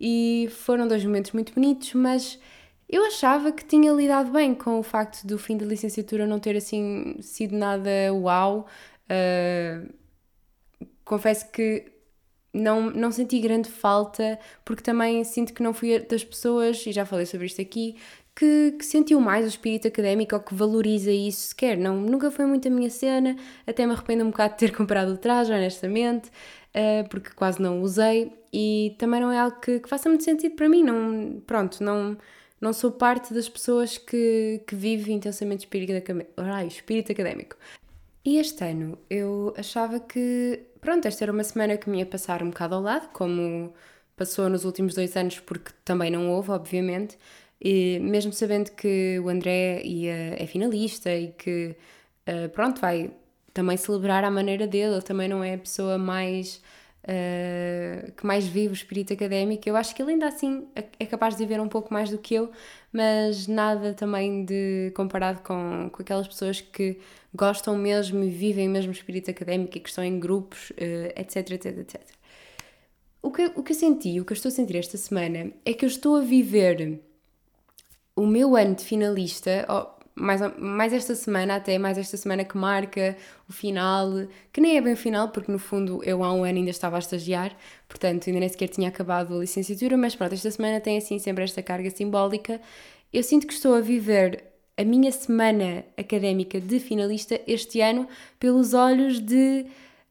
E 0.00 0.48
foram 0.50 0.86
dois 0.86 1.04
momentos 1.04 1.32
muito 1.32 1.54
bonitos, 1.54 1.94
mas 1.94 2.38
eu 2.88 3.04
achava 3.06 3.52
que 3.52 3.64
tinha 3.64 3.92
lidado 3.92 4.30
bem 4.30 4.54
com 4.54 4.78
o 4.78 4.82
facto 4.82 5.26
do 5.26 5.38
fim 5.38 5.56
da 5.56 5.64
licenciatura 5.64 6.26
não 6.26 6.38
ter 6.38 6.56
assim 6.56 7.16
sido 7.20 7.56
nada 7.56 7.90
uau. 8.12 8.66
Uh, 9.04 9.92
confesso 11.04 11.50
que 11.50 11.92
não, 12.52 12.90
não 12.90 13.10
senti 13.10 13.40
grande 13.40 13.70
falta, 13.70 14.38
porque 14.64 14.82
também 14.82 15.24
sinto 15.24 15.54
que 15.54 15.62
não 15.62 15.72
fui 15.72 15.98
das 16.00 16.22
pessoas, 16.22 16.84
e 16.86 16.92
já 16.92 17.06
falei 17.06 17.24
sobre 17.24 17.46
isto 17.46 17.62
aqui, 17.62 17.96
que, 18.34 18.72
que, 18.72 18.84
sentiu 18.84 19.20
mais 19.20 19.44
o 19.44 19.48
espírito 19.48 19.88
académico 19.88 20.34
ou 20.34 20.40
que 20.40 20.54
valoriza 20.54 21.10
isso 21.10 21.48
sequer. 21.48 21.76
Não, 21.76 21.96
nunca 21.96 22.30
foi 22.30 22.46
muito 22.46 22.66
a 22.68 22.70
minha 22.70 22.90
cena, 22.90 23.36
até 23.66 23.86
me 23.86 23.92
arrependo 23.92 24.24
um 24.24 24.30
bocado 24.30 24.54
de 24.54 24.58
ter 24.58 24.72
comprado 24.76 25.12
o 25.12 25.18
traje, 25.18 25.52
honestamente, 25.52 26.28
uh, 26.28 27.08
porque 27.08 27.30
quase 27.30 27.60
não 27.60 27.82
usei 27.82 28.32
e 28.52 28.94
também 28.98 29.20
não 29.20 29.30
é 29.32 29.38
algo 29.38 29.60
que, 29.60 29.80
que 29.80 29.88
faça 29.88 30.08
muito 30.08 30.24
sentido 30.24 30.54
para 30.56 30.68
mim. 30.68 30.82
Não, 30.82 31.42
pronto, 31.46 31.82
não 31.82 32.16
não 32.62 32.72
sou 32.72 32.92
parte 32.92 33.34
das 33.34 33.48
pessoas 33.48 33.98
que, 33.98 34.62
que 34.68 34.76
vive 34.76 35.12
intensamente 35.12 35.64
espírito, 35.64 35.92
ai, 36.36 36.68
espírito 36.68 37.10
académico. 37.10 37.56
E 38.24 38.38
este 38.38 38.62
ano 38.64 38.96
eu 39.10 39.52
achava 39.56 39.98
que, 39.98 40.64
pronto, 40.80 41.06
esta 41.08 41.24
era 41.24 41.32
uma 41.32 41.42
semana 41.42 41.76
que 41.76 41.90
me 41.90 41.98
ia 41.98 42.06
passar 42.06 42.40
um 42.40 42.50
bocado 42.50 42.76
ao 42.76 42.80
lado, 42.80 43.08
como 43.12 43.74
passou 44.16 44.48
nos 44.48 44.64
últimos 44.64 44.94
dois 44.94 45.16
anos, 45.16 45.40
porque 45.40 45.72
também 45.84 46.08
não 46.08 46.30
houve, 46.30 46.52
obviamente, 46.52 47.18
e 47.62 48.00
mesmo 48.00 48.32
sabendo 48.32 48.72
que 48.72 49.20
o 49.20 49.28
André 49.28 49.82
é 50.36 50.46
finalista 50.46 51.14
e 51.14 51.28
que, 51.28 51.76
uh, 52.28 52.48
pronto, 52.48 52.80
vai 52.80 53.12
também 53.54 53.76
celebrar 53.76 54.24
à 54.24 54.30
maneira 54.30 54.66
dele, 54.66 54.94
ele 54.94 55.02
também 55.02 55.28
não 55.28 55.44
é 55.44 55.54
a 55.54 55.58
pessoa 55.58 55.96
mais 55.96 56.60
uh, 57.04 58.10
que 58.12 58.26
mais 58.26 58.46
vive 58.46 58.72
o 58.72 58.72
espírito 58.72 59.12
académico. 59.12 59.68
Eu 59.68 59.76
acho 59.76 59.94
que 59.94 60.02
ele 60.02 60.12
ainda 60.12 60.26
assim 60.26 60.66
é 60.98 61.06
capaz 61.06 61.36
de 61.36 61.44
viver 61.44 61.60
um 61.60 61.68
pouco 61.68 61.94
mais 61.94 62.10
do 62.10 62.18
que 62.18 62.34
eu, 62.34 62.50
mas 62.92 63.46
nada 63.46 63.94
também 63.94 64.44
de 64.44 64.92
comparado 64.96 65.40
com, 65.42 65.88
com 65.92 66.02
aquelas 66.02 66.26
pessoas 66.26 66.60
que 66.60 66.98
gostam 67.32 67.78
mesmo 67.78 68.24
e 68.24 68.30
vivem 68.30 68.68
mesmo 68.68 68.90
o 68.90 68.94
espírito 68.94 69.30
académico 69.30 69.76
e 69.76 69.80
que 69.80 69.88
estão 69.88 70.02
em 70.02 70.18
grupos, 70.18 70.70
uh, 70.70 71.12
etc, 71.14 71.52
etc, 71.52 71.78
etc. 71.78 72.00
O 73.22 73.30
que, 73.30 73.52
o 73.54 73.62
que 73.62 73.70
eu 73.70 73.76
senti, 73.76 74.20
o 74.20 74.24
que 74.24 74.32
eu 74.32 74.34
estou 74.36 74.48
a 74.48 74.52
sentir 74.52 74.78
esta 74.78 74.98
semana 74.98 75.52
é 75.64 75.72
que 75.72 75.84
eu 75.84 75.88
estou 75.88 76.16
a 76.16 76.20
viver 76.22 77.00
o 78.16 78.26
meu 78.26 78.56
ano 78.56 78.74
de 78.74 78.84
finalista, 78.84 79.66
mais, 80.14 80.40
mais 80.58 80.92
esta 80.92 81.14
semana, 81.14 81.56
até 81.56 81.78
mais 81.78 81.96
esta 81.96 82.16
semana 82.16 82.44
que 82.44 82.56
marca 82.56 83.16
o 83.48 83.52
final, 83.52 84.10
que 84.52 84.60
nem 84.60 84.76
é 84.76 84.80
bem 84.80 84.92
o 84.92 84.96
final, 84.96 85.28
porque 85.30 85.50
no 85.50 85.58
fundo 85.58 86.02
eu 86.04 86.22
há 86.22 86.32
um 86.32 86.44
ano 86.44 86.58
ainda 86.58 86.70
estava 86.70 86.96
a 86.96 86.98
estagiar, 86.98 87.56
portanto 87.88 88.28
ainda 88.28 88.40
nem 88.40 88.48
sequer 88.48 88.68
tinha 88.68 88.88
acabado 88.88 89.34
a 89.34 89.38
licenciatura, 89.38 89.96
mas 89.96 90.14
pronto, 90.14 90.34
esta 90.34 90.50
semana 90.50 90.80
tem 90.80 90.98
assim 90.98 91.18
sempre 91.18 91.44
esta 91.44 91.62
carga 91.62 91.90
simbólica. 91.90 92.60
Eu 93.12 93.22
sinto 93.22 93.46
que 93.46 93.52
estou 93.52 93.74
a 93.74 93.80
viver 93.80 94.44
a 94.76 94.84
minha 94.84 95.12
semana 95.12 95.84
académica 95.96 96.60
de 96.60 96.80
finalista 96.80 97.40
este 97.46 97.80
ano 97.80 98.08
pelos 98.38 98.74
olhos 98.74 99.20
de 99.20 99.66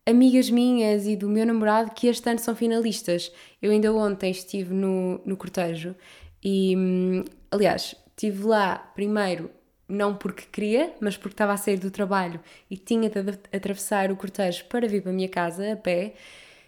amigas 0.06 0.50
minhas 0.50 1.06
e 1.08 1.16
do 1.16 1.30
meu 1.30 1.46
namorado 1.46 1.92
que 1.94 2.08
este 2.08 2.30
ano 2.30 2.40
são 2.40 2.56
finalistas. 2.56 3.32
Eu 3.62 3.72
ainda 3.72 3.94
ontem 3.94 4.32
estive 4.32 4.74
no, 4.74 5.22
no 5.26 5.38
cortejo 5.38 5.96
e, 6.44 6.76
hum, 6.76 7.24
aliás, 7.52 7.96
estive 8.16 8.44
lá 8.46 8.78
primeiro 8.96 9.52
não 9.92 10.16
porque 10.16 10.46
queria, 10.50 10.94
mas 11.02 11.18
porque 11.18 11.34
estava 11.34 11.52
a 11.54 11.58
sair 11.58 11.78
do 11.78 11.92
trabalho 11.92 12.40
e 12.70 12.78
tinha 12.78 13.10
de 13.10 13.20
atravessar 13.54 14.10
o 14.12 14.16
cortejo 14.16 14.66
para 14.66 14.88
vir 14.88 15.02
para 15.02 15.12
a 15.12 15.14
minha 15.14 15.30
casa 15.30 15.74
a 15.74 15.76
pé. 15.76 16.14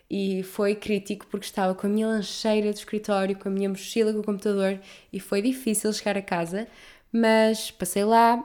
E 0.09 0.43
foi 0.43 0.75
crítico 0.75 1.25
porque 1.27 1.45
estava 1.45 1.73
com 1.73 1.87
a 1.87 1.89
minha 1.89 2.05
lancheira 2.07 2.71
do 2.71 2.75
escritório, 2.75 3.37
com 3.37 3.49
a 3.49 3.51
minha 3.51 3.69
mochila 3.69 4.13
com 4.13 4.19
o 4.19 4.23
computador 4.23 4.79
e 5.11 5.19
foi 5.19 5.41
difícil 5.41 5.91
chegar 5.93 6.17
a 6.17 6.21
casa, 6.21 6.67
mas 7.11 7.71
passei 7.71 8.03
lá. 8.03 8.43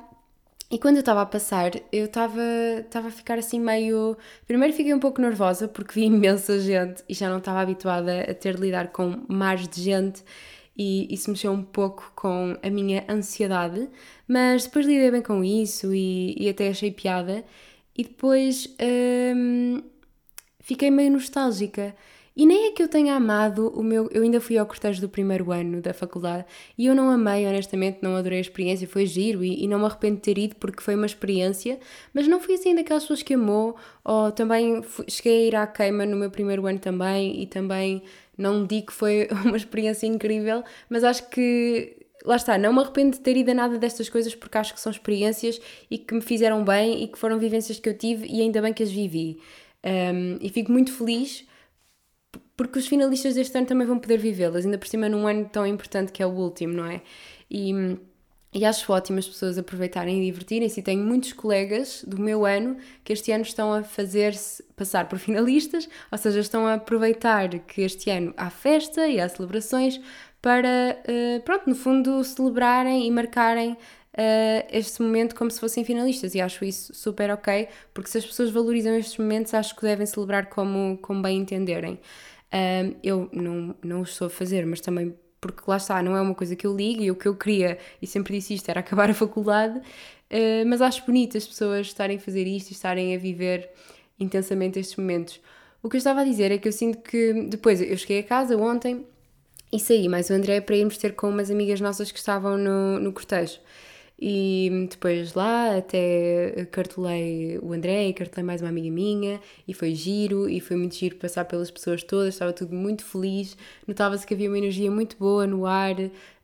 E 0.71 0.79
quando 0.79 0.97
eu 0.97 1.01
estava 1.01 1.23
a 1.23 1.27
passar, 1.27 1.73
eu 1.91 2.05
estava, 2.07 2.43
estava 2.79 3.09
a 3.09 3.11
ficar 3.11 3.39
assim 3.39 3.59
meio. 3.59 4.17
Primeiro 4.47 4.75
fiquei 4.75 4.95
um 4.95 5.01
pouco 5.01 5.21
nervosa 5.21 5.67
porque 5.67 5.95
vi 5.95 6.07
imensa 6.07 6.61
gente 6.61 7.03
e 7.09 7.15
já 7.15 7.29
não 7.29 7.39
estava 7.39 7.61
habituada 7.61 8.21
a 8.21 8.35
ter 8.35 8.55
de 8.55 8.63
lidar 8.63 8.89
com 8.89 9.25
mares 9.29 9.69
de 9.69 9.83
gente 9.83 10.23
e 10.79 11.13
isso 11.13 11.31
mexeu 11.31 11.51
um 11.53 11.63
pouco 11.63 12.13
com 12.15 12.57
a 12.63 12.71
minha 12.71 13.05
ansiedade, 13.09 13.89
mas 14.29 14.65
depois 14.65 14.87
lidei 14.87 15.11
bem 15.11 15.23
com 15.23 15.43
isso 15.43 15.93
e, 15.93 16.37
e 16.39 16.49
até 16.49 16.69
achei 16.69 16.93
piada. 16.93 17.45
E 17.97 18.05
depois 18.05 18.77
hum, 19.35 19.83
fiquei 20.61 20.91
meio 20.91 21.11
nostálgica 21.11 21.97
E 22.39 22.47
nem 22.47 22.69
é 22.69 22.71
que 22.71 22.81
eu 22.81 22.87
tenha 22.87 23.17
amado 23.17 23.67
o 23.75 23.83
meu. 23.83 24.09
Eu 24.13 24.23
ainda 24.23 24.41
fui 24.41 24.57
ao 24.57 24.65
cortejo 24.65 25.01
do 25.01 25.09
primeiro 25.09 25.51
ano 25.51 25.83
da 25.83 25.93
faculdade 25.93 26.45
e 26.79 26.87
eu 26.87 26.95
não 26.95 27.11
amei, 27.11 27.45
honestamente, 27.45 27.99
não 28.01 28.15
adorei 28.15 28.39
a 28.39 28.41
experiência, 28.41 28.87
foi 28.87 29.07
giro 29.07 29.43
e, 29.43 29.65
e 29.65 29.67
não 29.67 29.81
me 29.81 29.87
arrependo 29.87 30.15
de 30.15 30.23
ter 30.23 30.39
ido 30.39 30.55
porque 30.55 30.81
foi 30.81 30.95
uma 30.95 31.05
experiência, 31.05 31.81
mas 32.15 32.29
não 32.29 32.39
fui 32.39 32.55
assim 32.55 32.77
daquelas 32.77 33.03
pessoas 33.03 33.25
que 33.25 33.35
amou, 33.35 33.75
ou 34.05 34.31
também 34.31 34.85
fui, 34.85 35.05
cheguei 35.09 35.47
a 35.47 35.49
ir 35.49 35.57
à 35.57 35.67
queima 35.67 36.07
no 36.07 36.17
meu 36.17 36.31
primeiro 36.31 36.65
ano 36.65 36.79
também 36.79 37.43
e 37.43 37.47
também 37.47 38.05
não 38.37 38.65
digo 38.65 38.87
que 38.87 38.93
foi 38.93 39.27
uma 39.45 39.57
experiência 39.57 40.07
incrível, 40.07 40.63
mas 40.89 41.03
acho 41.03 41.29
que 41.31 41.97
lá 42.25 42.37
está, 42.37 42.57
não 42.57 42.73
me 42.73 42.79
arrependo 42.79 43.17
de 43.17 43.21
ter 43.21 43.37
ido 43.37 43.51
a 43.51 43.55
nada 43.55 43.79
destas 43.79 44.09
coisas 44.09 44.33
porque 44.37 44.57
acho 44.57 44.73
que 44.73 44.81
são 44.81 44.93
experiências 44.93 45.61
e 45.91 45.99
que 45.99 46.15
me 46.15 46.21
fizeram 46.21 46.63
bem 46.63 47.03
e 47.03 47.09
que 47.09 47.19
foram 47.19 47.37
vivências 47.37 47.81
que 47.81 47.89
eu 47.89 47.99
tive 47.99 48.29
e 48.29 48.41
ainda 48.41 48.63
bem 48.63 48.73
que 48.73 48.85
as 48.85 48.93
vivi. 48.93 49.41
Um, 49.85 50.39
e 50.41 50.49
fico 50.51 50.71
muito 50.71 50.93
feliz 50.93 51.48
porque 52.59 52.81
os 52.81 52.89
finalistas 52.89 53.37
deste 53.37 53.57
ano 53.57 53.69
também 53.69 53.87
vão 53.87 54.01
poder 54.01 54.19
vivê-las, 54.19 54.65
ainda 54.65 54.77
por 54.77 54.89
cima 54.89 55.09
num 55.09 55.29
ano 55.29 55.49
tão 55.49 55.65
importante 55.65 56.11
que 56.11 56.21
é 56.21 56.27
o 56.27 56.31
último, 56.31 56.75
não 56.75 56.87
é? 56.87 57.01
E, 57.49 57.73
e 58.53 58.65
acho 58.65 58.93
ótimo 58.93 59.21
as 59.21 59.29
pessoas 59.29 59.57
aproveitarem 59.57 60.21
e 60.21 60.25
divertirem-se. 60.27 60.81
E 60.81 60.83
tenho 60.83 61.05
muitos 61.05 61.33
colegas 61.33 62.05
do 62.05 62.21
meu 62.21 62.45
ano 62.45 62.77
que 63.05 63.13
este 63.13 63.31
ano 63.31 63.45
estão 63.45 63.73
a 63.73 63.85
fazer-se 63.85 64.65
passar 64.75 65.09
por 65.09 65.21
finalistas, 65.21 65.89
ou 66.11 66.19
seja, 66.19 66.41
estão 66.41 66.67
a 66.67 66.75
aproveitar 66.75 67.49
que 67.61 67.83
este 67.83 68.11
ano 68.11 68.35
há 68.37 68.51
festa 68.51 69.07
e 69.07 69.21
há 69.21 69.29
celebrações 69.29 70.01
para, 70.43 70.99
uh, 71.09 71.41
pronto, 71.45 71.71
no 71.71 71.77
fundo, 71.77 72.25
celebrarem 72.25 73.07
e 73.07 73.11
marcarem 73.13 73.75
uh, 73.75 74.67
este 74.73 75.01
momento 75.01 75.37
como 75.37 75.49
se 75.49 75.61
fossem 75.61 75.85
finalistas 75.85 76.35
e 76.35 76.41
acho 76.41 76.65
isso 76.65 76.93
super 76.93 77.31
ok, 77.31 77.69
porque 77.95 78.11
se 78.11 78.19
as 78.19 78.27
pessoas 78.27 78.51
valorizam 78.51 78.97
estes 78.97 79.17
momentos, 79.17 79.55
acho 79.55 79.77
que 79.77 79.83
devem 79.83 80.07
celebrar 80.07 80.47
como, 80.47 80.99
como 80.99 81.23
bem 81.23 81.39
entenderem. 81.39 82.01
Uh, 82.53 82.97
eu 83.03 83.29
não, 83.33 83.75
não 83.83 84.03
estou 84.03 84.27
a 84.27 84.31
fazer, 84.31 84.65
mas 84.65 84.81
também 84.81 85.15
porque 85.41 85.63
lá 85.67 85.77
está, 85.77 86.03
não 86.03 86.17
é 86.17 86.21
uma 86.21 86.35
coisa 86.35 86.57
que 86.57 86.67
eu 86.67 86.75
ligo 86.75 87.03
e 87.03 87.11
o 87.11 87.15
que 87.15 87.29
eu 87.29 87.35
queria, 87.35 87.79
e 88.03 88.07
sempre 88.07 88.35
disse 88.35 88.55
isto, 88.55 88.69
era 88.69 88.81
acabar 88.81 89.11
a 89.11 89.15
faculdade, 89.15 89.79
uh, 89.79 90.67
mas 90.67 90.81
acho 90.81 91.05
bonito 91.05 91.37
as 91.37 91.47
pessoas 91.47 91.87
estarem 91.87 92.17
a 92.17 92.21
fazer 92.21 92.47
isto 92.47 92.71
e 92.71 92.73
estarem 92.73 93.15
a 93.15 93.19
viver 93.19 93.71
intensamente 94.19 94.79
estes 94.79 94.97
momentos. 94.97 95.41
O 95.83 95.89
que 95.89 95.97
eu 95.97 95.99
estava 95.99 96.23
a 96.23 96.25
dizer 96.25 96.51
é 96.51 96.59
que 96.59 96.67
eu 96.67 96.73
sinto 96.73 96.99
que 96.99 97.33
depois 97.49 97.81
eu 97.81 97.97
cheguei 97.97 98.19
a 98.19 98.23
casa 98.25 98.57
ontem 98.57 99.07
e 99.73 99.79
saí 99.79 100.09
mais 100.09 100.29
o 100.29 100.33
André 100.33 100.61
para 100.61 100.77
irmos 100.77 100.99
ter 100.99 101.15
com 101.15 101.29
umas 101.29 101.51
amigas 101.51 101.81
nossas 101.81 102.11
que 102.11 102.19
estavam 102.19 102.59
no, 102.59 102.99
no 102.99 103.13
cortejo. 103.13 103.61
E 104.21 104.89
depois 104.91 105.35
lá 105.35 105.77
até 105.77 106.67
cartolei 106.73 107.57
o 107.63 107.73
André 107.73 108.09
e 108.09 108.13
cartolei 108.13 108.45
mais 108.45 108.61
uma 108.61 108.69
amiga 108.69 108.91
minha 108.91 109.41
e 109.67 109.73
foi 109.73 109.95
giro 109.95 110.49
e 110.49 110.59
foi 110.59 110.77
muito 110.77 110.97
giro 110.97 111.15
passar 111.17 111.45
pelas 111.45 111.71
pessoas 111.71 112.03
todas, 112.03 112.35
estava 112.35 112.53
tudo 112.53 112.75
muito 112.75 113.05
feliz, 113.05 113.57
notava-se 113.87 114.27
que 114.27 114.35
havia 114.35 114.49
uma 114.49 114.59
energia 114.59 114.91
muito 114.91 115.17
boa 115.17 115.47
no 115.47 115.67
ar. 115.67 115.95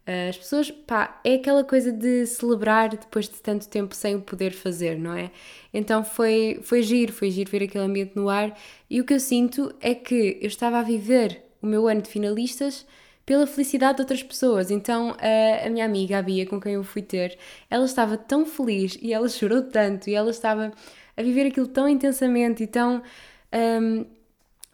As 0.07 0.37
pessoas, 0.37 0.71
pá, 0.71 1.21
é 1.25 1.35
aquela 1.35 1.65
coisa 1.65 1.91
de 1.91 2.27
celebrar 2.27 2.91
depois 2.91 3.29
de 3.29 3.41
tanto 3.43 3.67
tempo 3.69 3.95
sem 3.95 4.15
o 4.15 4.21
poder 4.21 4.53
fazer, 4.53 4.97
não 4.99 5.15
é? 5.15 5.31
Então 5.73 6.05
foi, 6.05 6.61
foi 6.63 6.83
giro, 6.83 7.13
foi 7.13 7.31
giro 7.31 7.51
ver 7.51 7.65
aquele 7.65 7.85
ambiente 7.85 8.13
no 8.15 8.29
ar 8.29 8.57
e 8.89 9.01
o 9.01 9.05
que 9.05 9.15
eu 9.15 9.21
sinto 9.21 9.75
é 9.81 9.95
que 9.95 10.39
eu 10.41 10.47
estava 10.47 10.79
a 10.79 10.83
viver 10.83 11.43
o 11.61 11.67
meu 11.67 11.89
ano 11.89 12.03
de 12.03 12.11
finalistas 12.11 12.87
pela 13.27 13.47
felicidade 13.47 13.97
de 13.97 14.03
outras 14.03 14.23
pessoas. 14.23 14.71
Então, 14.71 15.17
a, 15.19 15.67
a 15.67 15.71
minha 15.71 15.85
amiga, 15.85 16.19
a 16.19 16.23
Bia, 16.23 16.47
com 16.47 16.61
quem 16.61 16.75
eu 16.75 16.85
fui 16.85 17.03
ter, 17.03 17.39
ela 17.71 17.85
estava 17.85 18.17
tão 18.17 18.45
feliz 18.45 18.99
e 19.01 19.13
ela 19.13 19.29
chorou 19.31 19.63
tanto 19.63 20.09
e 20.09 20.15
ela 20.15 20.31
estava 20.31 20.73
a 21.17 21.23
viver 21.23 21.47
aquilo 21.47 21.67
tão 21.67 21.89
intensamente 21.89 22.63
e 22.63 22.67
tão. 22.67 23.03
Um, 23.53 24.05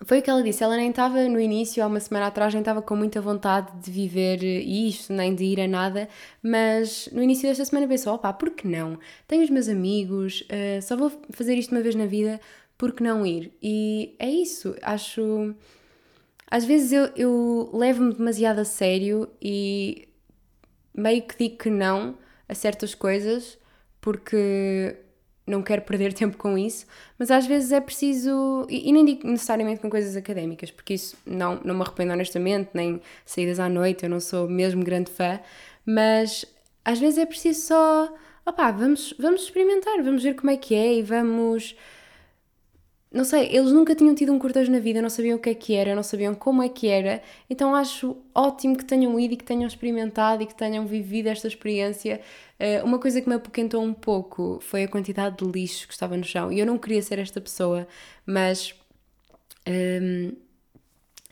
foi 0.02 0.20
o 0.20 0.22
que 0.22 0.30
ela 0.30 0.42
disse, 0.42 0.64
ela 0.64 0.76
nem 0.76 0.88
estava 0.88 1.22
no 1.28 1.38
início, 1.38 1.82
há 1.84 1.86
uma 1.86 2.00
semana 2.00 2.28
atrás, 2.28 2.54
nem 2.54 2.62
estava 2.62 2.80
com 2.80 2.96
muita 2.96 3.20
vontade 3.20 3.70
de 3.82 3.90
viver 3.90 4.42
isto, 4.42 5.12
nem 5.12 5.34
de 5.34 5.44
ir 5.44 5.60
a 5.60 5.68
nada, 5.68 6.08
mas 6.42 7.06
no 7.12 7.22
início 7.22 7.46
desta 7.46 7.66
semana 7.66 7.86
pensou, 7.86 8.14
opá, 8.14 8.32
por 8.32 8.48
que 8.50 8.66
não? 8.66 8.98
Tenho 9.28 9.42
os 9.42 9.50
meus 9.50 9.68
amigos, 9.68 10.40
uh, 10.42 10.80
só 10.80 10.96
vou 10.96 11.12
fazer 11.32 11.54
isto 11.56 11.72
uma 11.72 11.82
vez 11.82 11.94
na 11.94 12.06
vida, 12.06 12.40
por 12.78 12.92
que 12.92 13.02
não 13.02 13.26
ir? 13.26 13.52
E 13.62 14.14
é 14.18 14.30
isso, 14.30 14.74
acho 14.80 15.54
às 16.50 16.64
vezes 16.64 16.92
eu, 16.92 17.10
eu 17.16 17.70
levo-me 17.72 18.12
demasiado 18.14 18.58
a 18.58 18.64
sério 18.64 19.28
e 19.40 20.08
meio 20.94 21.22
que 21.22 21.38
digo 21.38 21.56
que 21.56 21.70
não 21.70 22.16
a 22.48 22.54
certas 22.54 22.94
coisas 22.94 23.58
porque 24.00 24.96
não 25.46 25.62
quero 25.62 25.82
perder 25.82 26.12
tempo 26.14 26.36
com 26.36 26.58
isso, 26.58 26.86
mas 27.18 27.30
às 27.30 27.46
vezes 27.46 27.72
é 27.72 27.80
preciso, 27.80 28.66
e, 28.68 28.88
e, 28.88 28.92
nem 28.92 29.04
digo 29.04 29.26
necessariamente 29.26 29.80
com 29.80 29.90
coisas 29.90 30.16
académicas, 30.16 30.70
porque 30.70 30.94
isso 30.94 31.16
não, 31.26 31.60
não 31.64 31.74
me 31.74 31.82
arrependo 31.82 32.12
honestamente, 32.12 32.70
nem 32.74 33.00
saídas 33.24 33.60
à 33.60 33.68
noite, 33.68 34.04
eu 34.04 34.10
não 34.10 34.20
sou 34.20 34.48
mesmo 34.48 34.82
grande 34.82 35.10
fã, 35.10 35.40
mas 35.84 36.44
às 36.84 36.98
vezes 36.98 37.18
é 37.18 37.26
preciso 37.26 37.66
só, 37.66 38.14
opá, 38.46 38.70
vamos, 38.70 39.14
vamos 39.18 39.42
experimentar, 39.42 40.02
vamos 40.02 40.22
ver 40.22 40.34
como 40.34 40.50
é 40.50 40.56
que 40.56 40.74
é 40.74 40.94
e 40.94 41.02
vamos 41.02 41.76
não 43.12 43.24
sei, 43.24 43.48
eles 43.54 43.72
nunca 43.72 43.92
tinham 43.94 44.14
tido 44.14 44.32
um 44.32 44.38
cortejo 44.38 44.70
na 44.70 44.78
vida, 44.78 45.02
não 45.02 45.10
sabiam 45.10 45.36
o 45.36 45.40
que 45.40 45.50
é 45.50 45.54
que 45.54 45.74
era, 45.74 45.96
não 45.96 46.02
sabiam 46.02 46.32
como 46.32 46.62
é 46.62 46.68
que 46.68 46.86
era, 46.86 47.20
então 47.48 47.74
acho 47.74 48.16
ótimo 48.32 48.76
que 48.76 48.84
tenham 48.84 49.18
ido 49.18 49.34
e 49.34 49.36
que 49.36 49.44
tenham 49.44 49.66
experimentado 49.66 50.44
e 50.44 50.46
que 50.46 50.54
tenham 50.54 50.86
vivido 50.86 51.26
esta 51.26 51.48
experiência. 51.48 52.20
Uh, 52.60 52.84
uma 52.84 53.00
coisa 53.00 53.20
que 53.20 53.28
me 53.28 53.34
apoquentou 53.34 53.82
um 53.82 53.92
pouco 53.92 54.60
foi 54.62 54.84
a 54.84 54.88
quantidade 54.88 55.38
de 55.38 55.50
lixo 55.50 55.88
que 55.88 55.92
estava 55.92 56.16
no 56.16 56.22
chão, 56.22 56.52
e 56.52 56.60
eu 56.60 56.66
não 56.66 56.78
queria 56.78 57.02
ser 57.02 57.18
esta 57.18 57.40
pessoa, 57.40 57.88
mas 58.24 58.74
ehm, 59.66 60.32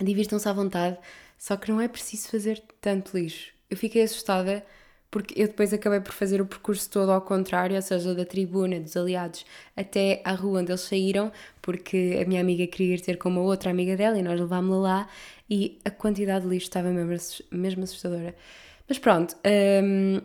divirtam-se 0.01 0.49
à 0.49 0.53
vontade, 0.53 0.99
só 1.39 1.57
que 1.57 1.71
não 1.71 1.81
é 1.81 1.87
preciso 1.87 2.29
fazer 2.29 2.61
tanto 2.81 3.17
lixo. 3.17 3.53
Eu 3.71 3.77
fiquei 3.77 4.03
assustada 4.03 4.65
porque 5.11 5.41
eu 5.41 5.47
depois 5.47 5.73
acabei 5.73 6.01
por 6.01 6.13
fazer 6.13 6.41
o 6.41 6.47
percurso 6.47 6.89
todo 6.91 7.11
ao 7.11 7.21
contrário, 7.21 7.75
ou 7.77 7.83
seja, 7.83 8.15
da 8.15 8.25
tribuna 8.25 8.79
dos 8.79 8.97
aliados 8.97 9.45
até 9.75 10.21
à 10.25 10.33
rua 10.33 10.61
onde 10.61 10.71
eles 10.71 10.83
saíram, 10.83 11.33
porque 11.63 12.19
a 12.23 12.29
minha 12.29 12.41
amiga 12.41 12.67
queria 12.67 12.95
ir 12.95 13.01
ter 13.01 13.17
com 13.17 13.29
uma 13.31 13.41
outra 13.41 13.71
amiga 13.71 13.97
dela 13.97 14.19
e 14.19 14.23
nós 14.23 14.39
levámos-la 14.39 14.79
lá 14.79 15.09
e 15.49 15.79
a 15.85 15.91
quantidade 15.91 16.45
de 16.45 16.51
lixo 16.51 16.67
estava 16.67 16.91
mesmo, 16.91 17.85
assustadora. 17.85 18.35
Mas 18.87 18.99
pronto, 18.99 19.35
hum, 19.83 20.21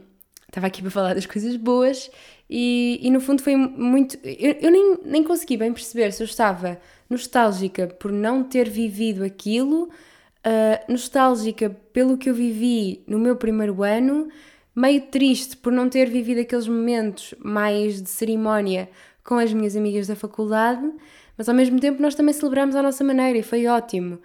estava 0.47 0.67
aqui 0.67 0.81
para 0.83 0.91
falar 0.91 1.13
das 1.13 1.25
coisas 1.25 1.55
boas 1.55 2.11
e, 2.49 2.99
e 3.01 3.09
no 3.09 3.21
fundo 3.21 3.41
foi 3.41 3.55
muito. 3.55 4.17
Eu, 4.23 4.55
eu 4.61 4.71
nem, 4.71 4.97
nem 5.05 5.23
consegui 5.23 5.55
bem 5.55 5.71
perceber 5.71 6.11
se 6.11 6.21
eu 6.21 6.25
estava 6.25 6.77
nostálgica 7.09 7.87
por 7.87 8.11
não 8.11 8.43
ter 8.43 8.69
vivido 8.69 9.23
aquilo, 9.23 9.83
uh, 9.83 10.91
nostálgica 10.91 11.69
pelo 11.93 12.17
que 12.17 12.29
eu 12.29 12.35
vivi 12.35 13.01
no 13.07 13.17
meu 13.17 13.37
primeiro 13.37 13.81
ano 13.81 14.29
meio 14.75 15.01
triste 15.07 15.57
por 15.57 15.71
não 15.71 15.89
ter 15.89 16.09
vivido 16.09 16.41
aqueles 16.41 16.67
momentos 16.67 17.33
mais 17.39 18.01
de 18.01 18.09
cerimónia 18.09 18.89
com 19.23 19.35
as 19.35 19.53
minhas 19.53 19.75
amigas 19.75 20.07
da 20.07 20.15
faculdade, 20.15 20.91
mas 21.37 21.47
ao 21.47 21.55
mesmo 21.55 21.79
tempo 21.79 22.01
nós 22.01 22.15
também 22.15 22.33
celebramos 22.33 22.75
à 22.75 22.81
nossa 22.81 23.03
maneira 23.03 23.37
e 23.37 23.43
foi 23.43 23.67
ótimo. 23.67 24.19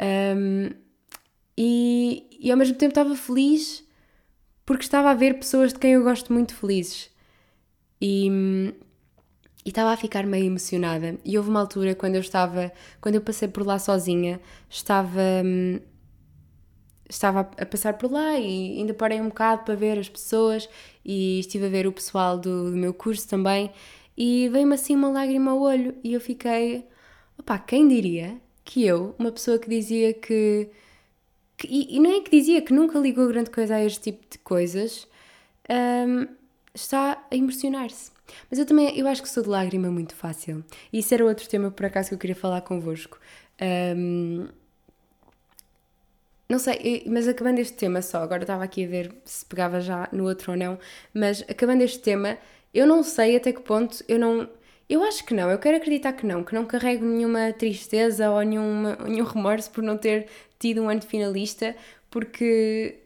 Um, 0.00 0.70
e, 1.56 2.26
e 2.40 2.50
ao 2.50 2.56
mesmo 2.56 2.76
tempo 2.76 2.90
estava 2.90 3.14
feliz 3.14 3.84
porque 4.66 4.82
estava 4.82 5.10
a 5.10 5.14
ver 5.14 5.34
pessoas 5.34 5.72
de 5.72 5.78
quem 5.78 5.92
eu 5.92 6.02
gosto 6.02 6.32
muito 6.32 6.54
felizes. 6.54 7.10
E, 8.00 8.28
e 9.64 9.68
estava 9.68 9.92
a 9.92 9.96
ficar 9.96 10.26
meio 10.26 10.46
emocionada. 10.46 11.18
E 11.24 11.36
houve 11.36 11.50
uma 11.50 11.60
altura 11.60 11.94
quando 11.94 12.14
eu 12.14 12.20
estava, 12.20 12.72
quando 13.00 13.16
eu 13.16 13.20
passei 13.20 13.48
por 13.48 13.66
lá 13.66 13.78
sozinha, 13.78 14.40
estava. 14.68 15.20
Estava 17.08 17.40
a 17.40 17.66
passar 17.66 17.94
por 17.94 18.10
lá 18.10 18.38
e 18.38 18.78
ainda 18.78 18.94
parei 18.94 19.20
um 19.20 19.28
bocado 19.28 19.64
para 19.64 19.74
ver 19.74 19.98
as 19.98 20.08
pessoas 20.08 20.68
e 21.04 21.40
estive 21.40 21.66
a 21.66 21.68
ver 21.68 21.86
o 21.86 21.92
pessoal 21.92 22.38
do, 22.38 22.70
do 22.70 22.76
meu 22.76 22.94
curso 22.94 23.28
também 23.28 23.70
e 24.16 24.48
veio-me 24.48 24.74
assim 24.74 24.94
uma 24.94 25.08
lágrima 25.08 25.50
ao 25.50 25.60
olho 25.60 25.94
e 26.02 26.14
eu 26.14 26.20
fiquei, 26.20 26.86
opá, 27.38 27.58
quem 27.58 27.88
diria 27.88 28.38
que 28.64 28.84
eu, 28.84 29.14
uma 29.18 29.32
pessoa 29.32 29.58
que 29.58 29.68
dizia 29.68 30.14
que, 30.14 30.68
que 31.56 31.66
e, 31.68 31.96
e, 31.96 32.00
não 32.00 32.10
é 32.16 32.20
que 32.20 32.30
dizia 32.30 32.62
que 32.62 32.72
nunca 32.72 32.98
ligou 32.98 33.28
grande 33.28 33.50
coisa 33.50 33.74
a 33.76 33.84
este 33.84 34.12
tipo 34.12 34.24
de 34.30 34.38
coisas, 34.38 35.06
um, 35.68 36.26
está 36.74 37.24
a 37.30 37.36
emocionar-se. 37.36 38.12
Mas 38.50 38.58
eu 38.58 38.66
também, 38.66 38.96
eu 38.98 39.06
acho 39.06 39.22
que 39.22 39.28
sou 39.28 39.42
de 39.42 39.48
lágrima 39.48 39.90
muito 39.90 40.14
fácil. 40.14 40.64
E 40.92 41.00
isso 41.00 41.12
era 41.12 41.24
outro 41.24 41.48
tema, 41.48 41.70
por 41.70 41.86
acaso, 41.86 42.08
que 42.08 42.14
eu 42.14 42.18
queria 42.18 42.36
falar 42.36 42.62
convosco. 42.62 43.18
Um, 43.60 44.48
não 46.54 46.58
sei, 46.60 47.04
mas 47.08 47.26
acabando 47.26 47.58
este 47.58 47.76
tema 47.76 48.00
só, 48.00 48.18
agora 48.22 48.42
estava 48.42 48.62
aqui 48.62 48.84
a 48.84 48.88
ver 48.88 49.12
se 49.24 49.44
pegava 49.44 49.80
já 49.80 50.08
no 50.12 50.24
outro 50.24 50.52
ou 50.52 50.56
não, 50.56 50.78
mas 51.12 51.42
acabando 51.48 51.82
este 51.82 51.98
tema, 51.98 52.38
eu 52.72 52.86
não 52.86 53.02
sei 53.02 53.36
até 53.36 53.52
que 53.52 53.60
ponto 53.60 54.04
eu 54.06 54.20
não. 54.20 54.48
Eu 54.88 55.02
acho 55.02 55.24
que 55.24 55.34
não, 55.34 55.50
eu 55.50 55.58
quero 55.58 55.78
acreditar 55.78 56.12
que 56.12 56.24
não, 56.24 56.44
que 56.44 56.54
não 56.54 56.64
carrego 56.64 57.04
nenhuma 57.04 57.52
tristeza 57.52 58.30
ou 58.30 58.40
nenhuma, 58.42 58.96
nenhum 59.04 59.24
remorso 59.24 59.70
por 59.70 59.82
não 59.82 59.96
ter 59.98 60.28
tido 60.58 60.82
um 60.82 60.88
ano 60.88 61.00
de 61.00 61.06
finalista, 61.08 61.74
porque 62.08 63.00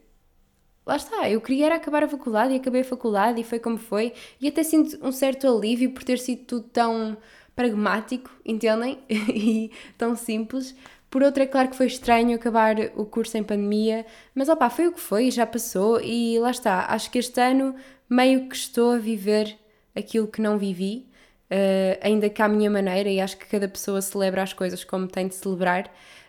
lá 0.85 0.97
está, 0.97 1.31
eu 1.31 1.41
queria 1.41 1.67
era 1.67 1.77
acabar 1.77 2.05
a 2.05 2.09
faculdade 2.09 2.53
e 2.53 2.57
acabei 2.59 2.83
a 2.83 2.85
faculdade 2.85 3.41
e 3.41 3.45
foi 3.45 3.59
como 3.61 3.79
foi, 3.79 4.13
e 4.41 4.49
até 4.49 4.63
sinto 4.63 4.99
um 5.03 5.13
certo 5.13 5.47
alívio 5.49 5.93
por 5.93 6.05
ter 6.05 6.19
sido 6.19 6.45
tudo 6.45 6.69
tão 6.69 7.17
pragmático, 7.57 8.31
entendem? 8.45 8.99
e 9.09 9.71
tão 9.97 10.15
simples, 10.15 10.77
Por 11.11 11.23
outro, 11.23 11.43
é 11.43 11.47
claro 11.47 11.71
que 11.71 11.77
foi 11.77 11.87
estranho 11.87 12.37
acabar 12.37 12.77
o 12.95 13.07
curso 13.07 13.37
em 13.39 13.43
pandemia, 13.43 14.05
mas 14.35 14.49
opá, 14.49 14.69
foi 14.69 14.89
o 14.89 14.93
que 14.93 15.01
foi, 15.01 15.31
já 15.31 15.47
passou 15.47 16.01
e 16.03 16.39
lá 16.39 16.51
está. 16.51 16.87
Acho 16.91 17.11
que 17.11 17.19
este 17.19 17.41
ano 17.41 17.75
meio 18.09 18.49
que 18.49 18.55
estou 18.55 18.93
a 18.93 18.99
viver 18.99 19.57
aquilo 19.97 20.29
que 20.29 20.41
não 20.41 20.59
vivi, 20.59 21.07
uh, 21.51 21.99
ainda 22.03 22.29
que 22.29 22.43
à 22.43 22.49
minha 22.49 22.71
maneira, 22.71 23.09
e 23.09 23.21
acho 23.21 23.39
que 23.39 23.47
cada 23.47 23.67
pessoa 23.69 24.03
celebra 24.03 24.43
as 24.43 24.53
coisas 24.53 24.85
como 24.85 25.07
tem 25.09 25.29
de 25.29 25.35
celebrar. 25.35 25.87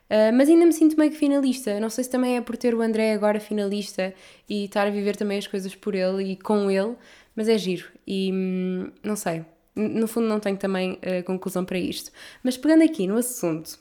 Uh, 0.09 0.33
mas 0.33 0.49
ainda 0.49 0.65
me 0.65 0.73
sinto 0.73 0.97
meio 0.97 1.11
que 1.11 1.17
finalista. 1.17 1.79
Não 1.79 1.89
sei 1.89 2.05
se 2.05 2.09
também 2.09 2.37
é 2.37 2.41
por 2.41 2.55
ter 2.57 2.73
o 2.73 2.81
André 2.81 3.13
agora 3.13 3.39
finalista 3.39 4.13
e 4.47 4.65
estar 4.65 4.87
a 4.87 4.89
viver 4.89 5.15
também 5.15 5.37
as 5.37 5.45
coisas 5.45 5.75
por 5.75 5.93
ele 5.93 6.31
e 6.31 6.35
com 6.37 6.71
ele, 6.71 6.95
mas 7.35 7.49
é 7.49 7.57
giro. 7.57 7.87
E 8.07 8.31
hum, 8.33 8.91
não 9.03 9.15
sei, 9.17 9.45
no 9.75 10.07
fundo 10.07 10.27
não 10.27 10.39
tenho 10.39 10.57
também 10.57 10.93
uh, 10.93 11.23
conclusão 11.25 11.65
para 11.65 11.77
isto. 11.77 12.11
Mas 12.43 12.57
pegando 12.57 12.83
aqui 12.83 13.05
no 13.07 13.17
assunto 13.17 13.77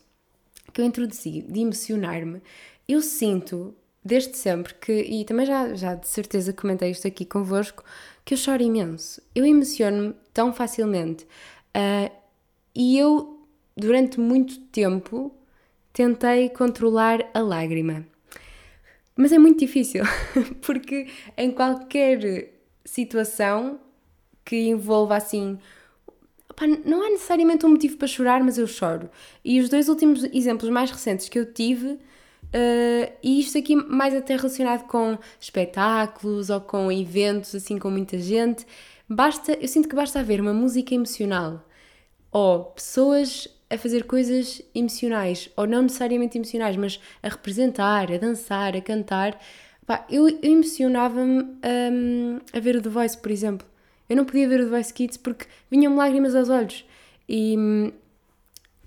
que 0.78 0.82
eu 0.82 0.86
introduzi 0.86 1.42
de 1.42 1.58
emocionar-me, 1.58 2.40
eu 2.88 3.02
sinto 3.02 3.74
desde 4.04 4.36
sempre 4.36 4.74
que, 4.74 4.92
e 4.92 5.24
também 5.24 5.44
já, 5.44 5.74
já 5.74 5.96
de 5.96 6.06
certeza 6.06 6.52
comentei 6.52 6.92
isto 6.92 7.08
aqui 7.08 7.24
convosco, 7.24 7.82
que 8.24 8.34
eu 8.34 8.38
choro 8.38 8.62
imenso. 8.62 9.20
Eu 9.34 9.44
emociono-me 9.44 10.14
tão 10.32 10.52
facilmente. 10.52 11.24
Uh, 11.74 12.14
e 12.76 12.96
eu, 12.96 13.44
durante 13.76 14.20
muito 14.20 14.60
tempo, 14.66 15.34
tentei 15.92 16.48
controlar 16.48 17.28
a 17.34 17.40
lágrima. 17.40 18.06
Mas 19.16 19.32
é 19.32 19.38
muito 19.38 19.58
difícil, 19.58 20.04
porque 20.62 21.08
em 21.36 21.50
qualquer 21.50 22.52
situação 22.84 23.80
que 24.44 24.68
envolva 24.68 25.16
assim. 25.16 25.58
Não 26.84 27.06
há 27.06 27.10
necessariamente 27.10 27.64
um 27.64 27.70
motivo 27.70 27.96
para 27.96 28.08
chorar, 28.08 28.42
mas 28.42 28.58
eu 28.58 28.66
choro. 28.66 29.08
E 29.44 29.60
os 29.60 29.68
dois 29.68 29.88
últimos 29.88 30.24
exemplos 30.24 30.70
mais 30.70 30.90
recentes 30.90 31.28
que 31.28 31.38
eu 31.38 31.52
tive 31.52 31.98
Uh, 32.48 33.12
e 33.22 33.40
isto 33.40 33.58
aqui 33.58 33.76
mais 33.76 34.14
até 34.14 34.34
relacionado 34.34 34.86
com 34.86 35.18
espetáculos 35.38 36.48
ou 36.48 36.60
com 36.60 36.90
eventos 36.90 37.54
assim 37.54 37.78
com 37.78 37.90
muita 37.90 38.18
gente. 38.18 38.66
Basta, 39.08 39.52
eu 39.60 39.68
sinto 39.68 39.88
que 39.88 39.94
basta 39.94 40.20
haver 40.20 40.40
uma 40.40 40.54
música 40.54 40.94
emocional 40.94 41.62
ou 42.30 42.64
pessoas 42.64 43.48
a 43.70 43.76
fazer 43.76 44.04
coisas 44.04 44.62
emocionais, 44.74 45.50
ou 45.56 45.66
não 45.66 45.82
necessariamente 45.82 46.38
emocionais, 46.38 46.76
mas 46.76 47.00
a 47.22 47.28
representar, 47.28 48.10
a 48.10 48.16
dançar, 48.16 48.74
a 48.74 48.80
cantar. 48.80 49.38
Eu, 50.08 50.28
eu 50.28 50.38
emocionava-me 50.42 51.42
um, 51.42 52.38
a 52.52 52.60
ver 52.60 52.76
o 52.76 52.82
The 52.82 52.88
Voice, 52.88 53.18
por 53.18 53.30
exemplo. 53.30 53.66
Eu 54.08 54.16
não 54.16 54.24
podia 54.24 54.48
ver 54.48 54.60
o 54.60 54.64
The 54.64 54.70
Voice 54.70 54.92
Kids 54.92 55.16
porque 55.16 55.46
vinham-me 55.70 55.96
lágrimas 55.96 56.34
aos 56.34 56.48
olhos. 56.48 56.84
E 57.28 57.92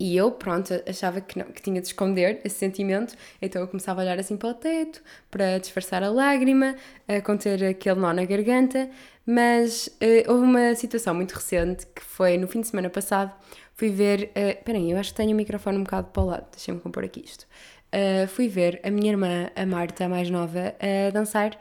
e 0.04 0.18
eu, 0.18 0.32
pronto, 0.32 0.74
achava 0.90 1.22
que, 1.22 1.38
não, 1.38 1.46
que 1.46 1.62
tinha 1.62 1.80
de 1.80 1.86
esconder 1.86 2.42
esse 2.44 2.56
sentimento, 2.56 3.16
então 3.40 3.62
eu 3.62 3.68
começava 3.68 4.02
a 4.02 4.04
olhar 4.04 4.18
assim 4.18 4.36
para 4.36 4.50
o 4.50 4.54
teto, 4.56 5.00
para 5.30 5.60
disfarçar 5.60 6.02
a 6.02 6.10
lágrima, 6.10 6.76
a 7.08 7.22
conter 7.22 7.64
aquele 7.64 8.00
nó 8.00 8.12
na 8.12 8.26
garganta, 8.26 8.90
mas 9.28 9.86
uh, 10.02 10.32
houve 10.32 10.44
uma 10.44 10.74
situação 10.74 11.14
muito 11.14 11.34
recente 11.34 11.86
que 11.86 12.02
foi 12.02 12.36
no 12.36 12.48
fim 12.48 12.62
de 12.62 12.70
semana 12.70 12.90
passado, 12.90 13.32
fui 13.76 13.90
ver, 13.90 14.32
uh, 14.32 14.64
peraí, 14.64 14.90
eu 14.90 14.98
acho 14.98 15.12
que 15.12 15.18
tenho 15.18 15.34
o 15.34 15.36
microfone 15.36 15.78
um 15.78 15.84
bocado 15.84 16.08
para 16.08 16.24
o 16.24 16.26
lado, 16.26 16.48
deixem-me 16.52 16.82
compor 16.82 17.04
aqui 17.04 17.24
isto. 17.24 17.46
Uh, 17.94 18.28
fui 18.28 18.48
ver 18.48 18.80
a 18.84 18.90
minha 18.90 19.12
irmã, 19.12 19.52
a 19.56 19.68
Marta, 19.68 20.06
a 20.06 20.10
mais 20.10 20.32
nova, 20.32 20.74
a 20.80 21.12
dançar 21.12 21.56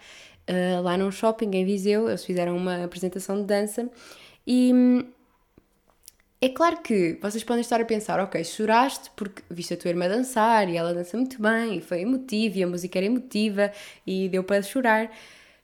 uh, 0.50 0.82
lá 0.82 0.96
num 0.96 1.10
shopping 1.10 1.50
em 1.54 1.64
Viseu, 1.64 2.08
eles 2.08 2.24
fizeram 2.24 2.56
uma 2.56 2.84
apresentação 2.84 3.36
de 3.36 3.44
dança 3.44 3.88
e 4.46 4.72
hum, 4.74 5.04
é 6.42 6.48
claro 6.48 6.78
que 6.78 7.18
vocês 7.20 7.44
podem 7.44 7.60
estar 7.60 7.80
a 7.80 7.84
pensar, 7.84 8.18
ok, 8.18 8.42
choraste 8.42 9.10
porque 9.14 9.42
viste 9.50 9.74
a 9.74 9.76
tua 9.76 9.90
irmã 9.90 10.08
dançar 10.08 10.68
e 10.68 10.76
ela 10.76 10.94
dança 10.94 11.16
muito 11.16 11.40
bem 11.40 11.76
e 11.76 11.80
foi 11.80 12.00
emotiva 12.00 12.58
e 12.58 12.62
a 12.62 12.66
música 12.66 12.98
era 12.98 13.06
emotiva 13.06 13.70
e 14.06 14.28
deu 14.28 14.42
para 14.42 14.62
chorar. 14.62 15.10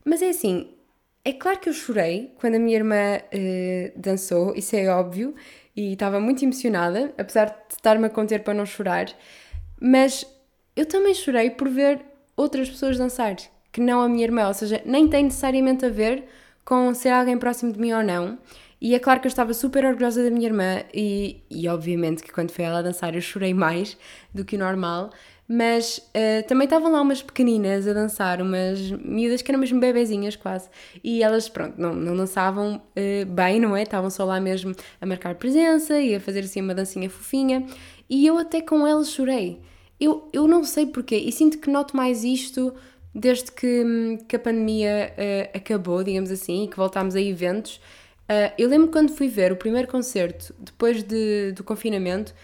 Mas 0.04 0.20
é 0.20 0.28
assim, 0.28 0.70
é 1.24 1.32
claro 1.32 1.58
que 1.58 1.68
eu 1.68 1.72
chorei 1.72 2.34
quando 2.38 2.56
a 2.56 2.58
minha 2.58 2.76
irmã 2.76 3.18
uh, 3.18 3.98
dançou, 3.98 4.54
isso 4.54 4.76
é 4.76 4.86
óbvio, 4.88 5.34
e 5.74 5.94
estava 5.94 6.20
muito 6.20 6.44
emocionada, 6.44 7.12
apesar 7.18 7.46
de 7.46 7.74
estar-me 7.74 8.06
a 8.06 8.10
conter 8.10 8.44
para 8.44 8.54
não 8.54 8.66
chorar, 8.66 9.06
mas 9.80 10.26
eu 10.76 10.86
também 10.86 11.14
chorei 11.14 11.50
por 11.50 11.68
ver 11.68 12.00
outras 12.36 12.68
pessoas 12.68 12.98
dançar, 12.98 13.34
que 13.76 13.80
não 13.82 14.00
a 14.00 14.08
minha 14.08 14.24
irmã, 14.24 14.48
ou 14.48 14.54
seja, 14.54 14.80
nem 14.86 15.06
tem 15.06 15.24
necessariamente 15.24 15.84
a 15.84 15.90
ver 15.90 16.24
com 16.64 16.94
ser 16.94 17.10
alguém 17.10 17.36
próximo 17.36 17.70
de 17.74 17.78
mim 17.78 17.92
ou 17.92 18.02
não. 18.02 18.38
E 18.80 18.94
é 18.94 18.98
claro 18.98 19.20
que 19.20 19.26
eu 19.26 19.28
estava 19.28 19.52
super 19.52 19.84
orgulhosa 19.84 20.24
da 20.24 20.30
minha 20.30 20.46
irmã 20.46 20.82
e, 20.94 21.42
e 21.50 21.68
obviamente 21.68 22.22
que 22.22 22.32
quando 22.32 22.52
foi 22.52 22.64
ela 22.64 22.78
a 22.78 22.82
dançar 22.82 23.14
eu 23.14 23.20
chorei 23.20 23.52
mais 23.52 23.94
do 24.32 24.46
que 24.46 24.56
o 24.56 24.58
normal, 24.58 25.10
mas 25.46 25.98
uh, 25.98 26.46
também 26.48 26.64
estavam 26.64 26.90
lá 26.90 27.02
umas 27.02 27.20
pequeninas 27.20 27.86
a 27.86 27.92
dançar, 27.92 28.40
umas 28.40 28.90
miúdas 28.92 29.42
que 29.42 29.50
eram 29.50 29.60
mesmo 29.60 29.78
bebezinhas 29.78 30.36
quase, 30.36 30.70
e 31.04 31.22
elas, 31.22 31.46
pronto, 31.46 31.78
não, 31.78 31.94
não 31.94 32.16
dançavam 32.16 32.76
uh, 32.76 33.26
bem, 33.26 33.60
não 33.60 33.76
é? 33.76 33.82
Estavam 33.82 34.08
só 34.08 34.24
lá 34.24 34.40
mesmo 34.40 34.74
a 34.98 35.04
marcar 35.04 35.34
presença 35.34 36.00
e 36.00 36.14
a 36.14 36.20
fazer 36.20 36.40
assim 36.40 36.62
uma 36.62 36.74
dancinha 36.74 37.10
fofinha, 37.10 37.66
e 38.08 38.26
eu 38.26 38.38
até 38.38 38.62
com 38.62 38.86
elas 38.86 39.10
chorei. 39.10 39.60
Eu, 40.00 40.30
eu 40.32 40.48
não 40.48 40.64
sei 40.64 40.86
porquê, 40.86 41.16
e 41.16 41.30
sinto 41.30 41.58
que 41.58 41.70
noto 41.70 41.94
mais 41.94 42.24
isto 42.24 42.74
desde 43.16 43.50
que, 43.50 44.18
que 44.28 44.36
a 44.36 44.38
pandemia 44.38 45.14
uh, 45.16 45.56
acabou, 45.56 46.04
digamos 46.04 46.30
assim, 46.30 46.64
e 46.64 46.68
que 46.68 46.76
voltámos 46.76 47.16
a 47.16 47.20
eventos. 47.20 47.76
Uh, 48.28 48.52
eu 48.58 48.68
lembro 48.68 48.88
quando 48.88 49.10
fui 49.10 49.26
ver 49.26 49.52
o 49.52 49.56
primeiro 49.56 49.88
concerto 49.88 50.54
depois 50.58 51.02
de, 51.02 51.52
do 51.52 51.64
confinamento, 51.64 52.34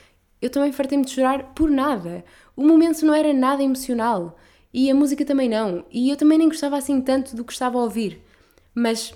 eu 0.40 0.48
também 0.48 0.72
fartei-me 0.72 1.04
de 1.04 1.10
chorar 1.10 1.52
por 1.54 1.70
nada. 1.70 2.24
O 2.56 2.66
momento 2.66 3.04
não 3.04 3.12
era 3.14 3.34
nada 3.34 3.62
emocional 3.62 4.38
e 4.72 4.90
a 4.90 4.94
música 4.94 5.26
também 5.26 5.48
não. 5.48 5.84
E 5.90 6.08
eu 6.08 6.16
também 6.16 6.38
nem 6.38 6.48
gostava 6.48 6.78
assim 6.78 7.02
tanto 7.02 7.36
do 7.36 7.44
que 7.44 7.52
estava 7.52 7.78
a 7.78 7.82
ouvir. 7.82 8.22
Mas 8.74 9.12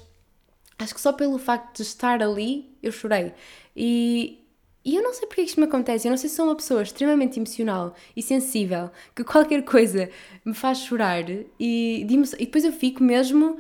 acho 0.78 0.94
que 0.94 1.00
só 1.00 1.12
pelo 1.12 1.38
facto 1.38 1.76
de 1.76 1.82
estar 1.82 2.22
ali 2.22 2.76
eu 2.82 2.92
chorei. 2.92 3.32
E, 3.74 4.45
e 4.86 4.94
eu 4.94 5.02
não 5.02 5.12
sei 5.12 5.26
porque 5.26 5.42
isto 5.42 5.60
me 5.60 5.66
acontece. 5.66 6.06
Eu 6.06 6.10
não 6.10 6.16
sei 6.16 6.30
se 6.30 6.36
sou 6.36 6.46
uma 6.46 6.54
pessoa 6.54 6.82
extremamente 6.82 7.38
emocional 7.40 7.94
e 8.16 8.22
sensível, 8.22 8.90
que 9.14 9.24
qualquer 9.24 9.62
coisa 9.64 10.08
me 10.44 10.54
faz 10.54 10.78
chorar 10.78 11.28
e, 11.28 11.46
e 11.58 12.04
depois 12.04 12.64
eu 12.64 12.72
fico 12.72 13.02
mesmo 13.02 13.58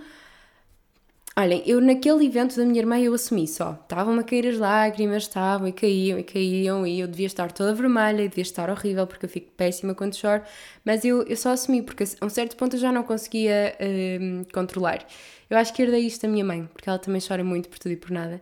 Olhem, 1.38 1.62
eu 1.66 1.82
naquele 1.82 2.24
evento 2.24 2.56
da 2.56 2.64
minha 2.64 2.80
irmã 2.80 2.98
eu 2.98 3.12
assumi 3.12 3.46
só. 3.46 3.78
Estavam 3.82 4.18
a 4.18 4.24
cair 4.24 4.46
as 4.46 4.56
lágrimas, 4.56 5.24
estavam 5.24 5.68
e 5.68 5.72
caíam 5.72 6.18
e 6.18 6.22
caíam 6.22 6.86
e 6.86 6.98
eu 6.98 7.06
devia 7.06 7.26
estar 7.26 7.52
toda 7.52 7.74
vermelha 7.74 8.22
e 8.22 8.28
devia 8.28 8.40
estar 8.40 8.70
horrível 8.70 9.06
porque 9.06 9.26
eu 9.26 9.28
fico 9.28 9.50
péssima 9.52 9.94
quando 9.94 10.16
choro, 10.16 10.42
mas 10.82 11.04
eu, 11.04 11.22
eu 11.24 11.36
só 11.36 11.50
assumi 11.50 11.82
porque 11.82 12.04
a 12.04 12.24
um 12.24 12.30
certo 12.30 12.56
ponto 12.56 12.76
eu 12.76 12.80
já 12.80 12.90
não 12.90 13.02
conseguia 13.02 13.76
uh, 13.78 14.50
controlar. 14.50 15.06
Eu 15.50 15.58
acho 15.58 15.74
que 15.74 15.82
herdei 15.82 16.06
isto 16.06 16.22
da 16.22 16.28
minha 16.28 16.44
mãe, 16.44 16.66
porque 16.72 16.88
ela 16.88 16.98
também 16.98 17.20
chora 17.20 17.44
muito 17.44 17.68
por 17.68 17.78
tudo 17.78 17.92
e 17.92 17.96
por 17.96 18.10
nada. 18.10 18.40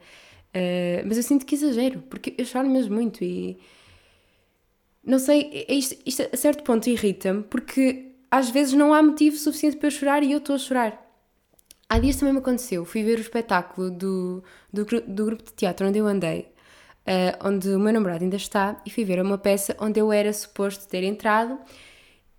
Uh, 0.55 1.03
mas 1.05 1.17
eu 1.17 1.23
sinto 1.23 1.45
que 1.45 1.57
exagero, 1.57 2.01
porque 2.09 2.33
eu 2.39 2.45
choro 2.45 2.69
mesmo 2.69 2.95
muito 2.95 3.25
e. 3.25 3.59
Não 5.03 5.19
sei, 5.19 5.67
é 5.69 5.75
isto, 5.75 6.01
isto 6.07 6.23
a 6.33 6.37
certo 6.37 6.63
ponto 6.63 6.89
irrita-me 6.89 7.43
porque 7.43 8.13
às 8.31 8.49
vezes 8.49 8.73
não 8.73 8.95
há 8.95 9.03
motivo 9.03 9.37
suficiente 9.37 9.77
para 9.77 9.89
eu 9.89 9.91
chorar 9.91 10.23
e 10.23 10.33
eu 10.33 10.39
estou 10.39 10.55
a 10.57 10.59
chorar. 10.59 11.05
Há 11.89 11.99
dias 11.99 12.17
também 12.17 12.33
me 12.33 12.41
aconteceu, 12.41 12.85
fui 12.85 13.03
ver 13.03 13.19
o 13.19 13.21
espetáculo 13.21 13.91
do, 13.91 14.43
do, 14.73 14.87
do 15.07 15.25
grupo 15.27 15.45
de 15.45 15.53
teatro 15.53 15.87
onde 15.87 15.99
eu 15.99 16.07
andei, 16.07 16.49
uh, 17.07 17.47
onde 17.47 17.69
o 17.69 17.79
meu 17.79 17.93
namorado 17.93 18.25
ainda 18.25 18.37
está, 18.37 18.81
e 18.87 18.91
fui 18.91 19.05
ver 19.05 19.21
uma 19.21 19.37
peça 19.37 19.77
onde 19.79 20.01
eu 20.01 20.11
era 20.11 20.33
suposto 20.33 20.89
ter 20.89 21.03
entrado 21.03 21.59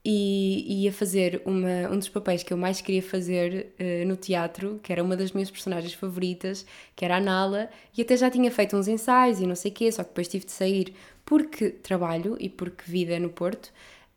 e 0.07 0.83
ia 0.83 0.93
fazer 0.93 1.41
uma, 1.45 1.89
um 1.91 1.97
dos 1.97 2.09
papéis 2.09 2.43
que 2.43 2.53
eu 2.53 2.57
mais 2.57 2.79
queria 2.81 3.01
fazer 3.01 3.73
uh, 3.79 4.07
no 4.07 4.15
teatro, 4.15 4.79
que 4.83 4.91
era 4.91 5.03
uma 5.03 5.17
das 5.17 5.31
minhas 5.31 5.49
personagens 5.49 5.93
favoritas, 5.93 6.65
que 6.95 7.03
era 7.03 7.17
a 7.17 7.19
Nala, 7.19 7.69
e 7.97 8.01
até 8.01 8.15
já 8.15 8.29
tinha 8.29 8.51
feito 8.51 8.77
uns 8.77 8.87
ensaios 8.87 9.39
e 9.39 9.47
não 9.47 9.55
sei 9.55 9.71
o 9.71 9.73
quê, 9.73 9.91
só 9.91 10.03
que 10.03 10.09
depois 10.09 10.27
tive 10.27 10.45
de 10.45 10.51
sair 10.51 10.93
porque 11.25 11.69
trabalho 11.69 12.37
e 12.39 12.49
porque 12.49 12.83
vida 12.85 13.19
no 13.19 13.29
Porto, 13.29 13.67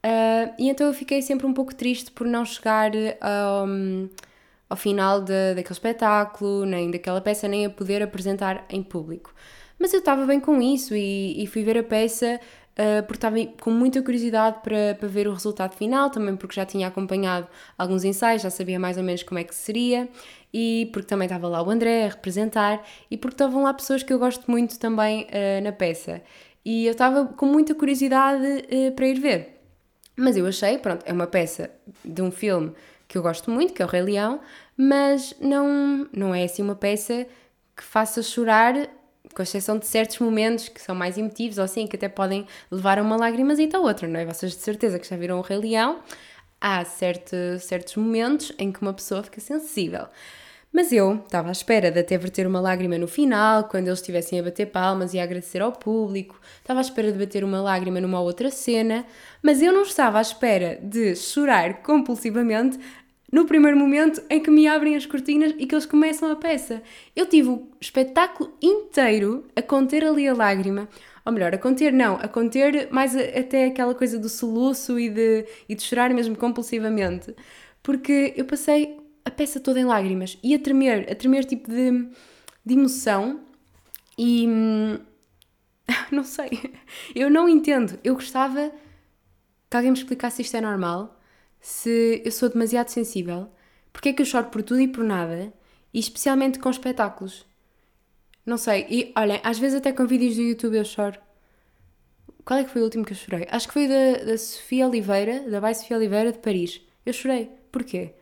uh, 0.04 0.54
e 0.58 0.68
então 0.68 0.86
eu 0.86 0.94
fiquei 0.94 1.22
sempre 1.22 1.46
um 1.46 1.54
pouco 1.54 1.74
triste 1.74 2.10
por 2.10 2.26
não 2.26 2.44
chegar 2.44 2.92
a. 3.20 3.64
Um, 3.66 4.08
ao 4.68 4.76
final 4.76 5.20
de, 5.20 5.54
daquele 5.54 5.72
espetáculo, 5.72 6.66
nem 6.66 6.90
daquela 6.90 7.20
peça, 7.20 7.48
nem 7.48 7.66
a 7.66 7.70
poder 7.70 8.02
apresentar 8.02 8.66
em 8.68 8.82
público. 8.82 9.32
Mas 9.78 9.92
eu 9.92 10.00
estava 10.00 10.26
bem 10.26 10.40
com 10.40 10.60
isso 10.60 10.94
e, 10.94 11.42
e 11.42 11.46
fui 11.46 11.62
ver 11.62 11.78
a 11.78 11.82
peça 11.82 12.40
uh, 12.78 13.02
porque 13.02 13.16
estava 13.16 13.36
com 13.60 13.70
muita 13.70 14.00
curiosidade 14.02 14.58
para, 14.62 14.94
para 14.94 15.08
ver 15.08 15.26
o 15.26 15.32
resultado 15.32 15.74
final, 15.74 16.10
também 16.10 16.36
porque 16.36 16.54
já 16.54 16.64
tinha 16.64 16.86
acompanhado 16.86 17.48
alguns 17.76 18.04
ensaios, 18.04 18.42
já 18.42 18.50
sabia 18.50 18.78
mais 18.78 18.96
ou 18.96 19.02
menos 19.02 19.22
como 19.22 19.38
é 19.38 19.44
que 19.44 19.54
seria 19.54 20.08
e 20.52 20.88
porque 20.92 21.08
também 21.08 21.26
estava 21.26 21.48
lá 21.48 21.62
o 21.62 21.70
André 21.70 22.06
a 22.06 22.08
representar 22.08 22.82
e 23.10 23.16
porque 23.16 23.34
estavam 23.34 23.64
lá 23.64 23.74
pessoas 23.74 24.02
que 24.02 24.12
eu 24.12 24.18
gosto 24.18 24.50
muito 24.50 24.78
também 24.78 25.24
uh, 25.24 25.62
na 25.62 25.72
peça. 25.72 26.22
E 26.64 26.86
eu 26.86 26.92
estava 26.92 27.26
com 27.26 27.46
muita 27.46 27.74
curiosidade 27.74 28.44
uh, 28.44 28.92
para 28.92 29.06
ir 29.06 29.20
ver. 29.20 29.60
Mas 30.16 30.36
eu 30.36 30.46
achei, 30.46 30.78
pronto, 30.78 31.04
é 31.06 31.12
uma 31.12 31.26
peça 31.26 31.70
de 32.04 32.22
um 32.22 32.30
filme 32.30 32.72
que 33.06 33.16
eu 33.16 33.22
gosto 33.22 33.50
muito, 33.50 33.72
que 33.72 33.80
é 33.80 33.84
o 33.84 33.88
Rei 33.88 34.02
Leão, 34.02 34.40
mas 34.76 35.34
não, 35.40 36.08
não 36.12 36.34
é 36.34 36.44
assim 36.44 36.62
uma 36.62 36.74
peça 36.74 37.26
que 37.74 37.82
faça 37.82 38.22
chorar 38.22 38.74
com 39.38 39.42
exceção 39.44 39.78
de 39.78 39.86
certos 39.86 40.18
momentos 40.18 40.68
que 40.68 40.82
são 40.82 40.96
mais 40.96 41.16
emotivos 41.16 41.58
ou 41.58 41.64
assim, 41.64 41.86
que 41.86 41.94
até 41.94 42.08
podem 42.08 42.44
levar 42.72 42.98
a 42.98 43.02
uma 43.02 43.16
lágrima 43.16 43.54
e 43.54 43.70
a 43.72 43.78
outra, 43.78 44.08
não 44.08 44.18
é? 44.18 44.26
Vocês 44.26 44.50
de 44.50 44.58
certeza 44.58 44.98
que 44.98 45.08
já 45.08 45.16
viram 45.16 45.38
o 45.38 45.42
Rei 45.42 45.58
Leão, 45.58 46.00
há 46.60 46.84
certo, 46.84 47.36
certos 47.60 47.94
momentos 47.94 48.52
em 48.58 48.72
que 48.72 48.82
uma 48.82 48.92
pessoa 48.92 49.22
fica 49.22 49.40
sensível. 49.40 50.08
Mas 50.72 50.90
eu 50.90 51.22
estava 51.24 51.50
à 51.50 51.52
espera 51.52 51.88
de 51.88 52.00
até 52.00 52.18
verter 52.18 52.48
uma 52.48 52.60
lágrima 52.60 52.98
no 52.98 53.06
final, 53.06 53.68
quando 53.68 53.86
eles 53.86 54.00
estivessem 54.00 54.40
a 54.40 54.42
bater 54.42 54.66
palmas 54.66 55.14
e 55.14 55.20
a 55.20 55.22
agradecer 55.22 55.62
ao 55.62 55.70
público. 55.70 56.40
Estava 56.58 56.80
à 56.80 56.82
espera 56.82 57.12
de 57.12 57.18
bater 57.20 57.44
uma 57.44 57.60
lágrima 57.60 58.00
numa 58.00 58.20
outra 58.20 58.50
cena, 58.50 59.06
mas 59.40 59.62
eu 59.62 59.72
não 59.72 59.82
estava 59.82 60.18
à 60.18 60.20
espera 60.20 60.80
de 60.82 61.14
chorar 61.14 61.80
compulsivamente 61.82 62.76
no 63.30 63.44
primeiro 63.44 63.76
momento 63.76 64.22
em 64.30 64.42
que 64.42 64.50
me 64.50 64.66
abrem 64.66 64.96
as 64.96 65.06
cortinas 65.06 65.54
e 65.58 65.66
que 65.66 65.74
eles 65.74 65.86
começam 65.86 66.30
a 66.30 66.36
peça. 66.36 66.82
Eu 67.14 67.26
tive 67.26 67.48
o 67.50 67.68
espetáculo 67.80 68.54
inteiro 68.60 69.46
a 69.54 69.60
conter 69.62 70.04
ali 70.04 70.26
a 70.26 70.34
lágrima, 70.34 70.88
ou 71.24 71.32
melhor, 71.32 71.54
a 71.54 71.58
conter 71.58 71.92
não, 71.92 72.16
a 72.16 72.26
conter 72.26 72.90
mais 72.90 73.14
até 73.14 73.66
aquela 73.66 73.94
coisa 73.94 74.18
do 74.18 74.28
soluço 74.28 74.98
e 74.98 75.10
de, 75.10 75.44
e 75.68 75.74
de 75.74 75.82
chorar 75.82 76.10
mesmo 76.10 76.36
compulsivamente, 76.36 77.34
porque 77.82 78.32
eu 78.36 78.46
passei 78.46 78.96
a 79.24 79.30
peça 79.30 79.60
toda 79.60 79.78
em 79.78 79.84
lágrimas 79.84 80.38
e 80.42 80.54
a 80.54 80.58
tremer, 80.58 81.10
a 81.10 81.14
tremer 81.14 81.44
tipo 81.44 81.68
de, 81.70 82.08
de 82.64 82.74
emoção 82.74 83.40
e 84.16 84.48
hum, 84.48 84.98
não 86.10 86.24
sei, 86.24 86.48
eu 87.14 87.28
não 87.28 87.46
entendo, 87.46 87.98
eu 88.02 88.14
gostava 88.14 88.72
que 89.68 89.76
alguém 89.76 89.90
me 89.90 89.98
explicasse 89.98 90.36
se 90.36 90.42
isto 90.42 90.56
é 90.56 90.62
normal 90.62 91.17
se 91.60 92.22
eu 92.24 92.32
sou 92.32 92.48
demasiado 92.48 92.88
sensível, 92.88 93.48
porque 93.92 94.10
é 94.10 94.12
que 94.12 94.22
eu 94.22 94.26
choro 94.26 94.46
por 94.46 94.62
tudo 94.62 94.80
e 94.80 94.88
por 94.88 95.04
nada, 95.04 95.52
e 95.92 95.98
especialmente 95.98 96.58
com 96.58 96.70
espetáculos. 96.70 97.46
Não 98.44 98.56
sei, 98.56 98.86
e 98.88 99.12
olhem, 99.16 99.40
às 99.42 99.58
vezes 99.58 99.78
até 99.78 99.92
com 99.92 100.06
vídeos 100.06 100.36
do 100.36 100.42
YouTube 100.42 100.76
eu 100.76 100.84
choro. 100.84 101.18
Qual 102.44 102.58
é 102.58 102.64
que 102.64 102.70
foi 102.70 102.80
o 102.80 102.84
último 102.84 103.04
que 103.04 103.12
eu 103.12 103.16
chorei? 103.16 103.46
Acho 103.50 103.68
que 103.68 103.74
foi 103.74 103.88
da, 103.88 104.24
da 104.24 104.38
Sofia 104.38 104.86
Oliveira, 104.88 105.40
da 105.50 105.60
Bai 105.60 105.74
Sofia 105.74 105.98
Oliveira 105.98 106.32
de 106.32 106.38
Paris. 106.38 106.80
Eu 107.04 107.12
chorei. 107.12 107.50
Porquê? 107.70 108.14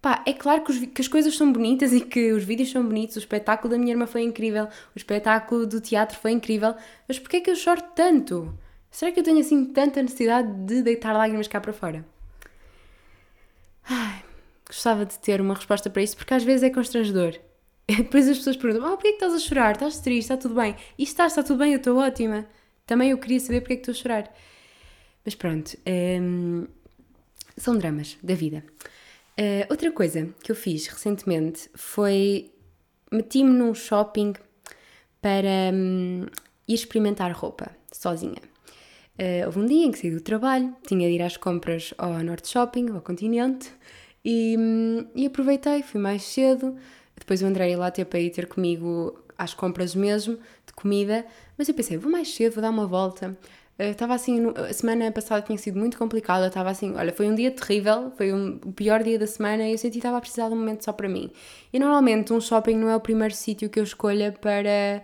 Pá, 0.00 0.22
é 0.24 0.32
claro 0.32 0.62
que, 0.62 0.70
os, 0.70 0.78
que, 0.78 1.00
as 1.00 1.08
coisas 1.08 1.36
são 1.36 1.52
bonitas 1.52 1.90
e 1.92 2.00
que 2.00 2.32
os 2.32 2.44
vídeos 2.44 2.70
são 2.70 2.84
bonitos, 2.84 3.16
o 3.16 3.18
espetáculo 3.18 3.72
da 3.72 3.78
minha 3.78 3.92
irmã 3.92 4.06
foi 4.06 4.22
incrível, 4.22 4.66
o 4.66 4.96
espetáculo 4.96 5.66
do 5.66 5.80
teatro 5.80 6.16
foi 6.18 6.30
incrível, 6.30 6.76
mas 7.08 7.18
porquê 7.18 7.38
é 7.38 7.40
que 7.40 7.50
eu 7.50 7.56
choro 7.56 7.82
tanto? 7.96 8.56
Será 8.88 9.10
que 9.10 9.18
eu 9.18 9.24
tenho 9.24 9.40
assim 9.40 9.64
tanta 9.64 10.00
necessidade 10.00 10.48
de 10.64 10.82
deitar 10.82 11.12
lágrimas 11.12 11.48
cá 11.48 11.60
para 11.60 11.72
fora? 11.72 12.04
Ai, 13.88 14.22
gostava 14.66 15.06
de 15.06 15.18
ter 15.18 15.40
uma 15.40 15.54
resposta 15.54 15.88
para 15.88 16.02
isso, 16.02 16.16
porque 16.16 16.34
às 16.34 16.44
vezes 16.44 16.62
é 16.62 16.70
constrangedor. 16.70 17.34
Depois 17.86 18.28
as 18.28 18.38
pessoas 18.38 18.56
perguntam: 18.56 18.86
Ah, 18.86 18.90
porquê 18.96 19.08
é 19.08 19.10
que 19.12 19.16
estás 19.16 19.34
a 19.34 19.38
chorar? 19.38 19.72
Estás 19.72 20.00
triste? 20.00 20.32
Está 20.32 20.36
tudo 20.36 20.54
bem? 20.54 20.76
E 20.98 21.02
está, 21.02 21.26
está 21.26 21.42
tudo 21.42 21.58
bem, 21.58 21.72
eu 21.72 21.78
estou 21.78 21.98
ótima. 21.98 22.46
Também 22.86 23.10
eu 23.10 23.18
queria 23.18 23.40
saber 23.40 23.60
porque 23.60 23.74
é 23.74 23.76
que 23.76 23.82
estou 23.82 23.92
a 23.92 24.02
chorar. 24.02 24.34
Mas 25.24 25.34
pronto, 25.34 25.76
hum, 25.86 26.66
são 27.56 27.76
dramas 27.76 28.16
da 28.22 28.34
vida. 28.34 28.64
Uh, 29.38 29.66
outra 29.68 29.90
coisa 29.92 30.28
que 30.42 30.50
eu 30.50 30.56
fiz 30.56 30.86
recentemente 30.86 31.68
foi 31.74 32.50
meti-me 33.10 33.50
num 33.50 33.74
shopping 33.74 34.34
para 35.20 35.72
hum, 35.74 36.26
ir 36.66 36.74
experimentar 36.74 37.32
roupa 37.32 37.70
sozinha. 37.92 38.40
Uh, 39.18 39.46
houve 39.46 39.58
um 39.60 39.66
dia 39.66 39.86
em 39.86 39.90
que 39.90 39.98
saí 39.98 40.10
do 40.10 40.20
trabalho, 40.20 40.74
tinha 40.86 41.08
de 41.08 41.14
ir 41.14 41.22
às 41.22 41.36
compras 41.36 41.94
ao 41.96 42.22
Norte 42.22 42.48
Shopping, 42.48 42.90
ao 42.90 43.00
continente, 43.00 43.70
e, 44.24 44.56
e 45.14 45.26
aproveitei, 45.26 45.82
fui 45.82 46.00
mais 46.00 46.22
cedo. 46.22 46.76
Depois 47.16 47.42
o 47.42 47.46
André 47.46 47.70
ia 47.70 47.78
lá 47.78 47.90
ter 47.90 48.04
para 48.04 48.20
ir 48.20 48.30
ter 48.30 48.46
comigo 48.46 49.18
às 49.38 49.54
compras 49.54 49.94
mesmo, 49.94 50.38
de 50.66 50.72
comida, 50.74 51.24
mas 51.56 51.68
eu 51.68 51.74
pensei, 51.74 51.96
vou 51.96 52.10
mais 52.10 52.34
cedo, 52.34 52.54
vou 52.54 52.62
dar 52.62 52.70
uma 52.70 52.86
volta. 52.86 53.36
Estava 53.78 54.12
uh, 54.12 54.16
assim, 54.16 54.52
a 54.56 54.72
semana 54.72 55.12
passada 55.12 55.42
tinha 55.42 55.58
sido 55.58 55.78
muito 55.78 55.98
complicada, 55.98 56.46
estava 56.46 56.70
assim, 56.70 56.94
olha, 56.94 57.12
foi 57.12 57.28
um 57.28 57.34
dia 57.34 57.50
terrível, 57.50 58.10
foi 58.16 58.32
um, 58.32 58.58
o 58.64 58.72
pior 58.72 59.02
dia 59.02 59.18
da 59.18 59.26
semana 59.26 59.66
e 59.66 59.72
eu 59.72 59.78
senti 59.78 59.92
que 59.92 59.98
estava 59.98 60.16
a 60.16 60.20
precisar 60.20 60.48
de 60.48 60.54
um 60.54 60.58
momento 60.58 60.82
só 60.82 60.92
para 60.92 61.08
mim. 61.08 61.30
E 61.72 61.78
normalmente 61.78 62.32
um 62.32 62.40
shopping 62.40 62.76
não 62.76 62.88
é 62.88 62.96
o 62.96 63.00
primeiro 63.00 63.34
sítio 63.34 63.68
que 63.68 63.78
eu 63.78 63.84
escolha 63.84 64.32
para 64.32 65.02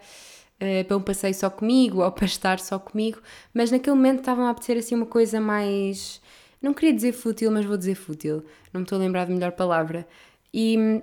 uh, 0.63 0.85
para 0.87 0.97
um 0.97 1.03
passeio 1.03 1.35
só 1.35 1.51
comigo 1.51 2.03
ou 2.03 2.13
para 2.13 2.27
estar 2.27 2.61
só 2.61 2.79
comigo, 2.79 3.19
mas 3.53 3.71
naquele 3.71 3.97
momento 3.97 4.21
estavam 4.21 4.47
a 4.47 4.51
apetecer 4.51 4.79
assim 4.79 4.95
uma 4.95 5.07
coisa 5.07 5.41
mais. 5.41 6.21
Não 6.61 6.73
queria 6.73 6.95
dizer 6.95 7.13
fútil, 7.13 7.51
mas 7.51 7.65
vou 7.65 7.77
dizer 7.77 7.97
fútil, 7.97 8.45
não 8.73 8.81
me 8.81 8.85
estou 8.85 8.97
a 8.97 9.01
lembrar 9.01 9.27
de 9.27 9.33
melhor 9.33 9.53
palavra. 9.53 10.07
E 10.55 11.03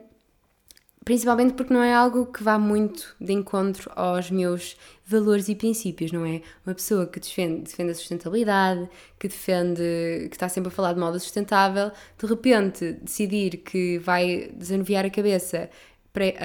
principalmente 1.09 1.53
porque 1.53 1.73
não 1.73 1.81
é 1.81 1.91
algo 1.93 2.27
que 2.27 2.43
vá 2.43 2.59
muito 2.59 3.15
de 3.19 3.33
encontro 3.33 3.91
aos 3.95 4.29
meus 4.29 4.77
valores 5.05 5.49
e 5.49 5.55
princípios, 5.55 6.11
não 6.11 6.23
é? 6.23 6.43
Uma 6.63 6.75
pessoa 6.75 7.07
que 7.07 7.19
defende, 7.19 7.61
defende 7.61 7.91
a 7.91 7.95
sustentabilidade, 7.95 8.87
que 9.17 9.27
defende, 9.27 9.81
que 10.29 10.35
está 10.35 10.47
sempre 10.47 10.67
a 10.67 10.71
falar 10.71 10.93
de 10.93 10.99
moda 10.99 11.17
sustentável, 11.17 11.91
de 12.15 12.27
repente 12.27 12.91
decidir 13.01 13.57
que 13.57 13.97
vai 13.97 14.51
desanuviar 14.53 15.03
a 15.03 15.09
cabeça 15.09 15.69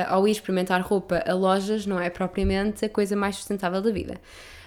ao 0.08 0.28
ir 0.28 0.32
experimentar 0.32 0.80
roupa 0.82 1.22
a 1.26 1.32
lojas 1.32 1.86
não 1.86 1.98
é 1.98 2.10
propriamente 2.10 2.84
a 2.84 2.88
coisa 2.88 3.16
mais 3.16 3.36
sustentável 3.36 3.80
da 3.80 3.90
vida. 3.90 4.20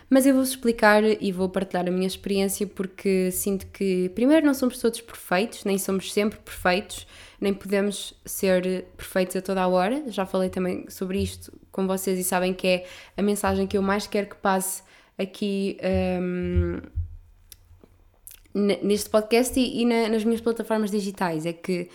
Mas 0.10 0.26
eu 0.26 0.34
vou-vos 0.34 0.52
explicar 0.52 1.04
e 1.04 1.32
vou 1.34 1.50
partilhar 1.50 1.86
a 1.86 1.92
minha 1.92 2.08
experiência 2.08 2.66
porque 2.66 3.30
sinto 3.32 3.68
que, 3.68 4.10
primeiro, 4.16 4.46
não 4.46 4.54
somos 4.54 4.80
todos 4.80 5.02
perfeitos, 5.02 5.66
nem 5.66 5.78
somos 5.78 6.14
sempre 6.14 6.40
perfeitos, 6.40 7.06
nem 7.42 7.54
podemos 7.54 8.14
ser 8.26 8.86
perfeitos 8.96 9.36
a 9.36 9.42
toda 9.42 9.62
a 9.62 9.68
hora. 9.68 10.04
Já 10.08 10.26
falei 10.26 10.50
também 10.50 10.90
sobre 10.90 11.22
isto 11.22 11.52
com 11.72 11.86
vocês 11.86 12.18
e 12.18 12.24
sabem 12.24 12.54
que 12.54 12.68
é 12.68 12.86
a 13.18 13.22
mensagem 13.22 13.68
que 13.68 13.78
eu 13.78 13.82
mais 13.82 14.08
quero 14.08 14.28
que 14.28 14.38
passe 14.38 14.82
aqui 15.18 15.78
um, 16.22 16.80
neste 18.82 19.10
podcast 19.10 19.60
e, 19.60 19.82
e 19.82 19.86
na, 19.86 20.08
nas 20.08 20.24
minhas 20.24 20.40
plataformas 20.40 20.90
digitais. 20.90 21.46
É 21.46 21.52
que 21.52 21.90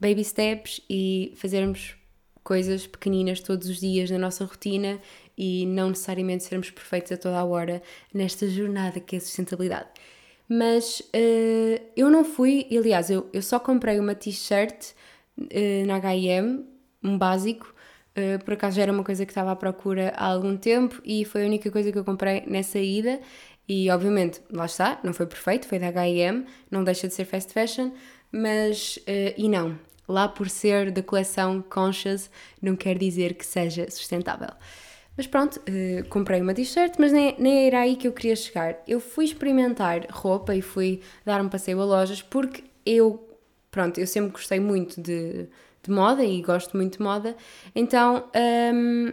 baby 0.00 0.24
steps 0.24 0.80
e 0.88 1.34
fazermos 1.36 1.99
coisas 2.42 2.86
pequeninas 2.86 3.40
todos 3.40 3.68
os 3.68 3.80
dias 3.80 4.10
na 4.10 4.18
nossa 4.18 4.44
rotina 4.44 4.98
e 5.36 5.64
não 5.66 5.90
necessariamente 5.90 6.44
sermos 6.44 6.70
perfeitos 6.70 7.12
a 7.12 7.16
toda 7.16 7.38
a 7.38 7.44
hora 7.44 7.82
nesta 8.12 8.48
jornada 8.48 9.00
que 9.00 9.16
é 9.16 9.18
a 9.18 9.20
sustentabilidade. 9.20 9.88
Mas 10.48 11.00
uh, 11.00 11.82
eu 11.96 12.10
não 12.10 12.24
fui, 12.24 12.66
aliás, 12.70 13.08
eu, 13.08 13.28
eu 13.32 13.40
só 13.40 13.60
comprei 13.60 14.00
uma 14.00 14.16
t-shirt 14.16 14.94
uh, 15.38 15.86
na 15.86 16.00
HM, 16.00 16.64
um 17.04 17.16
básico, 17.16 17.72
uh, 18.18 18.44
por 18.44 18.54
acaso 18.54 18.76
já 18.76 18.82
era 18.82 18.92
uma 18.92 19.04
coisa 19.04 19.24
que 19.24 19.30
estava 19.30 19.52
à 19.52 19.56
procura 19.56 20.12
há 20.16 20.26
algum 20.26 20.56
tempo 20.56 21.00
e 21.04 21.24
foi 21.24 21.44
a 21.44 21.46
única 21.46 21.70
coisa 21.70 21.92
que 21.92 21.98
eu 21.98 22.04
comprei 22.04 22.42
nessa 22.46 22.80
ida. 22.80 23.20
E 23.68 23.88
obviamente, 23.90 24.42
lá 24.50 24.66
está, 24.66 24.98
não 25.04 25.14
foi 25.14 25.26
perfeito, 25.26 25.68
foi 25.68 25.78
da 25.78 25.86
HM, 25.86 26.44
não 26.68 26.82
deixa 26.82 27.06
de 27.06 27.14
ser 27.14 27.24
fast 27.24 27.52
fashion, 27.52 27.92
mas. 28.32 28.98
e 29.38 29.48
não, 29.48 29.78
lá 30.10 30.28
por 30.28 30.48
ser 30.48 30.90
da 30.90 31.02
coleção 31.02 31.62
Conscious, 31.62 32.30
não 32.60 32.76
quer 32.76 32.98
dizer 32.98 33.34
que 33.34 33.46
seja 33.46 33.90
sustentável. 33.90 34.50
Mas 35.16 35.26
pronto, 35.26 35.60
uh, 35.60 36.08
comprei 36.08 36.40
uma 36.40 36.54
t-shirt, 36.54 36.94
mas 36.98 37.12
nem, 37.12 37.34
nem 37.38 37.66
era 37.66 37.80
aí 37.80 37.96
que 37.96 38.08
eu 38.08 38.12
queria 38.12 38.34
chegar. 38.34 38.76
Eu 38.86 39.00
fui 39.00 39.24
experimentar 39.24 40.06
roupa 40.10 40.54
e 40.54 40.62
fui 40.62 41.00
dar 41.24 41.40
um 41.40 41.48
passeio 41.48 41.80
a 41.80 41.84
lojas 41.84 42.22
porque 42.22 42.64
eu, 42.86 43.28
pronto, 43.70 43.98
eu 44.00 44.06
sempre 44.06 44.30
gostei 44.30 44.60
muito 44.60 45.00
de, 45.00 45.46
de 45.82 45.90
moda 45.90 46.24
e 46.24 46.40
gosto 46.40 46.76
muito 46.76 46.98
de 46.98 47.04
moda, 47.04 47.36
então 47.74 48.24
um, 48.74 49.12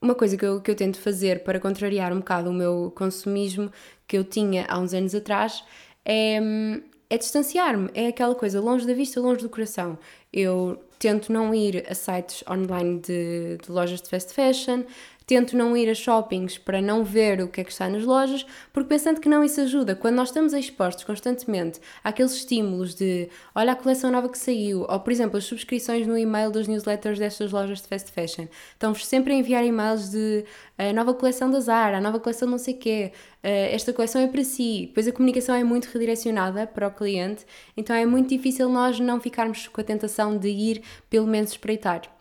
uma 0.00 0.14
coisa 0.14 0.36
que 0.36 0.44
eu, 0.44 0.60
que 0.60 0.70
eu 0.70 0.74
tento 0.74 0.98
fazer 0.98 1.42
para 1.42 1.58
contrariar 1.58 2.12
um 2.12 2.18
bocado 2.18 2.50
o 2.50 2.52
meu 2.52 2.92
consumismo 2.94 3.72
que 4.06 4.16
eu 4.16 4.24
tinha 4.24 4.66
há 4.68 4.78
uns 4.78 4.92
anos 4.92 5.14
atrás 5.14 5.64
é 6.04 6.40
hum, 6.40 6.82
é 7.10 7.18
distanciar-me, 7.18 7.90
é 7.94 8.08
aquela 8.08 8.34
coisa 8.34 8.60
longe 8.60 8.86
da 8.86 8.94
vista, 8.94 9.20
longe 9.20 9.42
do 9.42 9.48
coração. 9.48 9.98
Eu 10.32 10.82
tento 10.98 11.32
não 11.32 11.54
ir 11.54 11.84
a 11.88 11.94
sites 11.94 12.42
online 12.48 12.98
de, 13.00 13.58
de 13.62 13.70
lojas 13.70 14.00
de 14.00 14.08
fast 14.08 14.32
fashion, 14.32 14.84
Tento 15.26 15.56
não 15.56 15.74
ir 15.74 15.88
a 15.88 15.94
shoppings 15.94 16.58
para 16.58 16.82
não 16.82 17.02
ver 17.02 17.40
o 17.40 17.48
que 17.48 17.60
é 17.60 17.64
que 17.64 17.72
está 17.72 17.88
nas 17.88 18.04
lojas, 18.04 18.44
porque 18.72 18.88
pensando 18.88 19.20
que 19.20 19.28
não 19.28 19.42
isso 19.42 19.60
ajuda. 19.60 19.94
Quando 19.96 20.16
nós 20.16 20.28
estamos 20.28 20.52
expostos 20.52 21.02
constantemente 21.02 21.80
àqueles 22.02 22.34
estímulos 22.34 22.94
de 22.94 23.30
olha 23.54 23.72
a 23.72 23.76
coleção 23.76 24.10
nova 24.10 24.28
que 24.28 24.36
saiu, 24.36 24.86
ou 24.88 25.00
por 25.00 25.10
exemplo 25.10 25.38
as 25.38 25.44
subscrições 25.44 26.06
no 26.06 26.18
e-mail 26.18 26.50
das 26.50 26.68
newsletters 26.68 27.18
destas 27.18 27.52
lojas 27.52 27.80
de 27.80 27.88
fast 27.88 28.12
fashion, 28.12 28.46
estão-vos 28.72 29.06
sempre 29.06 29.32
a 29.32 29.36
enviar 29.36 29.64
e-mails 29.64 30.10
de 30.10 30.44
a 30.76 30.92
nova 30.92 31.14
coleção 31.14 31.50
da 31.50 31.60
Zara, 31.60 31.98
a 31.98 32.00
nova 32.00 32.20
coleção 32.20 32.48
não 32.48 32.58
sei 32.58 32.74
quê, 32.74 33.12
esta 33.42 33.92
coleção 33.92 34.20
é 34.20 34.26
para 34.26 34.44
si. 34.44 34.86
Depois 34.88 35.08
a 35.08 35.12
comunicação 35.12 35.54
é 35.54 35.64
muito 35.64 35.86
redirecionada 35.86 36.66
para 36.66 36.88
o 36.88 36.90
cliente, 36.90 37.46
então 37.76 37.96
é 37.96 38.04
muito 38.04 38.28
difícil 38.28 38.68
nós 38.68 39.00
não 39.00 39.18
ficarmos 39.18 39.68
com 39.68 39.80
a 39.80 39.84
tentação 39.84 40.36
de 40.36 40.48
ir 40.48 40.82
pelo 41.08 41.26
menos 41.26 41.52
espreitar. 41.52 42.13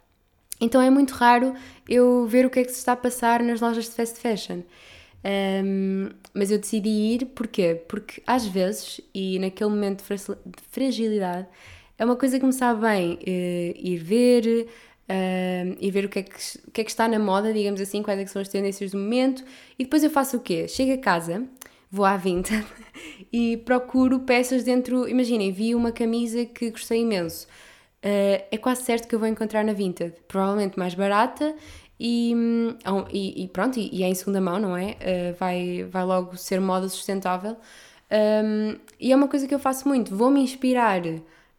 Então 0.63 0.81
é 0.81 0.89
muito 0.89 1.11
raro 1.11 1.53
eu 1.89 2.25
ver 2.25 2.45
o 2.45 2.49
que 2.49 2.59
é 2.59 2.63
que 2.63 2.71
se 2.71 2.77
está 2.77 2.93
a 2.93 2.95
passar 2.95 3.43
nas 3.43 3.59
lojas 3.59 3.83
de 3.83 3.91
fast 3.91 4.17
fashion. 4.17 4.61
Um, 5.25 6.09
mas 6.33 6.51
eu 6.51 6.57
decidi 6.57 6.89
ir, 6.89 7.25
porquê? 7.27 7.81
Porque 7.87 8.23
às 8.25 8.45
vezes, 8.45 9.01
e 9.13 9.39
naquele 9.39 9.69
momento 9.69 10.03
de 10.03 10.63
fragilidade, 10.71 11.47
é 11.97 12.05
uma 12.05 12.15
coisa 12.15 12.39
que 12.39 12.45
me 12.45 12.53
sabe 12.53 12.79
bem 12.79 13.13
uh, 13.15 13.77
ir 13.77 13.97
ver, 13.97 14.67
uh, 15.09 15.77
e 15.81 15.91
ver 15.91 16.05
o 16.05 16.09
que, 16.09 16.19
é 16.19 16.23
que, 16.23 16.57
o 16.65 16.71
que 16.71 16.81
é 16.81 16.83
que 16.85 16.91
está 16.91 17.09
na 17.09 17.19
moda, 17.19 17.51
digamos 17.51 17.81
assim, 17.81 18.01
quais 18.01 18.19
é 18.19 18.25
são 18.25 18.41
as 18.41 18.47
tendências 18.47 18.91
do 18.91 18.97
momento. 18.97 19.43
E 19.77 19.83
depois 19.83 20.01
eu 20.01 20.09
faço 20.09 20.37
o 20.37 20.39
quê? 20.39 20.65
Chego 20.69 20.93
a 20.93 20.97
casa, 20.97 21.43
vou 21.91 22.05
à 22.05 22.15
Vinted 22.15 22.65
e 23.33 23.57
procuro 23.57 24.21
peças 24.21 24.63
dentro. 24.63 25.09
Imaginem, 25.09 25.51
vi 25.51 25.75
uma 25.75 25.91
camisa 25.91 26.45
que 26.45 26.71
gostei 26.71 27.01
imenso. 27.01 27.47
Uh, 28.03 28.43
é 28.51 28.57
quase 28.57 28.83
certo 28.83 29.07
que 29.07 29.15
eu 29.15 29.19
vou 29.19 29.27
encontrar 29.27 29.63
na 29.63 29.71
Vinted, 29.71 30.13
provavelmente 30.27 30.77
mais 30.77 30.93
barata 30.93 31.55
e, 31.97 32.33
hum, 32.35 32.75
e, 33.09 33.43
e 33.43 33.47
pronto, 33.47 33.79
e, 33.79 33.89
e, 33.95 34.03
é 34.03 34.09
em 34.09 34.15
segunda 34.15 34.41
mão, 34.41 34.59
não 34.59 34.75
é? 34.75 34.91
Uh, 34.91 35.35
vai, 35.39 35.83
vai 35.89 36.03
logo 36.03 36.35
ser 36.35 36.59
moda 36.59 36.89
sustentável. 36.89 37.55
Um, 38.11 38.77
e 38.99 39.11
é 39.11 39.15
uma 39.15 39.27
coisa 39.27 39.47
que 39.47 39.55
eu 39.55 39.59
faço 39.59 39.87
muito, 39.87 40.15
vou-me 40.15 40.41
inspirar 40.41 41.01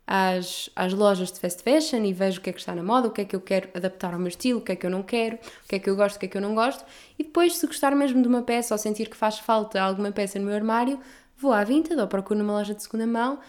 às, 0.06 0.70
às 0.76 0.92
lojas 0.92 1.32
de 1.32 1.40
fast 1.40 1.62
fashion 1.62 2.04
e 2.04 2.12
vejo 2.12 2.38
o 2.38 2.42
que 2.42 2.50
é 2.50 2.52
que 2.52 2.60
está 2.60 2.74
na 2.74 2.82
moda, 2.82 3.08
o 3.08 3.10
que 3.10 3.22
é 3.22 3.24
que 3.24 3.34
eu 3.34 3.40
quero 3.40 3.70
adaptar 3.74 4.12
ao 4.12 4.20
meu 4.20 4.28
estilo, 4.28 4.60
o 4.60 4.62
que 4.62 4.72
é 4.72 4.76
que 4.76 4.86
eu 4.86 4.90
não 4.90 5.02
quero, 5.02 5.36
o 5.36 5.68
que 5.68 5.76
é 5.76 5.78
que 5.78 5.90
eu 5.90 5.96
gosto, 5.96 6.16
o 6.16 6.18
que 6.20 6.26
é 6.26 6.28
que 6.28 6.36
eu 6.36 6.42
não 6.42 6.54
gosto, 6.54 6.84
e 7.18 7.24
depois, 7.24 7.56
se 7.56 7.66
gostar 7.66 7.94
mesmo 7.96 8.22
de 8.22 8.28
uma 8.28 8.42
peça 8.42 8.74
ou 8.74 8.78
sentir 8.78 9.08
que 9.08 9.16
faz 9.16 9.38
falta 9.38 9.80
alguma 9.80 10.12
peça 10.12 10.38
no 10.38 10.44
meu 10.44 10.54
armário, 10.54 11.00
vou 11.36 11.52
à 11.52 11.64
Vinted 11.64 12.00
ou 12.00 12.06
procuro 12.06 12.38
numa 12.38 12.52
loja 12.52 12.74
de 12.74 12.82
segunda 12.82 13.06
mão 13.06 13.40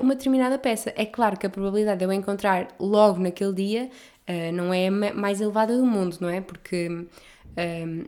uma 0.00 0.14
determinada 0.14 0.58
peça. 0.58 0.92
É 0.96 1.04
claro 1.04 1.36
que 1.36 1.46
a 1.46 1.50
probabilidade 1.50 1.98
de 1.98 2.04
eu 2.04 2.12
encontrar 2.12 2.68
logo 2.78 3.20
naquele 3.20 3.52
dia 3.52 3.90
uh, 4.28 4.52
não 4.52 4.72
é 4.72 4.90
mais 4.90 5.40
elevada 5.40 5.76
do 5.76 5.84
mundo, 5.84 6.16
não 6.20 6.28
é? 6.28 6.40
Porque. 6.40 7.06
Ehm, 7.56 8.04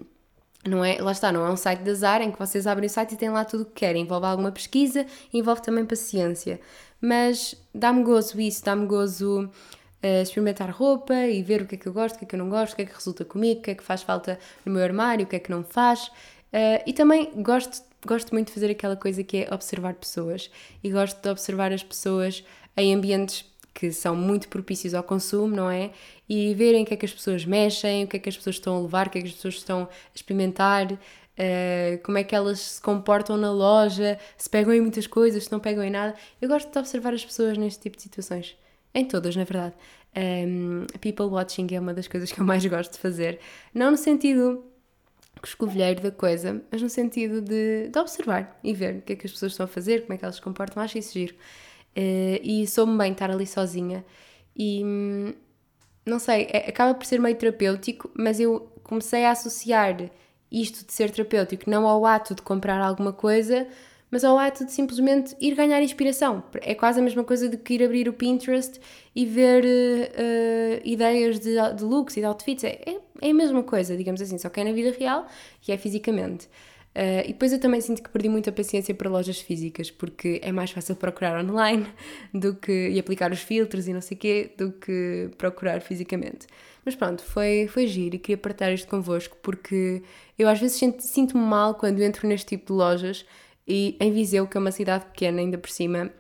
não 0.67 0.85
é, 0.85 1.01
lá 1.01 1.13
está, 1.13 1.31
não 1.31 1.47
é 1.47 1.51
um 1.51 1.57
site 1.57 1.81
da 1.81 1.95
Zara 1.95 2.25
em 2.25 2.31
que 2.31 2.39
vocês 2.39 2.67
abrem 2.67 2.87
o 2.87 2.91
site 2.91 3.15
e 3.15 3.17
têm 3.17 3.31
lá 3.31 3.45
tudo 3.45 3.63
o 3.63 3.67
que 3.67 3.73
querem. 3.75 4.03
Envolve 4.03 4.27
alguma 4.27 4.51
pesquisa, 4.51 5.07
envolve 5.33 5.63
também 5.63 5.85
paciência. 5.85 6.61
Mas 7.01 7.55
dá-me 7.75 8.03
gozo 8.03 8.41
isso, 8.41 8.65
dá-me 8.65 8.87
gozo 8.87 9.45
uh, 9.45 10.23
experimentar 10.23 10.71
roupa 10.71 11.15
e 11.15 11.43
ver 11.43 11.63
o 11.63 11.67
que 11.67 11.77
é 11.77 11.79
que 11.79 11.87
eu 11.87 11.93
gosto, 11.93 12.17
o 12.17 12.19
que 12.19 12.25
é 12.25 12.29
que 12.29 12.35
eu 12.35 12.39
não 12.39 12.49
gosto, 12.49 12.73
o 12.73 12.77
que 12.77 12.83
é 12.83 12.87
que 12.87 12.95
resulta 12.95 13.25
comigo, 13.25 13.61
o 13.61 13.63
que 13.63 13.71
é 13.71 13.75
que 13.75 13.83
faz 13.83 14.03
falta 14.03 14.39
no 14.65 14.73
meu 14.73 14.83
armário, 14.83 15.25
o 15.25 15.29
que 15.29 15.37
é 15.37 15.39
que 15.39 15.51
não 15.51 15.63
faz. 15.63 16.09
Uh, 16.53 16.83
e 16.87 16.93
também 16.93 17.31
gosto, 17.43 17.83
gosto 18.07 18.33
muito 18.33 18.49
de 18.49 18.55
fazer 18.55 18.71
aquela 18.71 18.97
coisa 18.97 19.23
que 19.23 19.39
é 19.39 19.55
observar 19.55 19.95
pessoas. 19.95 20.51
E 20.83 20.91
gosto 20.91 21.21
de 21.21 21.29
observar 21.29 21.73
as 21.73 21.83
pessoas 21.83 22.45
em 22.77 22.95
ambientes 22.95 23.45
que 23.75 23.93
são 23.93 24.17
muito 24.17 24.49
propícios 24.49 24.95
ao 24.95 25.03
consumo, 25.03 25.55
não 25.55 25.71
é? 25.71 25.91
E 26.27 26.55
verem 26.55 26.83
o 26.83 26.87
que 26.87 26.95
é 26.95 26.97
que 26.97 27.05
as 27.05 27.13
pessoas 27.13 27.45
mexem, 27.45 28.05
o 28.05 28.09
que 28.09 28.17
é 28.17 28.21
que 28.21 28.29
as 28.29 28.37
pessoas 28.37 28.57
estão 28.57 28.77
a 28.77 28.81
levar, 28.81 29.07
o 29.07 29.11
que 29.11 29.19
é 29.19 29.21
que 29.21 29.29
as 29.29 29.35
pessoas 29.35 29.55
estão 29.57 29.83
a 29.83 29.89
experimentar, 30.15 30.91
uh, 30.93 31.99
como 32.03 32.17
é 32.17 32.25
que 32.25 32.35
elas 32.35 32.59
se 32.59 32.81
comportam 32.81 33.37
na 33.37 33.53
loja, 33.53 34.19
se 34.39 34.49
pegam 34.49 34.73
em 34.73 34.81
muitas 34.81 35.07
coisas, 35.07 35.45
se 35.45 35.53
não 35.53 35.61
pegam 35.61 35.85
em 35.85 35.91
nada. 35.91 36.15
Eu 36.41 36.49
gosto 36.49 36.73
de 36.73 36.79
observar 36.79 37.13
as 37.13 37.25
pessoas 37.25 37.59
neste 37.59 37.83
tipo 37.83 37.97
de 37.97 38.03
situações. 38.03 38.57
Em 38.95 39.05
todas, 39.05 39.37
na 39.37 39.45
verdade. 39.45 39.75
Um, 40.17 40.87
people 41.03 41.27
watching 41.27 41.67
é 41.73 41.79
uma 41.79 41.93
das 41.93 42.09
coisas 42.09 42.33
que 42.33 42.41
eu 42.41 42.47
mais 42.47 42.65
gosto 42.65 42.93
de 42.93 42.99
fazer. 42.99 43.39
Não 43.75 43.91
no 43.91 43.99
sentido 43.99 44.65
escovilheiro 45.49 46.03
da 46.03 46.11
coisa, 46.11 46.63
mas 46.71 46.83
no 46.83 46.89
sentido 46.89 47.41
de, 47.41 47.89
de, 47.89 47.99
observar 47.99 48.59
e 48.63 48.73
ver 48.75 48.97
o 48.97 49.03
que 49.03 49.13
é 49.13 49.17
que 49.17 49.27
as 49.27 49.33
pessoas 49.33 49.53
estão 49.53 49.65
a 49.65 49.69
fazer, 49.69 50.03
como 50.03 50.15
é 50.15 50.17
que 50.17 50.25
elas 50.25 50.37
se 50.37 50.43
comportam, 50.43 50.83
acho 50.83 50.99
isso 50.99 51.13
giro. 51.13 51.35
Uh, 51.97 52.39
e 52.43 52.67
soube-me 52.67 52.99
bem 52.99 53.13
estar 53.13 53.31
ali 53.31 53.47
sozinha 53.47 54.05
e 54.55 54.83
hum, 54.85 55.33
não 56.05 56.19
sei, 56.19 56.49
é, 56.51 56.69
acaba 56.69 56.95
por 56.95 57.05
ser 57.05 57.21
meio 57.21 57.37
terapêutico, 57.37 58.11
mas 58.15 58.39
eu 58.39 58.71
comecei 58.83 59.25
a 59.25 59.33
associar 59.33 60.11
isto 60.51 60.87
de 60.87 60.93
ser 60.93 61.11
terapêutico 61.11 61.69
não 61.69 61.87
ao 61.87 62.07
ato 62.07 62.35
de 62.35 62.43
comprar 62.43 62.81
alguma 62.81 63.13
coisa, 63.13 63.67
mas 64.11 64.25
ao 64.25 64.39
ato 64.39 64.65
de 64.65 64.73
simplesmente 64.73 65.37
ir 65.41 65.55
ganhar 65.55 65.83
inspiração. 65.83 66.45
É 66.63 66.75
quase 66.75 67.01
a 67.01 67.03
mesma 67.03 67.25
coisa 67.25 67.49
de 67.49 67.57
que 67.57 67.75
ir 67.75 67.83
abrir 67.83 68.09
o 68.09 68.13
Pinterest 68.13 68.81
e 69.15 69.27
ver 69.27 69.65
uh, 69.65 70.81
ideias 70.85 71.41
de, 71.41 71.57
de 71.75 71.85
looks 71.85 72.17
e 72.17 72.21
de 72.21 72.27
outfits. 72.27 72.65
É, 72.65 72.81
é, 72.87 73.01
é 73.21 73.31
a 73.31 73.35
mesma 73.35 73.63
coisa, 73.63 73.97
digamos 73.97 74.21
assim, 74.21 74.39
só 74.39 74.49
que 74.49 74.61
é 74.61 74.65
na 74.65 74.73
vida 74.73 74.95
real 74.99 75.27
e 75.67 75.73
é 75.73 75.77
fisicamente. 75.77 76.49
Uh, 76.97 77.21
e 77.27 77.29
depois 77.29 77.53
eu 77.53 77.61
também 77.61 77.79
sinto 77.79 78.03
que 78.03 78.09
perdi 78.09 78.27
muita 78.27 78.51
paciência 78.51 78.95
para 78.95 79.11
lojas 79.11 79.39
físicas, 79.39 79.91
porque 79.91 80.41
é 80.43 80.51
mais 80.51 80.71
fácil 80.71 80.97
procurar 80.97 81.45
online 81.45 81.87
do 82.33 82.55
que, 82.55 82.89
e 82.89 82.99
aplicar 82.99 83.31
os 83.31 83.41
filtros 83.41 83.87
e 83.87 83.93
não 83.93 84.01
sei 84.01 84.17
o 84.17 84.21
quê, 84.21 84.51
do 84.57 84.73
que 84.73 85.29
procurar 85.37 85.83
fisicamente. 85.83 86.47
Mas 86.87 86.95
pronto, 86.95 87.23
foi, 87.23 87.69
foi 87.69 87.87
giro 87.87 88.17
e 88.17 88.19
queria 88.19 88.39
partilhar 88.39 88.73
isto 88.73 88.89
convosco, 88.89 89.37
porque 89.43 90.03
eu 90.39 90.49
às 90.49 90.59
vezes 90.59 90.81
sinto-me 91.01 91.45
mal 91.45 91.75
quando 91.75 92.03
entro 92.03 92.27
neste 92.27 92.47
tipo 92.47 92.73
de 92.73 92.79
lojas 92.79 93.27
e 93.69 93.95
em 94.01 94.11
Viseu, 94.11 94.47
que 94.47 94.57
é 94.57 94.61
uma 94.61 94.73
cidade 94.73 95.05
pequena 95.05 95.41
ainda 95.41 95.59
por 95.59 95.69
cima, 95.69 96.11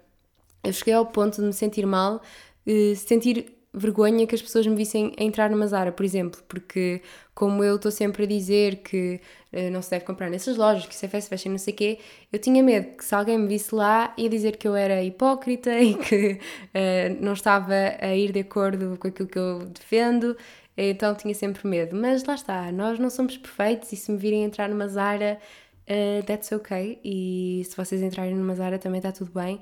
eu 0.62 0.72
cheguei 0.74 0.92
ao 0.92 1.06
ponto 1.06 1.40
de 1.40 1.46
me 1.46 1.54
sentir 1.54 1.86
mal, 1.86 2.20
uh, 2.66 2.96
sentir 2.96 3.55
vergonha 3.76 4.26
que 4.26 4.34
as 4.34 4.40
pessoas 4.40 4.66
me 4.66 4.74
vissem 4.74 5.12
entrar 5.18 5.50
numa 5.50 5.66
Zara, 5.66 5.92
por 5.92 6.04
exemplo, 6.04 6.40
porque 6.48 7.02
como 7.34 7.62
eu 7.62 7.76
estou 7.76 7.90
sempre 7.90 8.24
a 8.24 8.26
dizer 8.26 8.76
que 8.76 9.20
uh, 9.52 9.70
não 9.70 9.82
se 9.82 9.90
deve 9.90 10.06
comprar 10.06 10.30
nessas 10.30 10.56
lojas, 10.56 10.86
que 10.86 10.94
isso 10.94 11.04
é 11.04 11.08
fast 11.08 11.28
fashion, 11.28 11.50
não 11.50 11.58
sei 11.58 11.74
o 11.74 11.76
quê, 11.76 11.98
eu 12.32 12.38
tinha 12.38 12.62
medo 12.62 12.96
que 12.96 13.04
se 13.04 13.14
alguém 13.14 13.36
me 13.38 13.46
visse 13.46 13.74
lá 13.74 14.14
ia 14.16 14.30
dizer 14.30 14.56
que 14.56 14.66
eu 14.66 14.74
era 14.74 15.02
hipócrita 15.02 15.70
e 15.78 15.94
que 15.94 16.32
uh, 16.32 17.22
não 17.22 17.34
estava 17.34 17.74
a 18.00 18.16
ir 18.16 18.32
de 18.32 18.40
acordo 18.40 18.96
com 18.98 19.08
aquilo 19.08 19.28
que 19.28 19.38
eu 19.38 19.58
defendo, 19.66 20.34
então 20.74 21.14
tinha 21.14 21.34
sempre 21.34 21.68
medo. 21.68 21.94
Mas 21.94 22.24
lá 22.24 22.34
está, 22.34 22.72
nós 22.72 22.98
não 22.98 23.10
somos 23.10 23.36
perfeitos 23.36 23.92
e 23.92 23.96
se 23.96 24.10
me 24.10 24.16
virem 24.16 24.44
entrar 24.44 24.70
numa 24.70 24.88
Zara, 24.88 25.38
uh, 25.86 26.24
that's 26.24 26.50
ok. 26.50 26.98
E 27.04 27.62
se 27.68 27.76
vocês 27.76 28.00
entrarem 28.00 28.34
numa 28.34 28.54
Zara 28.54 28.78
também 28.78 28.98
está 28.98 29.12
tudo 29.12 29.30
bem. 29.32 29.60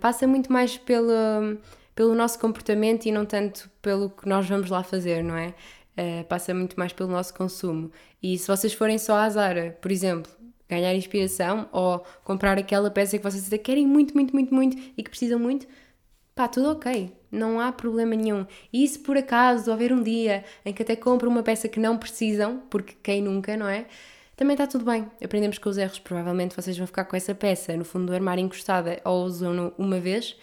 passa 0.00 0.26
muito 0.26 0.50
mais 0.50 0.78
pelo 0.78 1.58
pelo 1.96 2.14
nosso 2.14 2.38
comportamento 2.38 3.06
e 3.06 3.10
não 3.10 3.24
tanto 3.24 3.70
pelo 3.80 4.10
que 4.10 4.28
nós 4.28 4.46
vamos 4.46 4.70
lá 4.70 4.82
fazer, 4.84 5.24
não 5.24 5.34
é? 5.36 5.54
Uh, 5.98 6.24
passa 6.28 6.52
muito 6.52 6.78
mais 6.78 6.92
pelo 6.92 7.10
nosso 7.10 7.32
consumo. 7.32 7.90
E 8.22 8.36
se 8.36 8.46
vocês 8.46 8.74
forem 8.74 8.98
só 8.98 9.16
à 9.16 9.30
Zara, 9.30 9.78
por 9.80 9.90
exemplo, 9.90 10.30
ganhar 10.68 10.94
inspiração 10.94 11.68
ou 11.72 12.04
comprar 12.22 12.58
aquela 12.58 12.90
peça 12.90 13.16
que 13.16 13.24
vocês 13.24 13.48
querem 13.62 13.86
muito, 13.86 14.12
muito, 14.12 14.34
muito, 14.34 14.54
muito 14.54 14.76
e 14.94 15.02
que 15.02 15.08
precisam 15.08 15.38
muito, 15.38 15.66
pá, 16.34 16.46
tudo 16.46 16.70
ok, 16.70 17.10
não 17.32 17.58
há 17.58 17.72
problema 17.72 18.14
nenhum. 18.14 18.46
E 18.70 18.86
se 18.86 18.98
por 18.98 19.16
acaso 19.16 19.70
houver 19.70 19.90
um 19.90 20.02
dia 20.02 20.44
em 20.66 20.74
que 20.74 20.82
até 20.82 20.94
compram 20.96 21.30
uma 21.30 21.42
peça 21.42 21.66
que 21.66 21.80
não 21.80 21.96
precisam, 21.96 22.62
porque 22.68 22.94
quem 23.02 23.22
nunca, 23.22 23.56
não 23.56 23.66
é? 23.66 23.86
Também 24.36 24.52
está 24.52 24.66
tudo 24.66 24.84
bem, 24.84 25.10
aprendemos 25.24 25.56
com 25.56 25.70
os 25.70 25.78
erros. 25.78 25.98
Provavelmente 25.98 26.54
vocês 26.54 26.76
vão 26.76 26.86
ficar 26.86 27.06
com 27.06 27.16
essa 27.16 27.34
peça 27.34 27.74
no 27.74 27.86
fundo 27.86 28.06
do 28.06 28.12
armário 28.12 28.44
encostada 28.44 29.00
ou 29.02 29.24
usam 29.24 29.72
uma 29.78 29.98
vez 29.98 30.36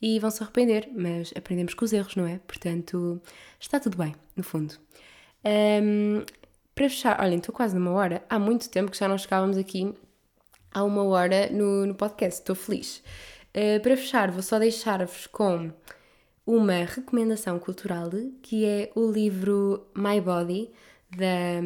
e 0.00 0.18
vão 0.18 0.30
se 0.30 0.42
arrepender, 0.42 0.88
mas 0.94 1.32
aprendemos 1.36 1.74
com 1.74 1.84
os 1.84 1.92
erros, 1.92 2.16
não 2.16 2.26
é? 2.26 2.38
Portanto, 2.46 3.20
está 3.58 3.80
tudo 3.80 3.96
bem, 3.98 4.14
no 4.36 4.42
fundo. 4.42 4.74
Um, 5.44 6.24
para 6.74 6.88
fechar, 6.88 7.20
olhem, 7.20 7.38
estou 7.38 7.54
quase 7.54 7.74
numa 7.74 7.90
hora. 7.92 8.22
Há 8.28 8.38
muito 8.38 8.68
tempo 8.70 8.90
que 8.90 8.98
já 8.98 9.08
não 9.08 9.18
chegávamos 9.18 9.56
aqui 9.56 9.92
há 10.72 10.84
uma 10.84 11.02
hora 11.04 11.50
no, 11.50 11.86
no 11.86 11.94
podcast, 11.94 12.40
estou 12.40 12.54
feliz. 12.54 13.02
Uh, 13.48 13.80
para 13.82 13.96
fechar, 13.96 14.30
vou 14.30 14.42
só 14.42 14.58
deixar-vos 14.58 15.26
com 15.26 15.72
uma 16.46 16.84
recomendação 16.84 17.58
cultural 17.58 18.10
que 18.42 18.64
é 18.64 18.90
o 18.94 19.10
livro 19.10 19.86
My 19.96 20.20
Body 20.20 20.70
da. 21.16 21.60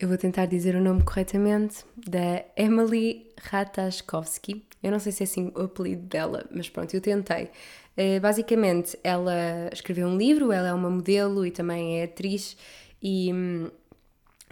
Eu 0.00 0.06
vou 0.06 0.16
tentar 0.16 0.46
dizer 0.46 0.76
o 0.76 0.80
nome 0.80 1.02
corretamente, 1.02 1.84
da 1.96 2.44
Emily 2.56 3.26
Ratajkowski. 3.42 4.64
Eu 4.80 4.92
não 4.92 5.00
sei 5.00 5.10
se 5.10 5.24
é 5.24 5.24
assim 5.24 5.52
o 5.56 5.62
apelido 5.62 6.02
dela, 6.02 6.46
mas 6.52 6.68
pronto, 6.68 6.94
eu 6.94 7.00
tentei. 7.00 7.50
Uh, 7.96 8.20
basicamente, 8.20 8.96
ela 9.02 9.68
escreveu 9.72 10.06
um 10.06 10.16
livro, 10.16 10.52
ela 10.52 10.68
é 10.68 10.72
uma 10.72 10.88
modelo 10.88 11.44
e 11.44 11.50
também 11.50 12.00
é 12.00 12.04
atriz 12.04 12.56
e 13.02 13.32
hum, 13.32 13.70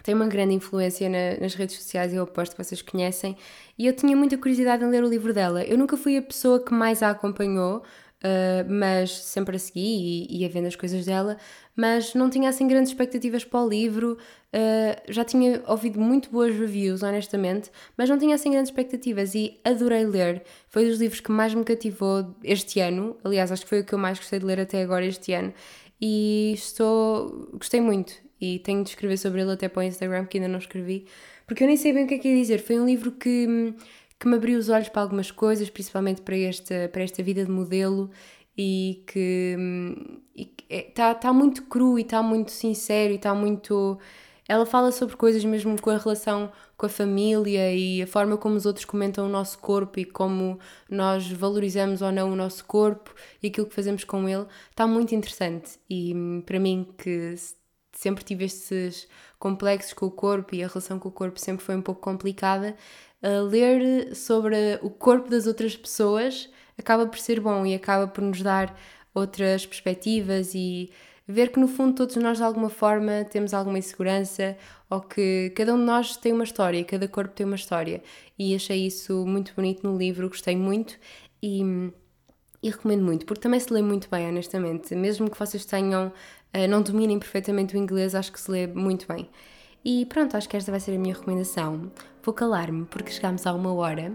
tem 0.03 0.13
uma 0.13 0.27
grande 0.27 0.53
influência 0.53 1.09
na, 1.09 1.39
nas 1.39 1.53
redes 1.55 1.77
sociais, 1.77 2.13
eu 2.13 2.23
aposto 2.23 2.55
que 2.55 2.63
vocês 2.63 2.81
conhecem. 2.81 3.37
E 3.77 3.87
eu 3.87 3.93
tinha 3.93 4.17
muita 4.17 4.37
curiosidade 4.37 4.83
em 4.83 4.89
ler 4.89 5.01
o 5.01 5.07
livro 5.07 5.33
dela. 5.33 5.63
Eu 5.63 5.77
nunca 5.77 5.95
fui 5.95 6.17
a 6.17 6.21
pessoa 6.21 6.59
que 6.59 6.73
mais 6.73 7.01
a 7.01 7.09
acompanhou, 7.09 7.83
Uh, 8.17 8.65
mas 8.67 9.11
sempre 9.11 9.55
a 9.55 9.59
seguir 9.59 10.25
e, 10.27 10.43
a 10.43 10.49
vendo 10.49 10.65
as 10.65 10.75
coisas 10.75 11.05
dela, 11.05 11.37
mas 11.75 12.15
não 12.15 12.31
tinha 12.31 12.49
assim 12.49 12.67
grandes 12.67 12.89
expectativas 12.89 13.45
para 13.45 13.61
o 13.61 13.69
livro. 13.69 14.17
Uh, 14.47 14.99
já 15.07 15.23
tinha 15.23 15.61
ouvido 15.67 15.99
muito 15.99 16.31
boas 16.31 16.55
reviews, 16.57 17.03
honestamente, 17.03 17.69
mas 17.95 18.09
não 18.09 18.17
tinha 18.17 18.33
assim 18.33 18.49
grandes 18.49 18.71
expectativas 18.71 19.35
e 19.35 19.59
adorei 19.63 20.03
ler. 20.05 20.43
Foi 20.67 20.85
um 20.85 20.89
dos 20.89 20.99
livros 20.99 21.19
que 21.19 21.31
mais 21.31 21.53
me 21.53 21.63
cativou 21.63 22.35
este 22.43 22.79
ano. 22.79 23.15
Aliás, 23.23 23.51
acho 23.51 23.61
que 23.63 23.69
foi 23.69 23.81
o 23.81 23.85
que 23.85 23.93
eu 23.93 23.99
mais 23.99 24.17
gostei 24.17 24.39
de 24.39 24.45
ler 24.45 24.59
até 24.59 24.81
agora 24.81 25.05
este 25.05 25.33
ano. 25.33 25.53
E 26.01 26.53
estou. 26.55 27.49
gostei 27.53 27.81
muito. 27.81 28.13
E 28.41 28.59
tenho 28.59 28.83
de 28.83 28.89
escrever 28.89 29.17
sobre 29.17 29.41
ele 29.41 29.51
até 29.51 29.67
para 29.67 29.81
o 29.81 29.83
Instagram, 29.83 30.25
que 30.25 30.37
ainda 30.37 30.47
não 30.47 30.59
escrevi, 30.59 31.07
porque 31.47 31.63
eu 31.63 31.67
nem 31.67 31.75
sei 31.75 31.91
bem 31.91 32.05
o 32.05 32.07
que 32.07 32.15
é 32.15 32.17
que 32.19 32.27
ia 32.27 32.35
dizer. 32.35 32.59
Foi 32.59 32.79
um 32.79 32.85
livro 32.85 33.11
que 33.11 33.73
que 34.19 34.27
me 34.27 34.35
abriu 34.35 34.57
os 34.57 34.69
olhos 34.69 34.89
para 34.89 35.01
algumas 35.01 35.31
coisas, 35.31 35.69
principalmente 35.69 36.21
para 36.21 36.37
esta, 36.37 36.89
para 36.91 37.03
esta 37.03 37.21
vida 37.21 37.45
de 37.45 37.51
modelo 37.51 38.09
e 38.57 39.03
que 39.05 39.55
está 40.69 41.09
é, 41.09 41.13
tá 41.13 41.31
muito 41.31 41.63
cru 41.63 41.99
e 41.99 42.01
está 42.01 42.23
muito 42.23 42.51
sincero 42.51 43.13
e 43.13 43.17
está 43.17 43.33
muito. 43.35 43.99
ela 44.47 44.65
fala 44.65 44.91
sobre 44.91 45.15
coisas 45.15 45.45
mesmo 45.45 45.79
com 45.81 45.91
a 45.91 45.97
relação 45.97 46.51
com 46.75 46.85
a 46.85 46.89
família 46.89 47.73
e 47.73 48.01
a 48.01 48.07
forma 48.07 48.37
como 48.37 48.55
os 48.55 48.65
outros 48.65 48.85
comentam 48.85 49.25
o 49.25 49.29
nosso 49.29 49.57
corpo 49.59 49.99
e 49.99 50.05
como 50.05 50.59
nós 50.89 51.29
valorizamos 51.31 52.01
ou 52.01 52.11
não 52.11 52.31
o 52.31 52.35
nosso 52.35 52.63
corpo 52.65 53.13
e 53.41 53.47
aquilo 53.47 53.67
que 53.67 53.75
fazemos 53.75 54.03
com 54.03 54.27
ele. 54.29 54.45
Está 54.69 54.87
muito 54.87 55.13
interessante 55.15 55.79
e 55.89 56.13
hum, 56.15 56.41
para 56.45 56.59
mim 56.59 56.87
que 56.97 57.35
sempre 57.93 58.23
tive 58.23 58.45
estes 58.45 59.07
complexos 59.39 59.93
com 59.93 60.05
o 60.05 60.11
corpo 60.11 60.53
e 60.53 60.63
a 60.63 60.67
relação 60.67 60.99
com 60.99 61.09
o 61.09 61.11
corpo 61.11 61.39
sempre 61.39 61.65
foi 61.65 61.75
um 61.75 61.81
pouco 61.81 62.01
complicada, 62.01 62.75
ler 63.21 64.15
sobre 64.15 64.79
o 64.81 64.89
corpo 64.89 65.29
das 65.29 65.47
outras 65.47 65.75
pessoas 65.75 66.49
acaba 66.77 67.07
por 67.07 67.17
ser 67.17 67.39
bom 67.39 67.65
e 67.65 67.73
acaba 67.73 68.07
por 68.07 68.23
nos 68.23 68.41
dar 68.41 68.77
outras 69.13 69.65
perspectivas 69.65 70.53
e 70.53 70.91
ver 71.27 71.51
que 71.51 71.59
no 71.59 71.67
fundo 71.67 71.95
todos 71.95 72.15
nós 72.17 72.37
de 72.37 72.43
alguma 72.43 72.69
forma 72.69 73.25
temos 73.29 73.53
alguma 73.53 73.79
insegurança 73.79 74.55
ou 74.89 75.01
que 75.01 75.51
cada 75.55 75.73
um 75.73 75.77
de 75.77 75.83
nós 75.83 76.15
tem 76.15 76.31
uma 76.31 76.43
história, 76.43 76.83
cada 76.85 77.07
corpo 77.07 77.33
tem 77.33 77.45
uma 77.45 77.55
história. 77.55 78.01
E 78.37 78.55
achei 78.55 78.85
isso 78.85 79.25
muito 79.25 79.53
bonito 79.55 79.85
no 79.85 79.97
livro, 79.97 80.29
gostei 80.29 80.55
muito 80.55 80.95
e, 81.41 81.61
e 82.63 82.69
recomendo 82.69 83.03
muito, 83.03 83.25
porque 83.25 83.41
também 83.41 83.59
se 83.59 83.73
lê 83.73 83.81
muito 83.81 84.07
bem, 84.09 84.29
honestamente. 84.29 84.95
Mesmo 84.95 85.29
que 85.29 85.37
vocês 85.37 85.65
tenham, 85.65 86.07
uh, 86.07 86.67
não 86.69 86.81
dominem 86.81 87.19
perfeitamente 87.19 87.75
o 87.75 87.77
inglês, 87.77 88.15
acho 88.15 88.31
que 88.31 88.39
se 88.39 88.49
lê 88.49 88.67
muito 88.67 89.05
bem. 89.07 89.29
E 89.83 90.05
pronto, 90.05 90.37
acho 90.37 90.47
que 90.47 90.55
esta 90.55 90.71
vai 90.71 90.79
ser 90.79 90.95
a 90.95 90.99
minha 90.99 91.13
recomendação. 91.13 91.91
Vou 92.27 92.33
calar-me 92.33 92.83
porque 92.83 93.09
chegámos 93.09 93.47
a 93.47 93.53
uma 93.53 93.73
hora 93.73 94.11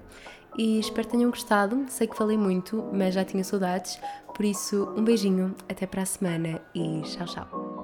e 0.59 0.79
espero 0.79 1.07
que 1.07 1.13
tenham 1.13 1.31
gostado. 1.31 1.87
Sei 1.89 2.07
que 2.07 2.15
falei 2.15 2.37
muito, 2.37 2.87
mas 2.93 3.15
já 3.15 3.25
tinha 3.25 3.43
saudades. 3.43 3.99
Por 4.35 4.45
isso, 4.45 4.93
um 4.95 5.03
beijinho, 5.03 5.55
até 5.67 5.87
para 5.87 6.03
a 6.03 6.07
semana 6.07 6.61
e 6.75 7.01
tchau, 7.01 7.27
tchau. 7.27 7.82